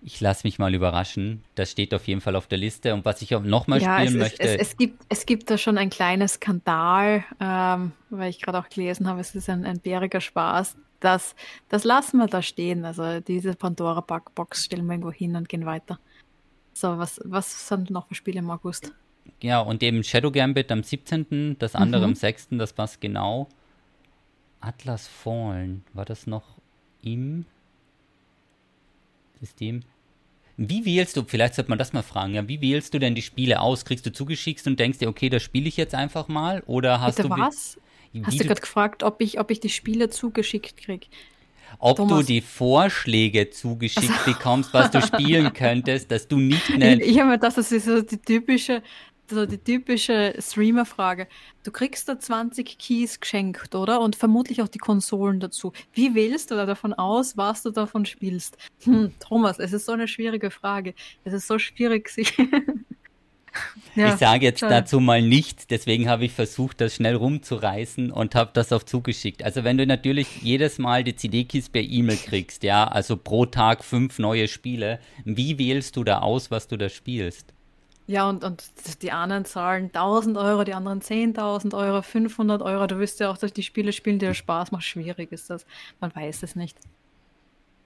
ich 0.04 0.20
lasse 0.20 0.46
mich 0.46 0.58
mal 0.58 0.74
überraschen. 0.74 1.42
Das 1.54 1.70
steht 1.70 1.94
auf 1.94 2.06
jeden 2.06 2.20
Fall 2.20 2.36
auf 2.36 2.46
der 2.46 2.58
Liste. 2.58 2.92
Und 2.92 3.04
was 3.04 3.22
ich 3.22 3.34
auch 3.34 3.42
nochmal 3.42 3.80
ja, 3.80 3.96
spielen 3.96 4.14
es 4.14 4.20
möchte. 4.20 4.42
Es, 4.42 4.68
es, 4.70 4.76
gibt, 4.76 5.02
es 5.08 5.26
gibt 5.26 5.50
da 5.50 5.58
schon 5.58 5.78
ein 5.78 5.90
kleines 5.90 6.34
Skandal, 6.34 7.24
ähm, 7.40 7.92
weil 8.10 8.30
ich 8.30 8.40
gerade 8.40 8.58
auch 8.58 8.68
gelesen 8.68 9.08
habe, 9.08 9.20
es 9.20 9.34
ist 9.34 9.48
ein, 9.48 9.64
ein 9.64 9.80
bäriger 9.80 10.20
Spaß 10.20 10.76
das, 11.04 11.34
das 11.68 11.84
lassen 11.84 12.18
wir 12.18 12.26
da 12.26 12.42
stehen. 12.42 12.84
Also 12.84 13.20
diese 13.20 13.54
Pandora-Box 13.54 14.64
stellen 14.64 14.86
wir 14.86 14.94
irgendwo 14.94 15.12
hin 15.12 15.36
und 15.36 15.48
gehen 15.48 15.66
weiter. 15.66 15.98
So, 16.72 16.98
was, 16.98 17.20
was 17.24 17.68
sind 17.68 17.90
noch 17.90 18.08
für 18.08 18.14
Spiele 18.14 18.40
im 18.40 18.50
August? 18.50 18.92
Ja, 19.40 19.60
und 19.60 19.82
eben 19.82 20.02
Shadow 20.02 20.30
Gambit 20.30 20.72
am 20.72 20.82
17., 20.82 21.56
das 21.58 21.74
andere 21.74 22.02
mhm. 22.02 22.12
am 22.12 22.14
6., 22.14 22.48
das 22.52 22.72
passt 22.72 23.00
genau. 23.00 23.48
Atlas 24.60 25.06
Fallen, 25.06 25.84
war 25.92 26.04
das 26.04 26.26
noch 26.26 26.44
im 27.02 27.44
System? 29.40 29.82
Wie 30.56 30.84
wählst 30.84 31.16
du, 31.16 31.24
vielleicht 31.26 31.54
sollte 31.54 31.70
man 31.70 31.78
das 31.78 31.92
mal 31.92 32.02
fragen, 32.02 32.34
ja, 32.34 32.46
wie 32.48 32.60
wählst 32.60 32.94
du 32.94 32.98
denn 32.98 33.14
die 33.14 33.22
Spiele 33.22 33.60
aus? 33.60 33.84
Kriegst 33.84 34.06
du 34.06 34.12
zugeschickt 34.12 34.64
und 34.66 34.78
denkst 34.78 34.98
dir, 34.98 35.08
okay, 35.08 35.28
das 35.28 35.42
spiele 35.42 35.68
ich 35.68 35.76
jetzt 35.76 35.94
einfach 35.94 36.28
mal? 36.28 36.62
Oder 36.66 37.00
hast 37.00 37.16
Bitte 37.16 37.28
du. 37.28 37.36
Was? 37.36 37.78
Hast 38.22 38.38
du 38.38 38.44
gerade 38.44 38.60
gefragt, 38.60 39.02
ob 39.02 39.20
ich, 39.20 39.40
ob 39.40 39.50
ich 39.50 39.58
die 39.58 39.68
Spiele 39.68 40.08
zugeschickt 40.08 40.76
kriege? 40.76 41.06
Ob 41.80 41.96
Thomas. 41.96 42.20
du 42.20 42.26
die 42.26 42.40
Vorschläge 42.40 43.50
zugeschickt 43.50 44.10
also. 44.10 44.32
bekommst, 44.32 44.72
was 44.72 44.92
du 44.92 45.02
spielen 45.02 45.52
könntest, 45.54 46.10
dass 46.10 46.28
du 46.28 46.38
nicht 46.38 46.70
Ich, 46.70 46.78
ich 46.78 47.18
habe 47.18 47.30
mir 47.30 47.38
gedacht, 47.38 47.56
das 47.56 47.72
ist 47.72 47.86
so 47.86 48.00
die 48.00 48.18
typische, 48.18 48.82
so 49.30 49.46
die 49.46 49.58
typische 49.58 50.34
Streamer-Frage. 50.38 51.26
Du 51.62 51.70
kriegst 51.70 52.08
da 52.08 52.18
20 52.18 52.78
Keys 52.78 53.20
geschenkt, 53.20 53.74
oder? 53.74 54.00
Und 54.00 54.16
vermutlich 54.16 54.62
auch 54.62 54.68
die 54.68 54.78
Konsolen 54.78 55.40
dazu. 55.40 55.72
Wie 55.92 56.14
wählst 56.14 56.50
du 56.50 56.54
da 56.54 56.66
davon 56.66 56.92
aus, 56.92 57.36
was 57.36 57.62
du 57.62 57.70
davon 57.70 58.04
spielst? 58.06 58.56
Hm, 58.84 59.12
Thomas, 59.20 59.58
es 59.58 59.72
ist 59.72 59.86
so 59.86 59.92
eine 59.92 60.08
schwierige 60.08 60.50
Frage. 60.50 60.94
Es 61.24 61.32
ist 61.32 61.46
so 61.46 61.58
schwierig, 61.58 62.08
sich 62.08 62.36
Ja, 63.94 64.12
ich 64.12 64.18
sage 64.18 64.44
jetzt 64.44 64.60
toll. 64.60 64.68
dazu 64.68 64.98
mal 64.98 65.22
nichts, 65.22 65.68
deswegen 65.68 66.08
habe 66.08 66.24
ich 66.24 66.32
versucht, 66.32 66.80
das 66.80 66.96
schnell 66.96 67.14
rumzureißen 67.14 68.10
und 68.10 68.34
habe 68.34 68.50
das 68.52 68.72
auch 68.72 68.82
zugeschickt. 68.82 69.44
Also 69.44 69.62
wenn 69.62 69.78
du 69.78 69.86
natürlich 69.86 70.42
jedes 70.42 70.78
Mal 70.78 71.04
die 71.04 71.14
CD-Keys 71.14 71.68
per 71.68 71.82
E-Mail 71.82 72.16
kriegst, 72.16 72.64
ja, 72.64 72.88
also 72.88 73.16
pro 73.16 73.46
Tag 73.46 73.84
fünf 73.84 74.18
neue 74.18 74.48
Spiele, 74.48 74.98
wie 75.24 75.58
wählst 75.58 75.96
du 75.96 76.02
da 76.02 76.18
aus, 76.18 76.50
was 76.50 76.66
du 76.66 76.76
da 76.76 76.88
spielst? 76.88 77.53
Ja, 78.06 78.28
und, 78.28 78.44
und 78.44 78.62
die 79.02 79.12
anderen 79.12 79.46
zahlen 79.46 79.86
1000 79.86 80.36
Euro, 80.36 80.64
die 80.64 80.74
anderen 80.74 81.00
10.000 81.00 81.74
Euro, 81.74 82.02
500 82.02 82.60
Euro. 82.60 82.86
Du 82.86 82.98
wirst 82.98 83.20
ja 83.20 83.30
auch 83.30 83.38
durch 83.38 83.52
die 83.52 83.62
Spiele 83.62 83.92
spielen, 83.92 84.18
die 84.18 84.26
dir 84.26 84.34
Spaß 84.34 84.72
macht. 84.72 84.84
Schwierig 84.84 85.32
ist 85.32 85.48
das. 85.48 85.64
Man 86.00 86.14
weiß 86.14 86.42
es 86.42 86.54
nicht. 86.54 86.76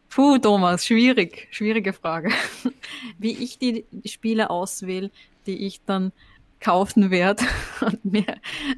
Puh, 0.09 0.39
Thomas, 0.39 0.85
schwierig. 0.85 1.47
Schwierige 1.53 1.93
Frage. 1.93 2.31
Wie 3.19 3.33
ich 3.33 3.59
die 3.59 3.85
Spiele 4.07 4.51
auswähle, 4.51 5.11
die 5.47 5.67
ich 5.67 5.81
dann 5.85 6.13
kaufen 6.61 7.11
werde 7.13 7.45
und 7.81 8.05
mir, 8.05 8.25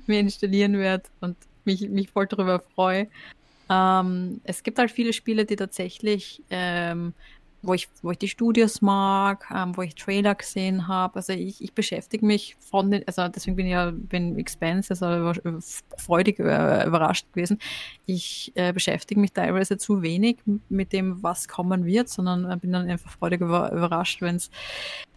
mir 0.07 0.21
installieren 0.21 0.77
werde 0.79 1.05
und 1.21 1.37
mich, 1.65 1.89
mich 1.89 2.11
voll 2.11 2.27
darüber 2.27 2.61
freue. 2.75 3.09
Ähm, 3.71 4.41
es 4.45 4.63
gibt 4.63 4.79
halt 4.79 4.91
viele 4.91 5.13
Spiele, 5.13 5.47
die 5.47 5.57
tatsächlich, 5.57 6.43
ähm, 6.51 7.15
wo, 7.63 7.75
ich, 7.75 7.89
wo 8.03 8.11
ich 8.11 8.19
die 8.19 8.29
Studios 8.29 8.81
mag, 8.81 9.47
ähm, 9.55 9.77
wo 9.77 9.83
ich 9.83 9.95
Trailer 9.95 10.35
gesehen 10.35 10.89
habe. 10.89 11.17
Also 11.17 11.33
ich, 11.33 11.63
ich 11.63 11.73
beschäftige 11.73 12.25
mich 12.25 12.57
von 12.59 12.91
den, 12.91 13.07
also 13.07 13.29
deswegen 13.29 13.57
bin 13.57 13.67
ich 13.67 13.73
ja 13.73 13.91
bin 13.93 14.39
Expense, 14.39 14.91
also 14.91 15.33
freudig 15.97 16.39
überrascht 16.39 17.27
gewesen. 17.33 17.59
Ich 18.07 18.53
äh, 18.55 18.73
beschäftige 18.73 19.21
mich 19.21 19.33
teilweise 19.33 19.79
zu 19.79 20.03
wenig 20.03 20.39
mit 20.69 20.93
dem, 20.93 21.23
was 21.23 21.49
kommen 21.49 21.85
wird, 21.85 22.09
sondern 22.09 22.51
äh, 22.51 22.57
bin 22.57 22.73
dann 22.73 22.89
einfach 22.89 23.11
freudig 23.11 23.41
überrascht, 23.41 24.23
wenn 24.23 24.37
es 24.37 24.51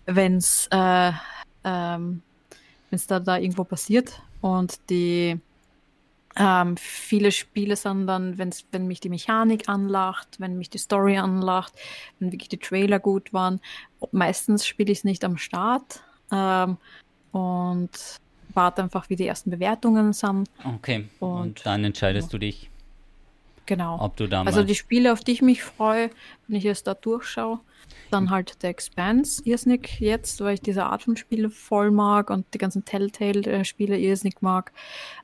wenn 0.06 0.38
es 0.38 0.68
äh, 0.72 1.12
ähm, 1.64 2.22
wenn 2.90 2.98
es 2.98 3.08
da, 3.08 3.20
da 3.20 3.38
irgendwo 3.38 3.64
passiert. 3.64 4.22
Und 4.42 4.78
die 4.90 5.40
Ähm, 6.36 6.78
viele 6.78 7.32
Spiele 7.32 7.76
sind 7.76 8.08
dann, 8.08 8.38
wenn's, 8.38 8.66
wenn 8.72 8.88
mich 8.88 9.00
die 9.00 9.10
Mechanik 9.10 9.70
anlacht, 9.70 10.40
wenn 10.40 10.58
mich 10.58 10.70
die 10.70 10.80
Story 10.80 11.18
anlacht, 11.18 11.74
wenn 12.20 12.32
wirklich 12.32 12.50
die 12.50 12.58
Trailer 12.58 13.00
gut 13.00 13.34
waren. 13.34 13.60
Meistens 14.12 14.66
spiele 14.66 14.92
ich 14.92 15.00
es 15.00 15.04
nicht 15.04 15.24
am 15.24 15.38
Start 15.38 16.02
ähm, 16.32 16.78
und 17.32 17.90
warte 18.54 18.84
einfach, 18.84 19.10
wie 19.10 19.16
die 19.16 19.28
ersten 19.28 19.52
Bewertungen 19.52 20.14
sind. 20.14 20.50
Okay. 20.64 21.08
Und, 21.20 21.30
und 21.30 21.66
dann 21.66 21.84
entscheidest 21.84 22.30
ja. 22.30 22.32
du 22.32 22.38
dich. 22.40 22.70
Genau. 23.66 24.00
Ob 24.00 24.18
du 24.18 24.28
da 24.28 24.44
also 24.44 24.64
die 24.64 24.76
Spiele, 24.76 25.14
auf 25.14 25.22
die 25.22 25.32
ich 25.32 25.42
mich 25.42 25.64
freue, 25.64 26.10
wenn 26.48 26.58
ich 26.58 26.66
es 26.66 26.84
da 26.84 26.94
durchschaue, 26.94 27.60
dann 28.12 28.30
halt 28.30 28.62
der 28.62 28.70
Expanse 28.70 29.42
irrsinnig 29.46 30.00
jetzt, 30.00 30.40
weil 30.42 30.56
ich 30.56 30.62
diese 30.62 30.86
Art 30.86 31.04
von 31.04 31.18
Spiele 31.18 31.50
voll 31.50 31.92
mag 31.92 32.30
und 32.30 32.46
die 32.54 32.58
ganzen 32.58 32.86
Telltale-Spiele 32.86 33.98
irrsinnig 33.98 34.42
mag. 34.42 34.72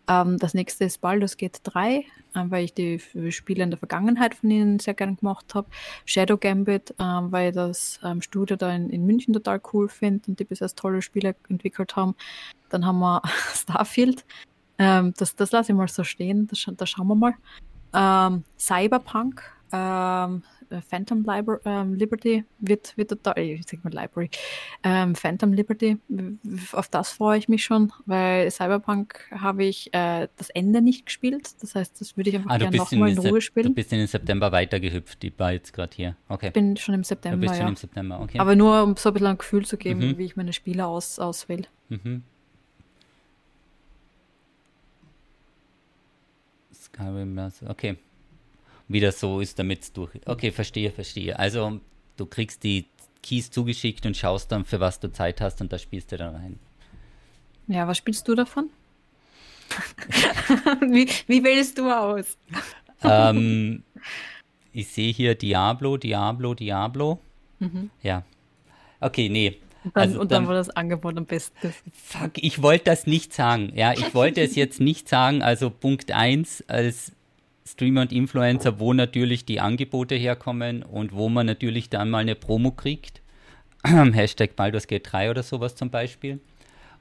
Ähm, 0.08 0.38
das 0.38 0.54
nächste 0.54 0.86
ist 0.86 1.00
Baldur's 1.00 1.38
Gate 1.38 1.60
3, 1.64 1.98
äh, 1.98 2.04
weil 2.34 2.66
ich 2.66 2.74
die 2.74 3.00
Spiele 3.30 3.64
in 3.64 3.70
der 3.70 3.80
Vergangenheit 3.80 4.36
von 4.36 4.50
ihnen 4.50 4.80
sehr 4.80 4.96
gerne 4.96 5.16
gemacht 5.16 5.54
habe. 5.54 5.68
Shadow 6.06 6.38
Gambit, 6.38 6.92
äh, 6.92 7.04
weil 7.04 7.50
ich 7.50 7.56
das 7.56 8.00
ähm, 8.04 8.22
Studio 8.22 8.58
da 8.58 8.74
in, 8.74 8.90
in 8.90 9.06
München 9.06 9.34
total 9.34 9.62
cool 9.74 9.88
finde 9.88 10.24
und 10.28 10.40
die 10.40 10.46
bis 10.46 10.60
jetzt 10.60 10.80
tolle 10.80 11.02
Spiele 11.02 11.36
entwickelt 11.48 11.96
haben. 11.96 12.16
Dann 12.70 12.86
haben 12.86 13.00
wir 13.00 13.22
Starfield. 13.54 14.26
Ähm, 14.80 15.14
das 15.18 15.36
das 15.36 15.52
lasse 15.52 15.72
ich 15.72 15.78
mal 15.78 15.88
so 15.88 16.04
stehen, 16.04 16.48
das, 16.48 16.66
das 16.76 16.90
schauen 16.90 17.08
wir 17.08 17.16
mal. 17.16 17.36
Ähm, 17.94 18.44
Cyberpunk, 18.58 19.42
ähm, 19.72 20.44
äh, 20.70 20.82
Phantom 20.82 21.20
Libra 21.24 21.60
ähm, 21.66 21.96
Liberty 21.96 22.44
wird, 22.60 22.96
wird 22.98 23.10
total, 23.10 23.40
ich 23.40 23.64
sag 23.68 23.84
mal 23.84 23.94
Library, 23.94 24.30
ähm, 24.84 25.16
Phantom 25.16 25.54
Liberty, 25.54 25.98
auf 26.74 26.88
das 26.90 27.12
freue 27.12 27.38
ich 27.38 27.50
mich 27.50 27.64
schon, 27.64 27.92
weil 28.06 28.50
Cyberpunk 28.52 29.20
habe 29.32 29.64
ich 29.64 29.94
äh, 29.94 30.28
das 30.38 30.50
Ende 30.52 30.82
nicht 30.82 31.06
gespielt, 31.06 31.62
das 31.62 31.76
heißt, 31.76 32.00
das 32.00 32.18
würde 32.18 32.30
ich 32.30 32.36
einfach 32.36 32.52
ah, 32.52 32.58
gerne 32.58 32.78
nochmal 32.78 33.10
in, 33.10 33.18
in 33.18 33.28
Ruhe 33.28 33.42
spielen. 33.42 33.68
Du 33.68 33.74
bist 33.74 33.92
in 33.92 34.00
den 34.00 34.08
September 34.08 34.52
weitergehüpft, 34.52 35.22
die 35.24 35.38
war 35.38 35.54
jetzt 35.54 35.74
gerade 35.74 35.96
hier, 35.96 36.16
okay. 36.28 36.48
Ich 36.48 36.54
bin 36.54 36.78
schon 36.78 36.96
im 36.96 37.04
September, 37.04 37.38
du 37.38 37.42
bist 37.42 37.56
ja. 37.56 37.62
schon 37.62 37.70
im 37.70 37.76
September, 37.76 38.22
okay. 38.22 38.40
Aber 38.40 38.56
nur, 38.56 38.84
um 38.84 38.96
so 38.96 39.10
ein 39.10 39.14
bisschen 39.14 39.28
ein 39.28 39.38
Gefühl 39.38 39.66
zu 39.66 39.78
geben, 39.78 40.00
mhm. 40.00 40.18
wie 40.18 40.26
ich 40.26 40.36
meine 40.36 40.54
Spieler 40.54 40.88
aus, 40.88 41.20
auswähle. 41.20 41.66
Mhm. 41.90 42.24
Okay 47.68 47.98
wie 48.90 49.00
das 49.00 49.20
so 49.20 49.40
ist, 49.40 49.58
damit 49.58 49.84
es 49.84 49.94
durch. 49.94 50.20
Okay, 50.26 50.52
verstehe, 50.52 50.92
verstehe. 50.92 51.40
Also 51.40 51.80
du 52.18 52.26
kriegst 52.26 52.64
die 52.64 52.88
Keys 53.22 53.50
zugeschickt 53.52 54.06
und 54.06 54.18
schaust 54.18 54.52
dann, 54.52 54.66
für 54.66 54.80
was 54.80 55.00
du 55.00 55.12
Zeit 55.12 55.40
hast 55.40 55.62
und 55.62 55.72
da 55.72 55.78
spielst 55.78 56.12
du 56.12 56.18
dann 56.18 56.36
rein. 56.36 56.60
Ja, 57.68 57.88
was 57.88 57.98
spielst 57.98 58.28
du 58.28 58.36
davon? 58.36 58.70
wie, 60.82 61.08
wie 61.28 61.44
wählst 61.44 61.78
du 61.78 61.90
aus? 61.92 62.36
ähm, 63.04 63.84
ich 64.74 64.88
sehe 64.88 65.14
hier 65.14 65.36
Diablo, 65.36 65.98
Diablo, 65.98 66.56
Diablo. 66.56 67.20
Mhm. 67.60 67.92
Ja. 68.02 68.24
Okay, 69.00 69.30
nee. 69.30 69.60
Und 69.84 69.96
dann, 69.96 70.10
also, 70.10 70.20
und 70.20 70.32
dann, 70.32 70.44
dann 70.44 70.48
war 70.50 70.56
das 70.56 70.70
Angebot 70.70 71.18
am 71.18 71.26
besten. 71.26 71.74
Fuck, 71.94 72.32
ich 72.36 72.62
wollte 72.62 72.86
das 72.86 73.08
nicht 73.08 73.34
sagen. 73.34 73.72
Ja, 73.76 73.94
ich 73.94 74.14
wollte 74.14 74.42
es 74.42 74.56
jetzt 74.56 74.80
nicht 74.80 75.08
sagen. 75.08 75.42
Also 75.42 75.70
Punkt 75.70 76.12
1 76.12 76.66
als 76.68 77.14
Streamer 77.66 78.02
und 78.02 78.12
Influencer, 78.12 78.80
wo 78.80 78.94
natürlich 78.94 79.46
die 79.46 79.60
Angebote 79.60 80.16
herkommen 80.16 80.84
und 80.84 81.14
wo 81.14 81.30
man 81.30 81.46
natürlich 81.46 81.90
dann 81.90 82.10
mal 82.10 82.20
eine 82.20 82.36
Promo 82.36 82.72
kriegt. 82.72 83.22
Hashtag 83.86 84.56
Baldur's 84.56 84.88
Gate 84.88 85.08
3 85.12 85.30
oder 85.30 85.44
sowas 85.44 85.76
zum 85.76 85.90
Beispiel. 85.90 86.40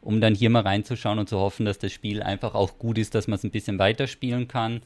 Um 0.00 0.20
dann 0.20 0.34
hier 0.34 0.50
mal 0.50 0.62
reinzuschauen 0.62 1.18
und 1.18 1.28
zu 1.28 1.38
hoffen, 1.38 1.66
dass 1.66 1.78
das 1.78 1.92
Spiel 1.92 2.22
einfach 2.22 2.54
auch 2.54 2.78
gut 2.78 2.98
ist, 2.98 3.14
dass 3.14 3.26
man 3.26 3.36
es 3.36 3.44
ein 3.44 3.50
bisschen 3.50 3.80
weiterspielen 3.80 4.46
kann. 4.46 4.82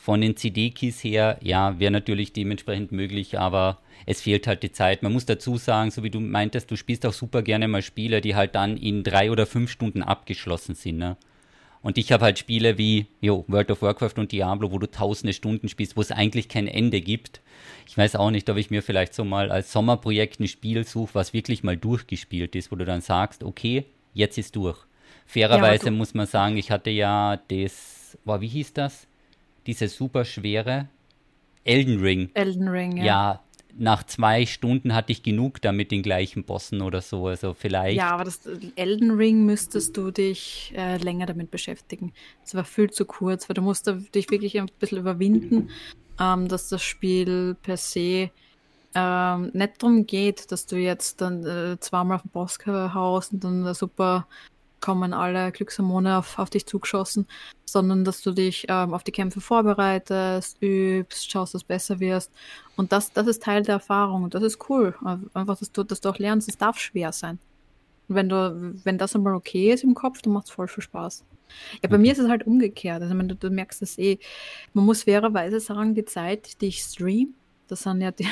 Von 0.00 0.20
den 0.20 0.36
CD-Keys 0.36 1.02
her, 1.02 1.38
ja, 1.42 1.78
wäre 1.80 1.90
natürlich 1.90 2.32
dementsprechend 2.32 2.92
möglich, 2.92 3.38
aber 3.38 3.78
es 4.06 4.22
fehlt 4.22 4.46
halt 4.46 4.62
die 4.62 4.70
Zeit. 4.70 5.02
Man 5.02 5.12
muss 5.12 5.26
dazu 5.26 5.56
sagen, 5.56 5.90
so 5.90 6.02
wie 6.04 6.08
du 6.08 6.20
meintest, 6.20 6.70
du 6.70 6.76
spielst 6.76 7.04
auch 7.04 7.12
super 7.12 7.42
gerne 7.42 7.66
mal 7.66 7.82
Spiele, 7.82 8.20
die 8.20 8.36
halt 8.36 8.54
dann 8.54 8.76
in 8.76 9.02
drei 9.02 9.30
oder 9.30 9.44
fünf 9.44 9.70
Stunden 9.70 10.02
abgeschlossen 10.02 10.76
sind. 10.76 10.98
Ne? 10.98 11.16
Und 11.82 11.98
ich 11.98 12.12
habe 12.12 12.24
halt 12.24 12.38
Spiele 12.38 12.78
wie 12.78 13.06
jo, 13.20 13.44
World 13.48 13.72
of 13.72 13.82
Warcraft 13.82 14.14
und 14.18 14.30
Diablo, 14.30 14.70
wo 14.70 14.78
du 14.78 14.86
tausende 14.86 15.32
Stunden 15.32 15.68
spielst, 15.68 15.96
wo 15.96 16.00
es 16.00 16.12
eigentlich 16.12 16.48
kein 16.48 16.68
Ende 16.68 17.00
gibt. 17.00 17.40
Ich 17.88 17.98
weiß 17.98 18.14
auch 18.16 18.30
nicht, 18.30 18.48
ob 18.48 18.56
ich 18.56 18.70
mir 18.70 18.84
vielleicht 18.84 19.14
so 19.14 19.24
mal 19.24 19.50
als 19.50 19.72
Sommerprojekt 19.72 20.38
ein 20.38 20.46
Spiel 20.46 20.86
suche, 20.86 21.16
was 21.16 21.32
wirklich 21.32 21.64
mal 21.64 21.76
durchgespielt 21.76 22.54
ist, 22.54 22.70
wo 22.70 22.76
du 22.76 22.84
dann 22.84 23.00
sagst, 23.00 23.42
okay, 23.42 23.84
jetzt 24.14 24.38
ist 24.38 24.54
durch. 24.54 24.78
Fairerweise 25.26 25.86
ja, 25.86 25.90
muss 25.90 26.14
man 26.14 26.26
sagen, 26.26 26.56
ich 26.56 26.70
hatte 26.70 26.90
ja 26.90 27.36
das, 27.48 28.16
boah, 28.24 28.40
wie 28.40 28.48
hieß 28.48 28.74
das? 28.74 29.07
Diese 29.68 29.86
super 29.86 30.24
schwere 30.24 30.88
Elden 31.62 32.00
Ring. 32.00 32.30
Elden 32.32 32.68
Ring, 32.68 32.96
ja. 32.96 33.04
Ja, 33.04 33.40
nach 33.76 34.02
zwei 34.02 34.46
Stunden 34.46 34.94
hatte 34.94 35.12
ich 35.12 35.22
genug 35.22 35.60
damit 35.60 35.90
den 35.90 36.02
gleichen 36.02 36.44
Bossen 36.44 36.80
oder 36.80 37.02
so. 37.02 37.26
Also 37.26 37.52
vielleicht. 37.52 37.98
Ja, 37.98 38.12
aber 38.12 38.24
das 38.24 38.40
Elden 38.76 39.10
Ring 39.10 39.44
müsstest 39.44 39.94
du 39.98 40.10
dich 40.10 40.72
äh, 40.74 40.96
länger 40.96 41.26
damit 41.26 41.50
beschäftigen. 41.50 42.14
Es 42.42 42.54
war 42.54 42.64
viel 42.64 42.88
zu 42.88 43.04
kurz, 43.04 43.46
weil 43.46 43.54
du 43.54 43.60
musst 43.62 43.86
dich 44.14 44.30
wirklich 44.30 44.58
ein 44.58 44.70
bisschen 44.78 44.98
überwinden, 44.98 45.68
ähm, 46.18 46.48
dass 46.48 46.70
das 46.70 46.82
Spiel 46.82 47.54
per 47.62 47.76
se 47.76 48.30
ähm, 48.94 49.50
nicht 49.52 49.82
darum 49.82 50.06
geht, 50.06 50.50
dass 50.50 50.64
du 50.64 50.76
jetzt 50.76 51.20
dann 51.20 51.44
äh, 51.44 51.78
zweimal 51.78 52.16
auf 52.16 52.22
den 52.22 52.30
Boss 52.30 52.58
haust 52.66 53.34
und 53.34 53.44
dann 53.44 53.74
super 53.74 54.26
kommen 54.80 55.12
alle 55.12 55.52
Glückshormone 55.52 56.18
auf, 56.18 56.38
auf 56.38 56.50
dich 56.50 56.66
zugeschossen, 56.66 57.26
sondern 57.64 58.04
dass 58.04 58.22
du 58.22 58.32
dich 58.32 58.66
ähm, 58.68 58.94
auf 58.94 59.04
die 59.04 59.12
Kämpfe 59.12 59.40
vorbereitest, 59.40 60.62
übst, 60.62 61.30
schaust, 61.30 61.54
dass 61.54 61.62
du 61.62 61.68
besser 61.68 62.00
wirst. 62.00 62.30
Und 62.76 62.92
das, 62.92 63.12
das 63.12 63.26
ist 63.26 63.42
Teil 63.42 63.62
der 63.62 63.74
Erfahrung 63.74 64.24
und 64.24 64.34
das 64.34 64.42
ist 64.42 64.68
cool. 64.68 64.94
Einfach, 65.34 65.58
dass 65.58 65.72
du, 65.72 65.82
dass 65.82 66.00
du 66.00 66.08
auch 66.08 66.18
lernst, 66.18 66.48
es 66.48 66.58
darf 66.58 66.78
schwer 66.78 67.12
sein. 67.12 67.38
Und 68.08 68.14
wenn 68.14 68.28
du, 68.28 68.74
wenn 68.84 68.98
das 68.98 69.14
einmal 69.14 69.34
okay 69.34 69.72
ist 69.72 69.84
im 69.84 69.94
Kopf, 69.94 70.22
dann 70.22 70.32
macht 70.32 70.46
es 70.46 70.52
voll 70.52 70.68
viel 70.68 70.82
Spaß. 70.82 71.24
Ja, 71.82 71.88
bei 71.88 71.96
okay. 71.96 71.98
mir 71.98 72.12
ist 72.12 72.18
es 72.18 72.28
halt 72.28 72.46
umgekehrt. 72.46 73.02
Also, 73.02 73.16
wenn 73.16 73.28
du, 73.28 73.34
du 73.34 73.50
merkst 73.50 73.82
es 73.82 73.98
eh. 73.98 74.18
Man 74.74 74.84
muss 74.84 75.04
fairerweise 75.04 75.60
sagen, 75.60 75.94
die 75.94 76.04
Zeit, 76.04 76.60
die 76.60 76.68
ich 76.68 76.80
stream, 76.80 77.34
das 77.68 77.82
sind 77.82 78.00
ja 78.00 78.10
die, 78.10 78.26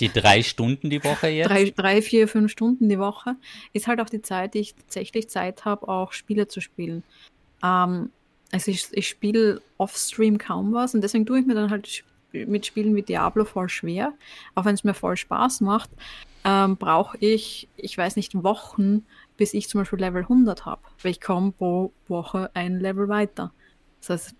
die 0.00 0.08
drei 0.08 0.42
Stunden 0.42 0.90
die 0.90 1.02
Woche 1.04 1.28
jetzt? 1.28 1.48
Drei, 1.48 1.70
drei, 1.70 2.02
vier, 2.02 2.28
fünf 2.28 2.50
Stunden 2.50 2.88
die 2.88 2.98
Woche 2.98 3.36
ist 3.72 3.86
halt 3.86 4.00
auch 4.00 4.08
die 4.08 4.22
Zeit, 4.22 4.54
die 4.54 4.60
ich 4.60 4.74
tatsächlich 4.74 5.28
Zeit 5.28 5.64
habe, 5.64 5.88
auch 5.88 6.12
Spiele 6.12 6.48
zu 6.48 6.60
spielen. 6.60 7.02
Ähm, 7.62 8.10
also 8.52 8.70
ich, 8.70 8.88
ich 8.92 9.08
spiele 9.08 9.60
off-stream 9.76 10.38
kaum 10.38 10.72
was 10.72 10.94
und 10.94 11.02
deswegen 11.02 11.26
tue 11.26 11.40
ich 11.40 11.46
mir 11.46 11.54
dann 11.54 11.70
halt 11.70 12.04
mit 12.32 12.66
Spielen 12.66 12.94
wie 12.94 13.02
Diablo 13.02 13.44
voll 13.44 13.68
schwer, 13.68 14.12
auch 14.54 14.64
wenn 14.64 14.74
es 14.74 14.84
mir 14.84 14.94
voll 14.94 15.16
Spaß 15.16 15.60
macht, 15.62 15.90
ähm, 16.44 16.76
brauche 16.76 17.16
ich, 17.18 17.68
ich 17.76 17.96
weiß 17.96 18.16
nicht, 18.16 18.34
Wochen, 18.42 19.04
bis 19.36 19.54
ich 19.54 19.68
zum 19.68 19.80
Beispiel 19.80 19.98
Level 19.98 20.22
100 20.22 20.66
habe, 20.66 20.82
weil 21.02 21.12
ich 21.12 21.20
komme 21.20 21.52
pro 21.52 21.92
Woche 22.06 22.50
ein 22.54 22.80
Level 22.80 23.08
weiter. 23.08 23.52
Das 24.00 24.10
heißt, 24.10 24.36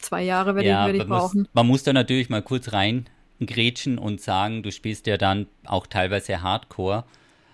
zwei 0.00 0.22
Jahre 0.22 0.54
werde 0.54 0.68
ja, 0.68 0.86
ich, 0.86 0.92
werd 0.92 1.02
ich 1.02 1.08
brauchen. 1.08 1.40
Muss, 1.40 1.50
man 1.52 1.66
muss 1.66 1.82
da 1.82 1.92
natürlich 1.92 2.30
mal 2.30 2.42
kurz 2.42 2.72
rein 2.72 3.08
grätschen 3.46 3.98
und 3.98 4.20
sagen, 4.20 4.62
du 4.62 4.70
spielst 4.70 5.06
ja 5.06 5.16
dann 5.16 5.46
auch 5.64 5.86
teilweise 5.86 6.42
Hardcore 6.42 7.04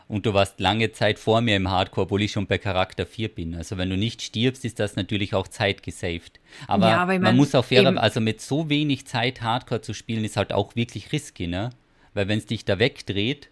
und 0.09 0.25
du 0.25 0.33
warst 0.33 0.59
lange 0.59 0.91
Zeit 0.93 1.19
vor 1.19 1.41
mir 1.43 1.57
im 1.57 1.71
Hardcore, 1.71 2.07
obwohl 2.07 2.23
ich 2.23 2.33
schon 2.33 2.47
bei 2.47 2.59
Charakter 2.59 3.07
4 3.07 3.29
bin. 3.29 3.55
Also 3.55 3.77
wenn 3.77 3.91
du 3.91 3.97
nicht 3.97 4.23
stirbst, 4.23 4.65
ist 4.65 4.81
das 4.81 4.97
natürlich 4.97 5.35
auch 5.35 5.49
Zeit 5.49 5.83
gesaved. 5.83 6.41
Aber 6.67 6.89
ja, 6.89 7.05
man, 7.05 7.21
man 7.21 7.37
muss 7.37 7.55
auch 7.55 7.65
fairer, 7.65 7.97
also 8.01 8.21
mit 8.21 8.41
so 8.41 8.71
wenig 8.71 9.07
Zeit 9.07 9.43
Hardcore 9.43 9.83
zu 9.83 9.93
spielen, 9.93 10.25
ist 10.25 10.37
halt 10.37 10.53
auch 10.53 10.75
wirklich 10.77 11.13
risky, 11.13 11.47
ne? 11.47 11.71
Weil 12.15 12.27
wenn 12.27 12.39
es 12.39 12.47
dich 12.47 12.65
da 12.65 12.79
wegdreht, 12.79 13.51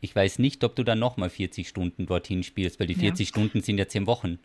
ich 0.00 0.16
weiß 0.16 0.38
nicht, 0.38 0.64
ob 0.64 0.74
du 0.74 0.82
dann 0.82 0.98
nochmal 0.98 1.28
40 1.28 1.68
Stunden 1.68 2.06
dorthin 2.06 2.42
spielst, 2.42 2.80
weil 2.80 2.86
die 2.86 2.94
40 2.94 3.26
ja. 3.26 3.28
Stunden 3.28 3.60
sind 3.60 3.76
ja 3.76 3.86
10 3.86 4.06
Wochen. 4.06 4.38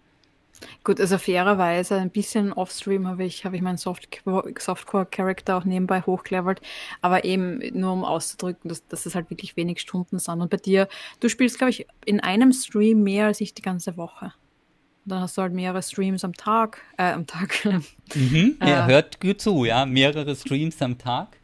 Gut, 0.84 1.00
also 1.00 1.18
fairerweise 1.18 1.96
ein 1.96 2.10
bisschen 2.10 2.54
offstream 2.54 3.08
habe 3.08 3.24
ich, 3.26 3.46
habe 3.46 3.56
ich 3.56 3.62
meinen 3.62 3.78
Softcore-Charakter 3.78 5.58
auch 5.58 5.66
nebenbei 5.66 6.02
hochgelevelt, 6.02 6.62
aber 7.02 7.26
eben 7.26 7.60
nur 7.74 7.94
um 7.94 8.06
auszudrücken, 8.06 8.70
dass, 8.70 8.88
dass 8.88 9.06
es 9.06 9.16
halt 9.16 9.30
wirklich 9.30 9.58
wenig 9.58 9.80
Stunden 9.82 10.20
sind. 10.20 10.42
Und 10.42 10.50
bei 10.50 10.58
dir, 10.58 10.88
du 11.20 11.30
spielst, 11.30 11.58
glaube 11.58 11.72
ich, 11.72 11.88
in 12.06 12.20
einem 12.20 12.54
Stream 12.54 13.04
mehr 13.04 13.28
als 13.28 13.42
ich 13.42 13.54
die 13.54 13.62
ganze 13.62 13.98
Woche. 13.98 14.34
Dann 15.06 15.22
hast 15.22 15.38
du 15.38 15.44
halt 15.44 15.54
mehrere 15.54 15.84
Streams 15.84 16.24
am 16.24 16.34
Tag, 16.34 16.82
äh, 16.98 17.12
am 17.12 17.28
Tag. 17.28 17.64
Mhm, 18.16 18.58
äh, 18.62 18.70
ja, 18.70 18.88
hört 18.88 19.22
gut 19.22 19.40
zu, 19.40 19.66
ja, 19.66 19.86
mehrere 19.86 20.36
Streams 20.36 20.82
am 20.82 20.98
Tag. 20.98 21.38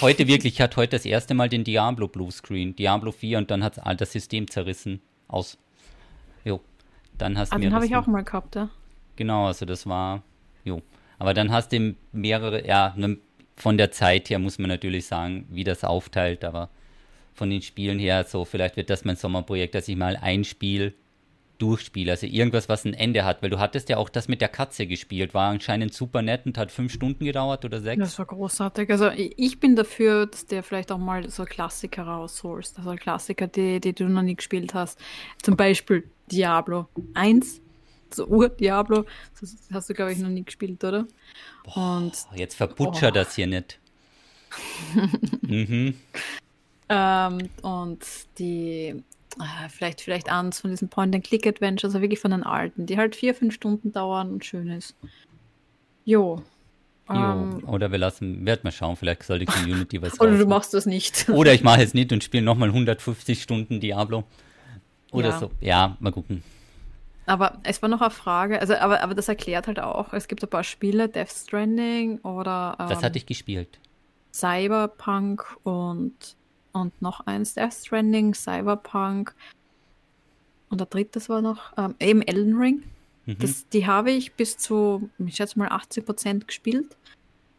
Heute 0.00 0.26
wirklich, 0.26 0.54
ich 0.54 0.60
hatte 0.62 0.76
heute 0.76 0.96
das 0.96 1.04
erste 1.04 1.34
Mal 1.34 1.50
den 1.50 1.62
Diablo 1.62 2.08
Blue 2.08 2.32
Screen, 2.32 2.74
Diablo 2.74 3.12
4 3.12 3.38
und 3.38 3.50
dann 3.50 3.62
hat 3.62 3.78
das 4.00 4.12
System 4.12 4.48
zerrissen. 4.48 5.02
Aus. 5.28 5.58
Dann 7.18 7.38
hast 7.38 7.52
ah, 7.52 7.58
den 7.58 7.74
habe 7.74 7.86
ich 7.86 7.96
auch 7.96 8.06
mal 8.06 8.24
gehabt, 8.24 8.56
ja. 8.56 8.68
Genau, 9.16 9.46
also 9.46 9.64
das 9.64 9.86
war, 9.86 10.22
jo. 10.64 10.82
Aber 11.18 11.32
dann 11.32 11.50
hast 11.50 11.72
du 11.72 11.94
mehrere, 12.12 12.66
ja, 12.66 12.92
ne, 12.96 13.16
von 13.56 13.78
der 13.78 13.90
Zeit 13.90 14.28
her 14.28 14.38
muss 14.38 14.58
man 14.58 14.68
natürlich 14.68 15.06
sagen, 15.06 15.46
wie 15.50 15.64
das 15.64 15.82
aufteilt, 15.82 16.44
aber 16.44 16.68
von 17.32 17.48
den 17.50 17.62
Spielen 17.62 17.98
her, 17.98 18.24
so 18.24 18.44
vielleicht 18.44 18.76
wird 18.76 18.90
das 18.90 19.04
mein 19.04 19.16
Sommerprojekt, 19.16 19.74
dass 19.74 19.88
ich 19.88 19.96
mal 19.96 20.16
ein 20.16 20.44
Spiel 20.44 20.94
durchspiele. 21.58 22.12
Also 22.12 22.26
irgendwas, 22.26 22.68
was 22.68 22.84
ein 22.84 22.94
Ende 22.94 23.24
hat, 23.24 23.42
weil 23.42 23.50
du 23.50 23.58
hattest 23.58 23.88
ja 23.88 23.96
auch 23.96 24.08
das 24.08 24.28
mit 24.28 24.40
der 24.40 24.48
Katze 24.48 24.86
gespielt. 24.86 25.34
War 25.34 25.50
anscheinend 25.50 25.94
super 25.94 26.22
nett 26.22 26.46
und 26.46 26.58
hat 26.58 26.70
fünf 26.70 26.92
Stunden 26.92 27.24
gedauert 27.24 27.64
oder 27.64 27.80
sechs. 27.80 27.98
Das 27.98 28.18
war 28.18 28.26
großartig. 28.26 28.90
Also 28.90 29.10
ich 29.14 29.60
bin 29.60 29.76
dafür, 29.76 30.26
dass 30.26 30.46
der 30.46 30.62
vielleicht 30.62 30.92
auch 30.92 30.98
mal 30.98 31.28
so 31.30 31.44
Klassiker 31.44 32.02
rausholst. 32.04 32.78
Also 32.78 32.94
Klassiker, 32.94 33.46
die, 33.46 33.80
die 33.80 33.92
du 33.92 34.08
noch 34.08 34.22
nie 34.22 34.36
gespielt 34.36 34.74
hast. 34.74 34.98
Zum 35.42 35.56
Beispiel 35.56 36.04
Diablo 36.30 36.88
1. 37.14 37.60
So 38.10 38.26
Ur-Diablo. 38.26 39.04
Das 39.40 39.56
hast 39.72 39.90
du, 39.90 39.94
glaube 39.94 40.12
ich, 40.12 40.18
noch 40.18 40.28
nie 40.28 40.44
gespielt, 40.44 40.82
oder? 40.84 41.06
Boah, 41.64 41.98
und 41.98 42.14
jetzt 42.34 42.54
verbutscher 42.54 43.08
oh. 43.08 43.12
das 43.12 43.34
hier 43.34 43.46
nicht. 43.46 43.78
mhm. 45.42 45.94
Ähm, 46.88 47.50
und 47.62 48.04
die 48.38 49.02
äh, 49.40 49.68
vielleicht, 49.68 50.00
vielleicht 50.00 50.30
eins 50.30 50.60
von 50.60 50.70
diesen 50.70 50.88
Point-and-Click-Adventures, 50.88 51.94
also 51.94 52.00
wirklich 52.00 52.20
von 52.20 52.30
den 52.30 52.42
alten, 52.42 52.86
die 52.86 52.96
halt 52.96 53.16
vier, 53.16 53.34
fünf 53.34 53.54
Stunden 53.54 53.92
dauern 53.92 54.30
und 54.30 54.44
schön 54.44 54.68
ist. 54.68 54.94
Jo. 56.04 56.42
Jo, 57.08 57.14
ähm, 57.14 57.62
oder 57.68 57.92
wir 57.92 57.98
lassen, 57.98 58.44
werden 58.44 58.62
mal 58.64 58.72
schauen, 58.72 58.96
vielleicht 58.96 59.22
soll 59.22 59.38
die 59.38 59.46
Community 59.46 60.02
was 60.02 60.18
Oder 60.20 60.36
du 60.36 60.46
machst 60.46 60.74
das 60.74 60.86
nicht. 60.86 61.28
Oder 61.32 61.54
ich 61.54 61.62
mache 61.62 61.82
es 61.82 61.94
nicht 61.94 62.12
und 62.12 62.24
spiele 62.24 62.42
nochmal 62.42 62.68
150 62.70 63.42
Stunden 63.42 63.80
Diablo. 63.80 64.24
Oder 65.12 65.28
ja. 65.28 65.38
so. 65.38 65.50
Ja, 65.60 65.96
mal 66.00 66.10
gucken. 66.10 66.42
Aber 67.26 67.58
es 67.64 67.82
war 67.82 67.88
noch 67.88 68.00
eine 68.00 68.10
Frage, 68.10 68.60
also 68.60 68.74
aber, 68.76 69.02
aber 69.02 69.14
das 69.14 69.28
erklärt 69.28 69.66
halt 69.66 69.80
auch, 69.80 70.12
es 70.12 70.28
gibt 70.28 70.42
ein 70.44 70.50
paar 70.50 70.62
Spiele, 70.62 71.08
Death 71.08 71.30
Stranding 71.30 72.18
oder 72.20 72.76
ähm, 72.78 72.88
Das 72.88 73.02
hatte 73.02 73.18
ich 73.18 73.26
gespielt. 73.26 73.80
Cyberpunk 74.32 75.44
und 75.64 76.36
und 76.76 77.00
noch 77.02 77.20
eins, 77.26 77.54
Death 77.54 77.74
Stranding, 77.74 78.34
Cyberpunk 78.34 79.34
und 80.68 80.80
der 80.80 80.86
dritte 80.86 81.20
war 81.28 81.42
noch 81.42 81.72
ähm, 81.76 81.94
eben 82.00 82.22
Elden 82.22 82.56
Ring. 82.56 82.82
Mhm. 83.26 83.38
Das, 83.38 83.68
die 83.68 83.86
habe 83.86 84.10
ich 84.10 84.34
bis 84.34 84.56
zu, 84.56 85.08
ich 85.18 85.36
schätze 85.36 85.58
mal, 85.58 85.68
80 85.68 86.04
Prozent 86.04 86.48
gespielt. 86.48 86.96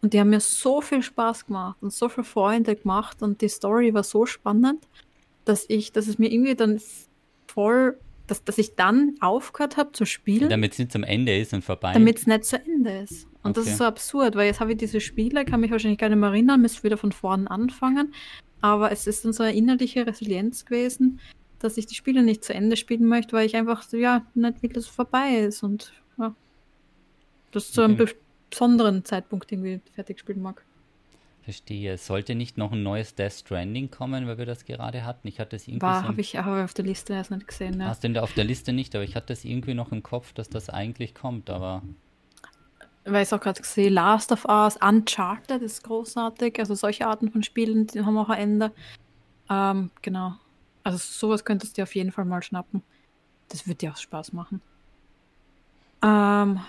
Und 0.02 0.14
die 0.14 0.20
haben 0.20 0.30
mir 0.30 0.40
so 0.40 0.82
viel 0.82 1.02
Spaß 1.02 1.48
gemacht 1.48 1.78
und 1.82 1.92
so 1.92 2.08
viele 2.08 2.24
Freunde 2.24 2.76
gemacht 2.76 3.24
und 3.24 3.42
die 3.42 3.50
Story 3.50 3.94
war 3.94 4.04
so 4.04 4.26
spannend, 4.26 4.88
dass 5.44 5.66
ich, 5.70 5.92
dass 5.92 6.08
es 6.08 6.20
mir 6.20 6.32
irgendwie 6.32 6.54
dann 6.54 6.80
voll, 7.48 7.98
dass, 8.28 8.44
dass 8.44 8.60
ich 8.60 8.76
dann 8.76 9.16
aufgehört 9.22 9.76
habe 9.78 9.94
zu 9.94 10.06
spielen. 10.06 10.50
Damit 10.50 10.74
es 10.74 10.80
nicht 10.80 10.92
zum 10.92 11.04
Ende 11.04 11.36
ist 11.36 11.54
und 11.54 11.64
vorbei. 11.64 11.94
Damit 11.94 12.20
es 12.20 12.28
nicht 12.28 12.46
zu 12.46 12.64
Ende 12.64 13.00
ist. 13.00 13.26
Und 13.42 13.52
okay. 13.52 13.62
das 13.62 13.68
ist 13.68 13.78
so 13.78 13.86
absurd, 13.86 14.36
weil 14.36 14.46
jetzt 14.46 14.60
habe 14.60 14.74
ich 14.74 14.78
diese 14.78 15.02
Spiele, 15.02 15.46
kann 15.46 15.62
mich 15.62 15.72
wahrscheinlich 15.72 16.00
gar 16.00 16.10
nicht 16.10 16.20
mehr 16.20 16.30
erinnern, 16.30 16.62
müsste 16.62 16.84
wieder 16.84 16.98
von 16.98 17.12
vorne 17.12 17.50
anfangen. 17.50 18.14
Aber 18.62 18.92
es 18.92 19.08
ist 19.08 19.26
dann 19.26 19.34
so 19.34 19.44
eine 19.44 19.56
innerliche 19.56 20.06
Resilienz 20.06 20.66
gewesen, 20.66 21.20
dass 21.60 21.78
ich 21.78 21.86
die 21.86 21.96
Spiele 21.96 22.24
nicht 22.24 22.44
zu 22.44 22.54
Ende 22.54 22.78
spielen 22.78 23.06
möchte, 23.06 23.34
weil 23.34 23.46
ich 23.46 23.56
einfach 23.56 23.84
so, 23.84 23.98
ja, 23.98 24.26
nicht 24.34 24.62
will, 24.62 24.70
dass 24.70 24.86
es 24.86 24.90
vorbei 24.90 25.38
ist 25.38 25.64
und 25.64 25.94
ja, 26.18 26.36
das 27.52 27.72
zu 27.72 27.82
einem 27.82 27.98
besonderen 28.50 29.06
Zeitpunkt 29.06 29.52
irgendwie 29.52 29.82
fertig 29.94 30.20
spielen 30.20 30.42
mag. 30.42 30.64
Verstehe. 31.48 31.98
Sollte 31.98 32.36
nicht 32.36 32.58
noch 32.58 32.74
ein 32.74 32.84
neues 32.84 33.16
Death 33.16 33.32
Stranding 33.32 33.90
kommen, 33.90 34.28
weil 34.28 34.38
wir 34.38 34.46
das 34.46 34.66
gerade 34.66 35.06
hatten? 35.06 35.30
Ich 35.30 35.40
hatte 35.40 35.56
es 35.56 35.66
irgendwie. 35.66 35.82
War, 35.82 36.02
so 36.02 36.08
habe 36.10 36.20
ich 36.20 36.38
aber 36.38 36.66
auf 36.66 36.74
der 36.74 36.84
Liste 36.84 37.14
erst 37.14 37.32
nicht 37.32 37.48
gesehen. 37.48 37.80
Ja. 37.80 37.88
Hast 37.88 38.04
du 38.04 38.10
denn 38.10 38.18
auf 38.18 38.34
der 38.34 38.44
Liste 38.44 38.74
nicht, 38.74 38.94
aber 38.96 39.06
ich 39.06 39.16
hatte 39.16 39.32
es 39.32 39.46
irgendwie 39.46 39.74
noch 39.74 39.94
im 39.94 40.04
Kopf, 40.04 40.34
dass 40.34 40.50
das 40.50 40.70
eigentlich 40.70 41.16
kommt, 41.16 41.50
aber 41.50 41.84
weil 43.08 43.24
ich 43.24 43.34
auch 43.34 43.40
gerade 43.40 43.62
gesehen, 43.62 43.94
Last 43.94 44.32
of 44.32 44.46
Us, 44.46 44.78
Uncharted 44.78 45.62
ist 45.62 45.84
großartig. 45.84 46.60
Also 46.60 46.76
solche 46.76 47.08
Arten 47.08 47.32
von 47.32 47.44
Spielen, 47.44 47.88
die 47.88 48.04
haben 48.04 48.18
auch 48.18 48.30
ein 48.30 48.40
Ende. 48.40 48.72
Ähm, 49.50 49.92
genau. 50.02 50.34
Also 50.84 50.98
sowas 50.98 51.44
könntest 51.46 51.78
du 51.78 51.84
auf 51.84 51.96
jeden 51.96 52.12
Fall 52.12 52.26
mal 52.26 52.44
schnappen. 52.44 52.84
Das 53.50 53.68
wird 53.68 53.82
dir 53.82 53.92
auch 53.92 53.98
Spaß 53.98 54.34
machen. 54.34 54.62
Ähm, 56.04 56.60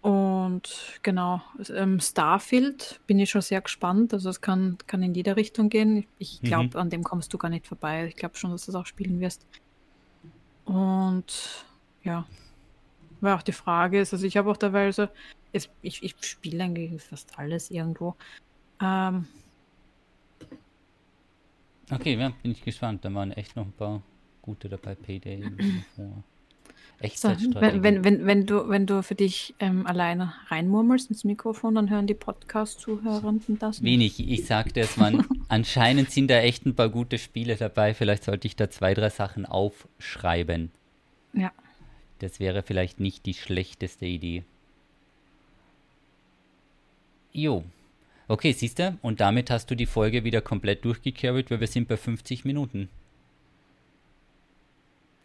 und 0.00 1.00
genau, 1.02 1.42
ähm, 1.74 2.00
Starfield 2.00 3.00
bin 3.06 3.18
ich 3.18 3.30
schon 3.30 3.42
sehr 3.42 3.60
gespannt. 3.60 4.14
Also 4.14 4.30
es 4.30 4.40
kann, 4.40 4.78
kann 4.86 5.02
in 5.02 5.14
jede 5.14 5.36
Richtung 5.36 5.68
gehen. 5.68 6.06
Ich 6.18 6.40
glaube, 6.40 6.70
mhm. 6.74 6.76
an 6.76 6.90
dem 6.90 7.02
kommst 7.02 7.32
du 7.32 7.38
gar 7.38 7.48
nicht 7.48 7.66
vorbei. 7.66 8.06
Ich 8.06 8.16
glaube 8.16 8.36
schon, 8.36 8.50
dass 8.50 8.66
du 8.66 8.72
das 8.72 8.80
auch 8.80 8.86
spielen 8.86 9.20
wirst. 9.20 9.46
Und 10.64 11.64
ja, 12.04 12.26
weil 13.20 13.34
auch 13.34 13.42
die 13.42 13.52
Frage 13.52 14.00
ist, 14.00 14.12
also 14.12 14.26
ich 14.26 14.36
habe 14.36 14.50
auch 14.50 14.56
teilweise 14.56 15.10
ich, 15.52 16.02
ich, 16.02 16.14
spiele 16.20 16.64
eigentlich 16.64 17.02
fast 17.02 17.38
alles 17.38 17.70
irgendwo. 17.70 18.14
Ähm, 18.80 19.26
okay, 21.90 22.16
ja, 22.16 22.32
bin 22.42 22.52
ich 22.52 22.62
gespannt. 22.62 23.04
Da 23.04 23.12
waren 23.14 23.32
echt 23.32 23.56
noch 23.56 23.64
ein 23.64 23.72
paar 23.72 24.02
gute 24.42 24.68
dabei. 24.68 24.94
Payday. 24.94 25.44
so, 27.14 27.28
wenn, 27.30 27.82
wenn, 27.82 28.04
wenn, 28.04 28.26
wenn, 28.26 28.46
du, 28.46 28.68
wenn 28.68 28.86
du 28.86 29.02
für 29.02 29.14
dich 29.14 29.54
ähm, 29.60 29.86
alleine 29.86 30.34
reinmurmelst 30.48 31.10
ins 31.10 31.24
Mikrofon, 31.24 31.76
dann 31.76 31.90
hören 31.90 32.06
die 32.06 32.14
Podcast-Zuhörenden 32.14 33.58
das 33.58 33.80
nicht. 33.80 33.92
Wenig. 33.92 34.28
Ich 34.28 34.46
sagte 34.46 34.80
es, 34.80 34.96
man, 34.96 35.26
anscheinend 35.48 36.10
sind 36.10 36.28
da 36.28 36.38
echt 36.38 36.66
ein 36.66 36.74
paar 36.74 36.88
gute 36.88 37.18
Spiele 37.18 37.56
dabei. 37.56 37.94
Vielleicht 37.94 38.24
sollte 38.24 38.46
ich 38.46 38.56
da 38.56 38.68
zwei, 38.68 38.94
drei 38.94 39.10
Sachen 39.10 39.46
aufschreiben. 39.46 40.72
Ja. 41.32 41.52
Das 42.18 42.40
wäre 42.40 42.62
vielleicht 42.62 43.00
nicht 43.00 43.26
die 43.26 43.34
schlechteste 43.34 44.06
Idee. 44.06 44.44
Jo. 47.32 47.64
Okay, 48.28 48.52
siehst 48.52 48.78
du? 48.78 48.96
Und 49.02 49.20
damit 49.20 49.50
hast 49.50 49.70
du 49.70 49.74
die 49.74 49.86
Folge 49.86 50.24
wieder 50.24 50.40
komplett 50.40 50.84
durchgecarried, 50.84 51.50
weil 51.50 51.60
wir 51.60 51.66
sind 51.66 51.88
bei 51.88 51.96
50 51.96 52.44
Minuten. 52.44 52.88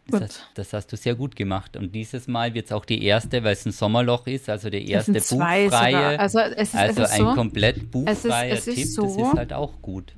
Das, 0.06 0.20
hast, 0.20 0.40
das 0.54 0.72
hast 0.72 0.92
du 0.92 0.96
sehr 0.96 1.14
gut 1.14 1.34
gemacht. 1.34 1.76
Und 1.76 1.94
dieses 1.94 2.28
Mal 2.28 2.52
wird 2.52 2.66
es 2.66 2.72
auch 2.72 2.84
die 2.84 3.02
erste, 3.02 3.42
weil 3.42 3.54
es 3.54 3.64
ein 3.64 3.72
Sommerloch 3.72 4.26
ist, 4.26 4.48
also 4.50 4.68
der 4.68 4.82
erste 4.82 5.12
buchfreie. 5.12 6.18
Also, 6.18 6.40
es 6.40 6.68
ist, 6.68 6.74
also 6.74 7.02
es 7.02 7.10
ein 7.10 7.20
so, 7.20 7.34
komplett 7.34 7.90
buchfreier 7.90 8.52
es 8.52 8.66
ist, 8.66 8.68
es 8.68 8.74
Tipp, 8.74 8.86
so, 8.86 9.02
das 9.02 9.16
ist 9.16 9.34
halt 9.34 9.52
auch 9.52 9.72
gut. 9.80 10.12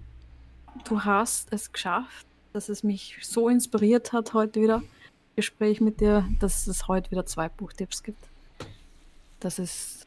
Du 0.88 1.04
hast 1.04 1.52
es 1.52 1.72
geschafft, 1.72 2.26
dass 2.52 2.68
es 2.68 2.82
mich 2.82 3.16
so 3.22 3.48
inspiriert 3.48 4.12
hat 4.12 4.34
heute 4.34 4.60
wieder, 4.60 4.82
Gespräch 5.36 5.80
mit 5.80 6.00
dir, 6.00 6.26
dass 6.40 6.66
es 6.66 6.88
heute 6.88 7.10
wieder 7.10 7.26
zwei 7.26 7.48
Buchtipps 7.48 8.02
gibt. 8.02 8.24
Das 9.38 9.58
ist 9.58 10.06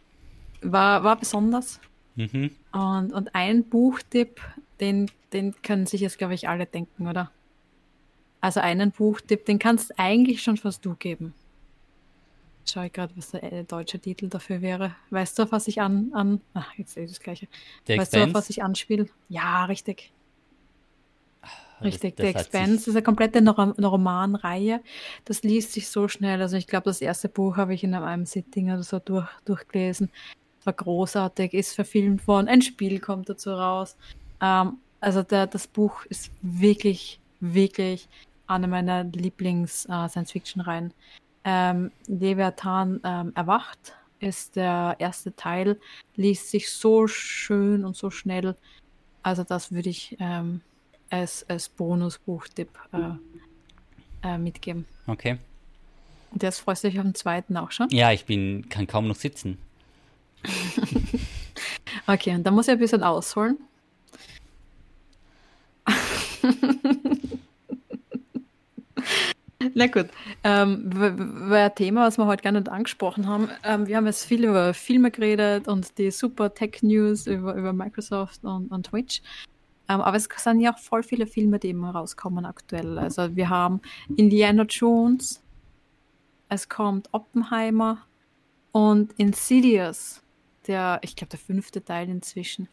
war, 0.62 1.04
war 1.04 1.18
besonders. 1.18 1.80
Mhm. 2.16 2.52
Und, 2.72 3.14
und 3.14 3.36
ein 3.36 3.64
Buchtipp, 3.64 4.42
den, 4.80 5.10
den 5.34 5.60
können 5.62 5.86
sich 5.86 6.02
jetzt, 6.02 6.18
glaube 6.18 6.34
ich, 6.34 6.50
alle 6.50 6.66
denken, 6.66 7.08
oder? 7.08 7.32
Also 8.42 8.60
einen 8.60 8.92
Buchtipp, 8.92 9.46
den 9.46 9.60
kannst 9.60 9.98
eigentlich 10.00 10.42
schon 10.42 10.58
fast 10.58 10.86
du 10.86 10.96
geben. 10.96 11.34
Schau 12.66 12.84
ich 12.84 12.94
gerade, 12.94 13.16
was 13.16 13.32
der 13.32 13.44
äh, 13.52 13.64
deutsche 13.64 14.00
Titel 14.00 14.28
dafür 14.28 14.62
wäre. 14.62 14.96
Weißt 15.10 15.40
du, 15.40 15.44
auf 15.44 15.52
was 15.52 15.68
ich 15.68 15.82
an. 15.82 16.12
an 16.14 16.42
ach, 16.54 16.74
jetzt 16.76 16.94
sehe 16.94 17.06
ich 17.06 17.12
das 17.12 17.20
Gleiche. 17.20 17.48
The 17.88 17.98
weißt 17.98 18.14
Expense? 18.14 18.26
du, 18.26 18.32
auf 18.32 18.36
was 18.36 18.50
ich 18.50 18.64
anspiele? 18.64 19.08
Ja, 19.28 19.66
richtig. 19.66 20.12
Richtig, 21.82 22.18
das, 22.18 22.26
das 22.26 22.34
The 22.34 22.40
Expense 22.40 22.90
ist 22.90 22.96
eine 22.96 23.04
komplette 23.04 23.40
eine 23.40 23.88
Romanreihe. 23.88 24.82
Das 25.26 25.44
liest 25.44 25.72
sich 25.72 25.88
so 25.88 26.08
schnell. 26.10 26.42
Also 26.42 26.58
ich 26.58 26.68
glaube, 26.68 26.86
das 26.86 27.02
erste 27.02 27.30
Buch 27.30 27.58
habe 27.58 27.74
ich 27.74 27.84
in 27.84 27.94
einem 27.94 28.26
Sitting 28.26 28.72
oder 28.72 28.84
so 28.84 29.00
durch, 29.00 29.28
durchgelesen 29.46 30.10
war 30.70 30.74
großartig, 30.74 31.54
ist 31.54 31.74
verfilmt 31.74 32.28
worden, 32.28 32.48
ein 32.48 32.62
Spiel 32.62 33.00
kommt 33.00 33.30
dazu 33.30 33.52
raus. 33.52 33.96
Ähm, 34.42 34.78
also 35.00 35.24
der, 35.24 35.48
das 35.48 35.68
Buch 35.68 36.06
ist 36.06 36.32
wirklich, 36.42 37.20
wirklich 37.40 38.08
eine 38.48 38.68
meiner 38.68 39.04
Lieblings-Science-Fiction-Reihen. 39.04 40.92
Äh, 40.92 40.92
ähm, 41.46 41.92
Leviathan 42.08 43.00
ähm, 43.04 43.32
erwacht 43.36 43.96
ist 44.20 44.58
der 44.58 44.98
erste 45.00 45.34
Teil, 45.36 45.80
liest 46.16 46.52
sich 46.52 46.70
so 46.70 47.08
schön 47.08 47.86
und 47.86 47.96
so 47.96 48.10
schnell. 48.10 48.56
Also 49.24 49.44
das 49.44 49.72
würde 49.72 49.90
ich 49.90 50.18
ähm, 50.20 50.62
als, 51.10 51.46
als 51.50 51.70
Bonusbuchtipp 51.70 52.70
äh, 52.92 54.28
äh, 54.28 54.38
mitgeben. 54.38 54.86
Okay. 55.08 55.38
Und 56.32 56.44
jetzt 56.44 56.60
freust 56.60 56.84
du 56.84 56.90
dich 56.90 57.00
auf 57.00 57.06
den 57.06 57.16
zweiten 57.16 57.56
auch 57.58 57.72
schon? 57.72 57.88
Ja, 57.90 58.12
ich 58.12 58.26
bin, 58.26 58.68
kann 58.70 58.86
kaum 58.86 59.08
noch 59.08 59.16
sitzen. 59.16 59.58
okay, 62.08 62.36
und 62.36 62.44
da 62.44 62.52
muss 62.52 62.68
ich 62.68 62.74
ein 62.74 62.80
bisschen 62.80 63.04
ausholen. 63.04 63.58
Na 69.74 69.88
gut, 69.88 70.08
ähm, 70.44 70.90
war 70.94 71.66
ein 71.66 71.76
Thema, 71.76 72.08
was 72.08 72.18
wir 72.18 72.26
heute 72.26 72.44
gar 72.44 72.54
nicht 72.54 72.70
angesprochen 72.70 73.28
haben. 73.28 73.50
Ähm, 73.64 73.88
wir 73.88 73.98
haben 73.98 74.06
jetzt 74.06 74.24
viel 74.26 74.46
über 74.46 74.74
Filme 74.74 75.12
geredet 75.12 75.68
und 75.68 75.98
die 75.98 76.12
super 76.12 76.54
Tech-News 76.54 77.28
über, 77.28 77.56
über 77.56 77.74
Microsoft 77.74 78.44
und, 78.46 78.72
und 78.72 78.86
Twitch. 78.88 79.22
Ähm, 79.90 80.02
aber 80.02 80.16
es 80.16 80.30
sind 80.38 80.62
ja 80.62 80.74
auch 80.74 80.80
voll 80.80 81.04
viele 81.04 81.28
Filme, 81.28 81.60
die 81.60 81.72
immer 81.72 81.92
rauskommen 81.92 82.46
aktuell. 82.46 82.98
Also 82.98 83.36
wir 83.36 83.50
haben 83.50 83.82
Indiana 84.16 84.64
Jones, 84.64 85.42
es 86.48 86.70
kommt 86.70 87.10
Oppenheimer 87.12 87.98
und 88.72 89.14
Insidious 89.18 90.22
der, 90.70 91.00
ich 91.04 91.16
glaube, 91.16 91.32
der 91.32 91.40
fünfte 91.40 91.84
Teil 91.84 92.08
inzwischen. 92.10 92.70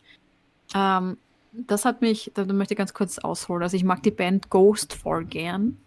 Ähm, 0.75 1.17
das 1.53 1.85
hat 1.85 2.01
mich, 2.03 2.31
da 2.35 2.45
möchte 2.45 2.75
ich 2.75 2.79
ganz 2.79 2.95
kurz 2.95 3.19
ausholen. 3.19 3.63
Also 3.63 3.77
ich 3.77 3.85
mag 3.85 4.03
die 4.03 4.11
Band 4.11 4.51
Ghost 4.51 4.93
voll 4.93 5.25
gern. 5.25 5.79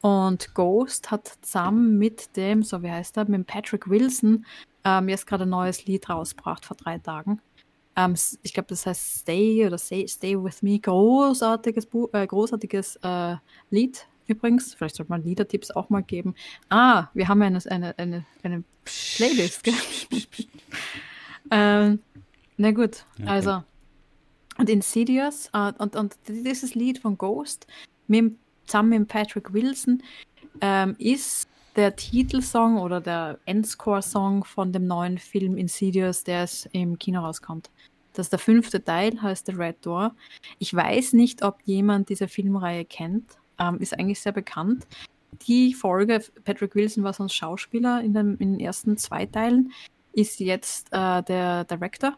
Und 0.00 0.54
Ghost 0.54 1.12
hat 1.12 1.38
zusammen 1.42 1.98
mit 1.98 2.36
dem, 2.36 2.62
so 2.64 2.82
wie 2.82 2.90
heißt 2.90 3.16
er, 3.16 3.28
mit 3.28 3.46
Patrick 3.46 3.88
Wilson 3.88 4.44
ähm, 4.84 5.08
jetzt 5.08 5.26
gerade 5.26 5.44
ein 5.44 5.50
neues 5.50 5.86
Lied 5.86 6.08
rausgebracht 6.08 6.64
vor 6.64 6.76
drei 6.76 6.98
Tagen. 6.98 7.40
Ähm, 7.94 8.14
ich 8.42 8.52
glaube, 8.52 8.68
das 8.68 8.86
heißt 8.86 9.20
Stay 9.20 9.64
oder 9.64 9.78
Stay, 9.78 10.08
Stay 10.08 10.36
With 10.36 10.62
Me. 10.62 10.78
Großartiges, 10.80 11.86
Bu 11.86 12.08
äh, 12.12 12.26
großartiges 12.26 12.96
äh, 13.02 13.36
Lied 13.70 14.06
übrigens. 14.26 14.74
Vielleicht 14.74 14.96
sollte 14.96 15.10
man 15.12 15.22
Liedertipps 15.22 15.70
auch 15.70 15.88
mal 15.90 16.02
geben. 16.02 16.34
Ah, 16.68 17.08
wir 17.14 17.28
haben 17.28 17.42
eine, 17.42 17.60
eine, 17.68 17.96
eine, 17.98 18.24
eine 18.42 18.64
Playlist. 18.84 19.62
Ähm, 21.50 21.98
na 22.56 22.70
gut, 22.70 23.04
okay. 23.18 23.28
also. 23.28 23.62
Und 24.58 24.68
Insidious 24.68 25.48
äh, 25.54 25.72
und, 25.78 25.96
und 25.96 26.16
dieses 26.28 26.74
Lied 26.74 26.98
von 26.98 27.16
Ghost 27.16 27.66
mit, 28.06 28.36
zusammen 28.66 28.90
mit 28.90 29.08
Patrick 29.08 29.52
Wilson 29.52 30.02
ähm, 30.60 30.94
ist 30.98 31.48
der 31.76 31.96
Titelsong 31.96 32.78
oder 32.78 33.00
der 33.00 33.38
Endscore-Song 33.46 34.44
von 34.44 34.72
dem 34.72 34.86
neuen 34.86 35.18
Film 35.18 35.56
Insidious, 35.56 36.22
der 36.24 36.42
es 36.44 36.68
im 36.72 36.98
Kino 36.98 37.20
rauskommt. 37.20 37.70
Das 38.12 38.26
ist 38.26 38.32
der 38.32 38.38
fünfte 38.38 38.84
Teil, 38.84 39.20
heißt 39.22 39.46
The 39.46 39.52
Red 39.52 39.76
Door. 39.86 40.14
Ich 40.58 40.74
weiß 40.74 41.14
nicht, 41.14 41.42
ob 41.42 41.60
jemand 41.64 42.10
diese 42.10 42.28
Filmreihe 42.28 42.84
kennt. 42.84 43.38
Ähm, 43.58 43.78
ist 43.78 43.98
eigentlich 43.98 44.20
sehr 44.20 44.32
bekannt. 44.32 44.86
Die 45.46 45.72
Folge, 45.72 46.22
Patrick 46.44 46.74
Wilson 46.74 47.04
war 47.04 47.14
sonst 47.14 47.34
Schauspieler 47.34 48.02
in, 48.02 48.12
dem, 48.12 48.36
in 48.38 48.52
den 48.52 48.60
ersten 48.60 48.98
zwei 48.98 49.24
Teilen, 49.24 49.72
ist 50.12 50.40
jetzt 50.40 50.88
äh, 50.92 51.22
der 51.22 51.64
Director 51.64 52.16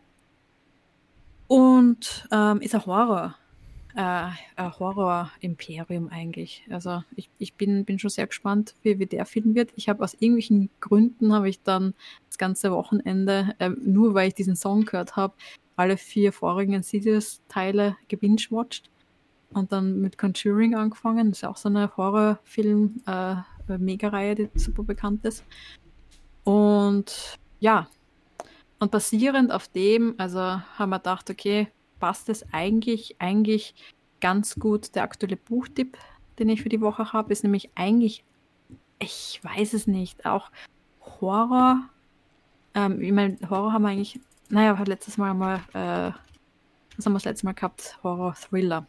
und 1.49 2.27
ähm, 2.33 2.61
ist 2.61 2.75
ein 2.75 2.87
Horror 2.87 3.37
äh, 3.95 4.31
Horror-Imperium 4.59 6.09
eigentlich. 6.09 6.67
Also 6.71 7.03
ich, 7.15 7.31
ich 7.39 7.55
bin, 7.55 7.85
bin 7.85 7.99
schon 7.99 8.09
sehr 8.11 8.27
gespannt, 8.27 8.75
wie, 8.83 8.99
wie 8.99 9.07
der 9.07 9.27
Film 9.27 9.55
wird. 9.55 9.71
Ich 9.77 9.89
habe 9.89 10.03
aus 10.03 10.15
irgendwelchen 10.15 10.69
Gründen 10.81 11.33
habe 11.33 11.49
ich 11.49 11.63
dann 11.63 11.95
das 12.29 12.39
ganze 12.39 12.73
Wochenende, 12.73 13.55
äh, 13.59 13.71
nur 13.71 14.15
weil 14.15 14.29
ich 14.29 14.35
diesen 14.35 14.57
Song 14.57 14.85
gehört 14.85 15.15
habe, 15.17 15.35
alle 15.77 15.97
vier 15.97 16.33
vorigen 16.33 16.75
Insidious-Teile 16.75 17.97
gebingewatcht 18.09 18.91
und 19.53 19.73
dann 19.73 20.01
mit 20.01 20.19
Conjuring 20.19 20.75
angefangen. 20.75 21.31
Das 21.31 21.39
ist 21.39 21.45
auch 21.45 21.57
so 21.57 21.69
eine 21.69 21.97
Horrorfilm-Mega-Reihe, 21.97 24.33
äh, 24.33 24.35
die 24.35 24.51
super 24.59 24.83
bekannt 24.83 25.25
ist. 25.25 25.45
Und 26.43 27.39
ja, 27.65 27.89
und 28.79 28.91
basierend 28.91 29.51
auf 29.51 29.69
dem, 29.69 30.17
also 30.19 30.39
haben 30.39 30.91
wir 30.91 30.99
gedacht, 30.99 31.31
okay, 31.31 31.69
passt 31.99 32.29
es 32.29 32.45
eigentlich, 32.53 33.17
eigentlich 33.21 33.75
ganz 34.21 34.57
gut. 34.57 34.95
Der 34.95 35.03
aktuelle 35.03 35.39
Buchtipp, 35.39 35.97
den 36.39 36.51
ich 36.51 36.61
für 36.61 36.69
die 36.69 36.83
Woche 36.83 37.15
habe, 37.15 37.33
ist 37.33 37.43
nämlich 37.43 37.71
eigentlich, 37.75 38.23
ich 38.99 39.41
weiß 39.43 39.73
es 39.73 39.87
nicht, 39.87 40.27
auch 40.27 40.51
Horror. 41.01 41.89
Ähm, 42.75 43.01
ich 43.01 43.13
meine, 43.13 43.39
Horror 43.49 43.73
haben 43.73 43.85
wir 43.85 43.89
eigentlich, 43.89 44.21
naja, 44.51 44.79
letztes 44.87 45.17
Mal 45.17 45.33
mal, 45.33 45.61
äh, 45.73 46.13
was 46.99 47.07
haben 47.07 47.15
wir 47.15 47.15
das 47.15 47.25
letzte 47.25 47.47
Mal 47.47 47.55
gehabt? 47.55 47.99
Horror-Thriller. 48.03 48.87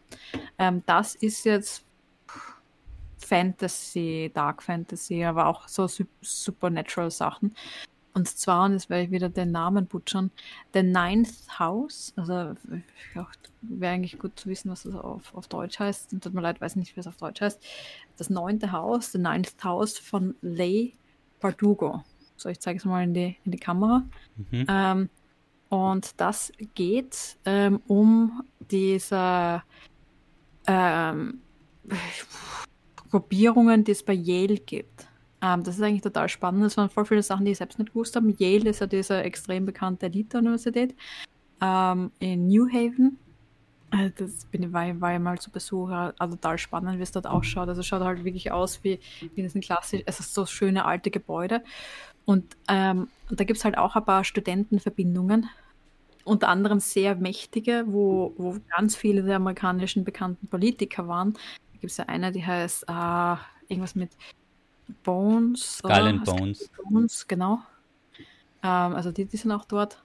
Ähm, 0.58 0.84
das 0.86 1.16
ist 1.16 1.46
jetzt 1.46 1.86
Fantasy, 3.20 4.32
Dark 4.34 4.62
Fantasy, 4.62 5.24
aber 5.24 5.46
auch 5.46 5.66
so 5.70 5.88
Supernatural 6.20 7.10
Sachen. 7.10 7.56
Und 8.16 8.30
zwar, 8.30 8.66
und 8.66 8.72
jetzt 8.72 8.90
werde 8.90 9.04
ich 9.04 9.12
wieder 9.12 9.28
den 9.28 9.52
Namen 9.52 9.88
butchern, 9.88 10.32
The 10.74 10.84
Ninth 10.84 11.60
House. 11.60 12.14
Also 12.16 12.56
wäre 13.62 13.94
eigentlich 13.94 14.18
gut 14.18 14.40
zu 14.40 14.48
wissen, 14.48 14.72
was 14.72 14.84
das 14.84 14.96
auf, 14.96 15.36
auf 15.36 15.50
Deutsch 15.50 15.80
heißt. 15.80 16.14
Und 16.14 16.24
tut 16.24 16.34
mir 16.34 16.40
leid, 16.40 16.62
weiß 16.62 16.78
nicht, 16.78 16.96
wie 16.96 17.02
es 17.02 17.08
auf 17.08 17.18
Deutsch 17.18 17.42
heißt. 17.42 17.62
Das 18.16 18.30
neunte 18.30 18.72
Haus, 18.72 19.12
The 19.12 19.18
Ninth 19.18 19.62
House 19.64 20.00
von 20.00 20.34
Leigh 20.42 20.94
Bardugo. 21.42 22.04
So, 22.38 22.48
ich 22.48 22.62
zeige 22.62 22.80
es 22.80 22.86
mal 22.86 23.04
in 23.04 23.14
die, 23.14 23.36
in 23.44 23.52
die 23.52 23.60
Kamera. 23.60 24.06
Mhm. 24.38 24.66
Ähm, 24.70 25.10
und 25.68 26.20
das 26.22 26.54
geht 26.74 27.38
ähm, 27.44 27.82
um 27.88 28.44
diese 28.72 29.62
ähm, 30.68 31.42
Gruppierungen, 33.10 33.84
die 33.84 33.92
es 33.92 34.04
bei 34.04 34.14
Yale 34.14 34.56
gibt. 34.56 35.06
Ähm, 35.42 35.64
das 35.64 35.76
ist 35.76 35.82
eigentlich 35.82 36.02
total 36.02 36.30
spannend. 36.30 36.64
Das 36.64 36.78
waren 36.78 36.90
voll 36.90 37.06
viele 37.06 37.24
Sachen, 37.24 37.46
die 37.46 37.52
ich 37.52 37.58
selbst 37.58 37.80
nicht 37.80 37.92
gewusst 37.94 38.16
habe. 38.16 38.34
Yale 38.38 38.70
ist 38.70 38.80
ja 38.80 38.88
diese 38.88 39.22
extrem 39.22 39.66
bekannte 39.66 40.08
Elite-Universität 40.08 40.96
ähm, 41.62 42.12
in 42.20 42.48
New 42.48 42.68
Haven. 42.68 43.18
Also 43.92 44.12
das 44.18 44.46
bin, 44.46 44.74
war, 44.74 45.00
war 45.00 45.12
ja 45.14 45.20
mal 45.20 45.40
zu 45.40 45.52
Besuch, 45.52 45.90
also 45.90 46.36
total 46.36 46.58
spannend, 46.58 46.98
wie 46.98 47.04
es 47.04 47.12
dort 47.12 47.28
ausschaut. 47.28 47.70
Also 47.70 47.82
es 47.82 47.88
schaut 47.88 48.02
halt 48.02 48.24
wirklich 48.24 48.52
aus 48.52 48.84
wie, 48.84 49.00
wie 49.36 49.44
das 49.44 49.56
ein 49.56 49.62
klassisch, 49.62 50.02
es 50.06 50.20
ist 50.20 50.34
so 50.34 50.46
schöne 50.46 50.86
alte 50.86 51.12
Gebäude. 51.12 51.64
Und, 52.26 52.58
ähm, 52.68 53.08
da 53.30 53.44
gibt 53.44 53.58
es 53.58 53.66
halt 53.66 53.78
auch 53.78 53.96
ein 53.96 54.04
paar 54.04 54.24
Studentenverbindungen, 54.24 55.48
unter 56.24 56.50
anderem 56.50 56.80
sehr 56.80 57.16
mächtige, 57.16 57.86
wo, 57.88 58.34
wo 58.38 58.58
ganz 58.76 58.96
viele 58.96 59.24
der 59.24 59.38
amerikanischen 59.38 60.04
bekannten 60.04 60.48
Politiker 60.48 61.08
waren. 61.08 61.34
Da 61.34 61.80
gibt 61.80 61.92
es 61.92 61.98
ja 61.98 62.06
eine, 62.06 62.32
die 62.32 62.46
heißt 62.46 62.86
äh, 62.90 63.36
irgendwas 63.70 63.96
mit 63.96 64.10
Bones. 65.04 65.78
Skull 65.78 65.92
and 65.92 66.24
Bones. 66.24 66.70
Bones, 66.84 67.28
genau. 67.28 67.60
Ähm, 68.64 68.96
also 68.96 69.12
die, 69.12 69.26
die 69.26 69.38
sind 69.38 69.52
auch 69.52 69.66
dort. 69.66 70.02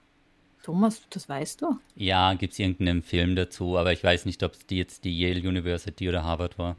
Thomas, 0.63 1.01
das 1.09 1.27
weißt 1.27 1.63
du? 1.63 1.79
Ja, 1.95 2.35
gibt 2.35 2.53
es 2.53 2.59
irgendeinen 2.59 3.01
Film 3.01 3.35
dazu, 3.35 3.79
aber 3.79 3.93
ich 3.93 4.03
weiß 4.03 4.25
nicht, 4.25 4.43
ob 4.43 4.53
es 4.53 4.67
die 4.67 4.77
jetzt 4.77 5.03
die 5.05 5.19
Yale 5.19 5.39
University 5.39 6.07
oder 6.07 6.23
Harvard 6.23 6.59
war. 6.59 6.75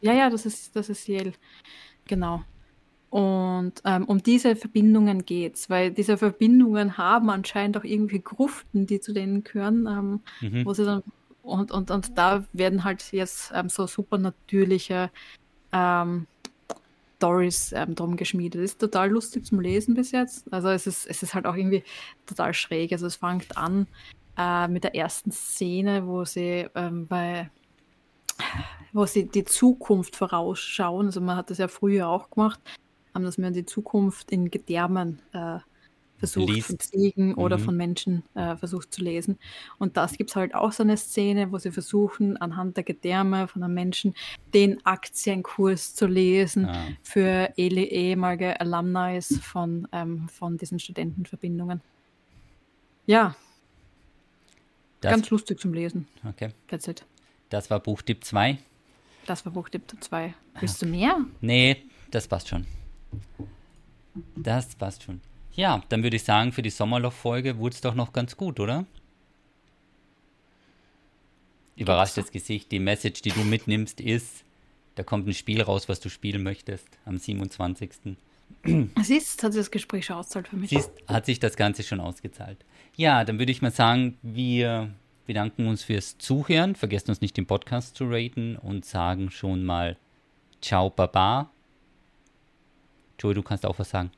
Ja, 0.00 0.12
ja, 0.12 0.30
das 0.30 0.46
ist, 0.46 0.76
das 0.76 0.88
ist 0.88 1.08
Yale. 1.08 1.32
Genau. 2.06 2.44
Und 3.10 3.74
ähm, 3.84 4.04
um 4.04 4.22
diese 4.22 4.54
Verbindungen 4.54 5.24
geht 5.24 5.54
es, 5.54 5.70
weil 5.70 5.90
diese 5.92 6.16
Verbindungen 6.16 6.96
haben 6.96 7.30
anscheinend 7.30 7.76
auch 7.76 7.84
irgendwie 7.84 8.20
Gruften, 8.20 8.86
die 8.86 9.00
zu 9.00 9.12
denen 9.12 9.42
gehören, 9.42 9.86
ähm, 9.86 10.20
mhm. 10.40 10.66
wo 10.66 10.74
sie 10.74 10.84
dann 10.84 11.02
und, 11.44 11.70
und, 11.72 11.90
und 11.90 12.16
da 12.16 12.44
werden 12.52 12.84
halt 12.84 13.12
jetzt 13.12 13.52
ähm, 13.54 13.68
so 13.68 13.86
supernatürliche 13.86 15.10
ähm, 15.72 16.26
Stories 17.24 17.72
ähm, 17.72 17.94
drum 17.94 18.16
geschmiedet. 18.16 18.60
Ist 18.60 18.80
total 18.80 19.10
lustig 19.10 19.46
zum 19.46 19.60
Lesen 19.60 19.94
bis 19.94 20.12
jetzt. 20.12 20.52
Also 20.52 20.68
es 20.68 20.86
ist, 20.86 21.06
es 21.06 21.22
ist 21.22 21.34
halt 21.34 21.46
auch 21.46 21.54
irgendwie 21.54 21.82
total 22.26 22.52
schräg. 22.52 22.92
Also 22.92 23.06
es 23.06 23.16
fängt 23.16 23.56
an 23.56 23.86
äh, 24.36 24.68
mit 24.68 24.84
der 24.84 24.94
ersten 24.94 25.32
Szene, 25.32 26.06
wo 26.06 26.24
sie 26.24 26.66
ähm, 26.74 27.06
bei 27.06 27.50
wo 28.92 29.06
sie 29.06 29.26
die 29.26 29.44
Zukunft 29.44 30.16
vorausschauen. 30.16 31.06
Also 31.06 31.20
man 31.20 31.36
hat 31.36 31.50
das 31.50 31.58
ja 31.58 31.68
früher 31.68 32.08
auch 32.08 32.30
gemacht, 32.30 32.60
haben 33.14 33.24
das 33.24 33.38
mir 33.38 33.50
die 33.52 33.64
Zukunft 33.64 34.30
in 34.30 34.50
Gedärmen 34.50 35.20
äh, 35.32 35.58
versucht 36.26 36.54
Liest. 36.54 36.66
von 36.66 36.78
Ziegen 36.78 37.28
mhm. 37.28 37.38
oder 37.38 37.58
von 37.58 37.76
Menschen 37.76 38.22
äh, 38.34 38.56
versucht 38.56 38.92
zu 38.92 39.02
lesen. 39.02 39.38
Und 39.78 39.96
das 39.96 40.16
gibt 40.16 40.30
es 40.30 40.36
halt 40.36 40.54
auch 40.54 40.72
so 40.72 40.82
eine 40.82 40.96
Szene, 40.96 41.52
wo 41.52 41.58
sie 41.58 41.70
versuchen, 41.70 42.36
anhand 42.36 42.76
der 42.76 42.84
Gedärme 42.84 43.48
von 43.48 43.62
einem 43.62 43.74
Menschen 43.74 44.14
den 44.52 44.84
Aktienkurs 44.84 45.94
zu 45.94 46.06
lesen 46.06 46.66
ah. 46.66 46.86
für 47.02 47.52
ehemalige 47.56 48.60
Alumni 48.60 49.20
von, 49.20 49.88
ähm, 49.92 50.28
von 50.28 50.56
diesen 50.56 50.78
Studentenverbindungen. 50.78 51.80
Ja. 53.06 53.34
Das, 55.00 55.10
Ganz 55.10 55.30
lustig 55.30 55.60
zum 55.60 55.74
Lesen. 55.74 56.08
Okay. 56.26 56.50
That's 56.68 56.88
it. 56.88 57.04
Das 57.50 57.68
war 57.70 57.78
Buchtipp 57.80 58.24
2. 58.24 58.58
Das 59.26 59.44
war 59.44 59.52
Buchtipp 59.52 59.82
2. 60.00 60.34
Willst 60.60 60.80
du 60.82 60.86
mehr? 60.86 61.18
Nee, 61.40 61.82
das 62.10 62.26
passt 62.26 62.48
schon. 62.48 62.66
Das 64.36 64.74
passt 64.74 65.02
schon. 65.02 65.20
Ja, 65.54 65.82
dann 65.88 66.02
würde 66.02 66.16
ich 66.16 66.24
sagen, 66.24 66.52
für 66.52 66.62
die 66.62 66.70
Sommerloch-Folge 66.70 67.58
wurde 67.58 67.74
es 67.74 67.80
doch 67.80 67.94
noch 67.94 68.12
ganz 68.12 68.36
gut, 68.36 68.58
oder? 68.58 68.86
Überraschtes 71.76 72.30
Gesicht. 72.30 72.72
Die 72.72 72.80
Message, 72.80 73.22
die 73.22 73.30
du 73.30 73.40
mitnimmst, 73.40 74.00
ist, 74.00 74.44
da 74.96 75.02
kommt 75.02 75.26
ein 75.26 75.34
Spiel 75.34 75.62
raus, 75.62 75.88
was 75.88 76.00
du 76.00 76.08
spielen 76.08 76.42
möchtest 76.42 76.86
am 77.04 77.18
27. 77.18 78.16
Siehst, 79.02 79.42
hat 79.42 79.52
sich 79.52 79.60
das 79.60 79.70
Gespräch 79.70 80.06
schon 80.06 80.16
ausgezahlt 80.16 80.48
für 80.48 80.56
mich. 80.56 80.70
Siehst, 80.70 80.90
hat 81.08 81.26
sich 81.26 81.38
das 81.40 81.56
Ganze 81.56 81.82
schon 81.82 82.00
ausgezahlt. 82.00 82.58
Ja, 82.96 83.24
dann 83.24 83.38
würde 83.38 83.52
ich 83.52 83.62
mal 83.62 83.72
sagen, 83.72 84.18
wir 84.22 84.90
bedanken 85.26 85.66
uns 85.66 85.82
fürs 85.84 86.18
Zuhören. 86.18 86.76
Vergesst 86.76 87.08
uns 87.08 87.20
nicht, 87.20 87.36
den 87.36 87.46
Podcast 87.46 87.96
zu 87.96 88.04
raten 88.08 88.56
und 88.56 88.84
sagen 88.84 89.30
schon 89.30 89.64
mal 89.64 89.96
Ciao, 90.60 90.90
Baba. 90.90 91.50
Joey, 93.18 93.34
du 93.34 93.42
kannst 93.42 93.66
auch 93.66 93.78
was 93.78 93.90
sagen. 93.90 94.10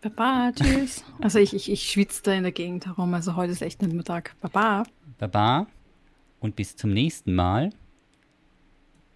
Baba, 0.00 0.52
tschüss. 0.52 1.04
Also 1.20 1.40
ich, 1.40 1.54
ich, 1.54 1.70
ich 1.70 1.90
schwitze 1.90 2.22
da 2.22 2.32
in 2.32 2.44
der 2.44 2.52
Gegend 2.52 2.86
herum, 2.86 3.12
also 3.14 3.34
heute 3.34 3.52
ist 3.52 3.62
echt 3.62 3.82
ein 3.82 3.96
Mittag. 3.96 4.36
Baba. 4.40 4.84
Baba 5.18 5.66
und 6.38 6.54
bis 6.54 6.76
zum 6.76 6.92
nächsten 6.92 7.34
Mal. 7.34 7.70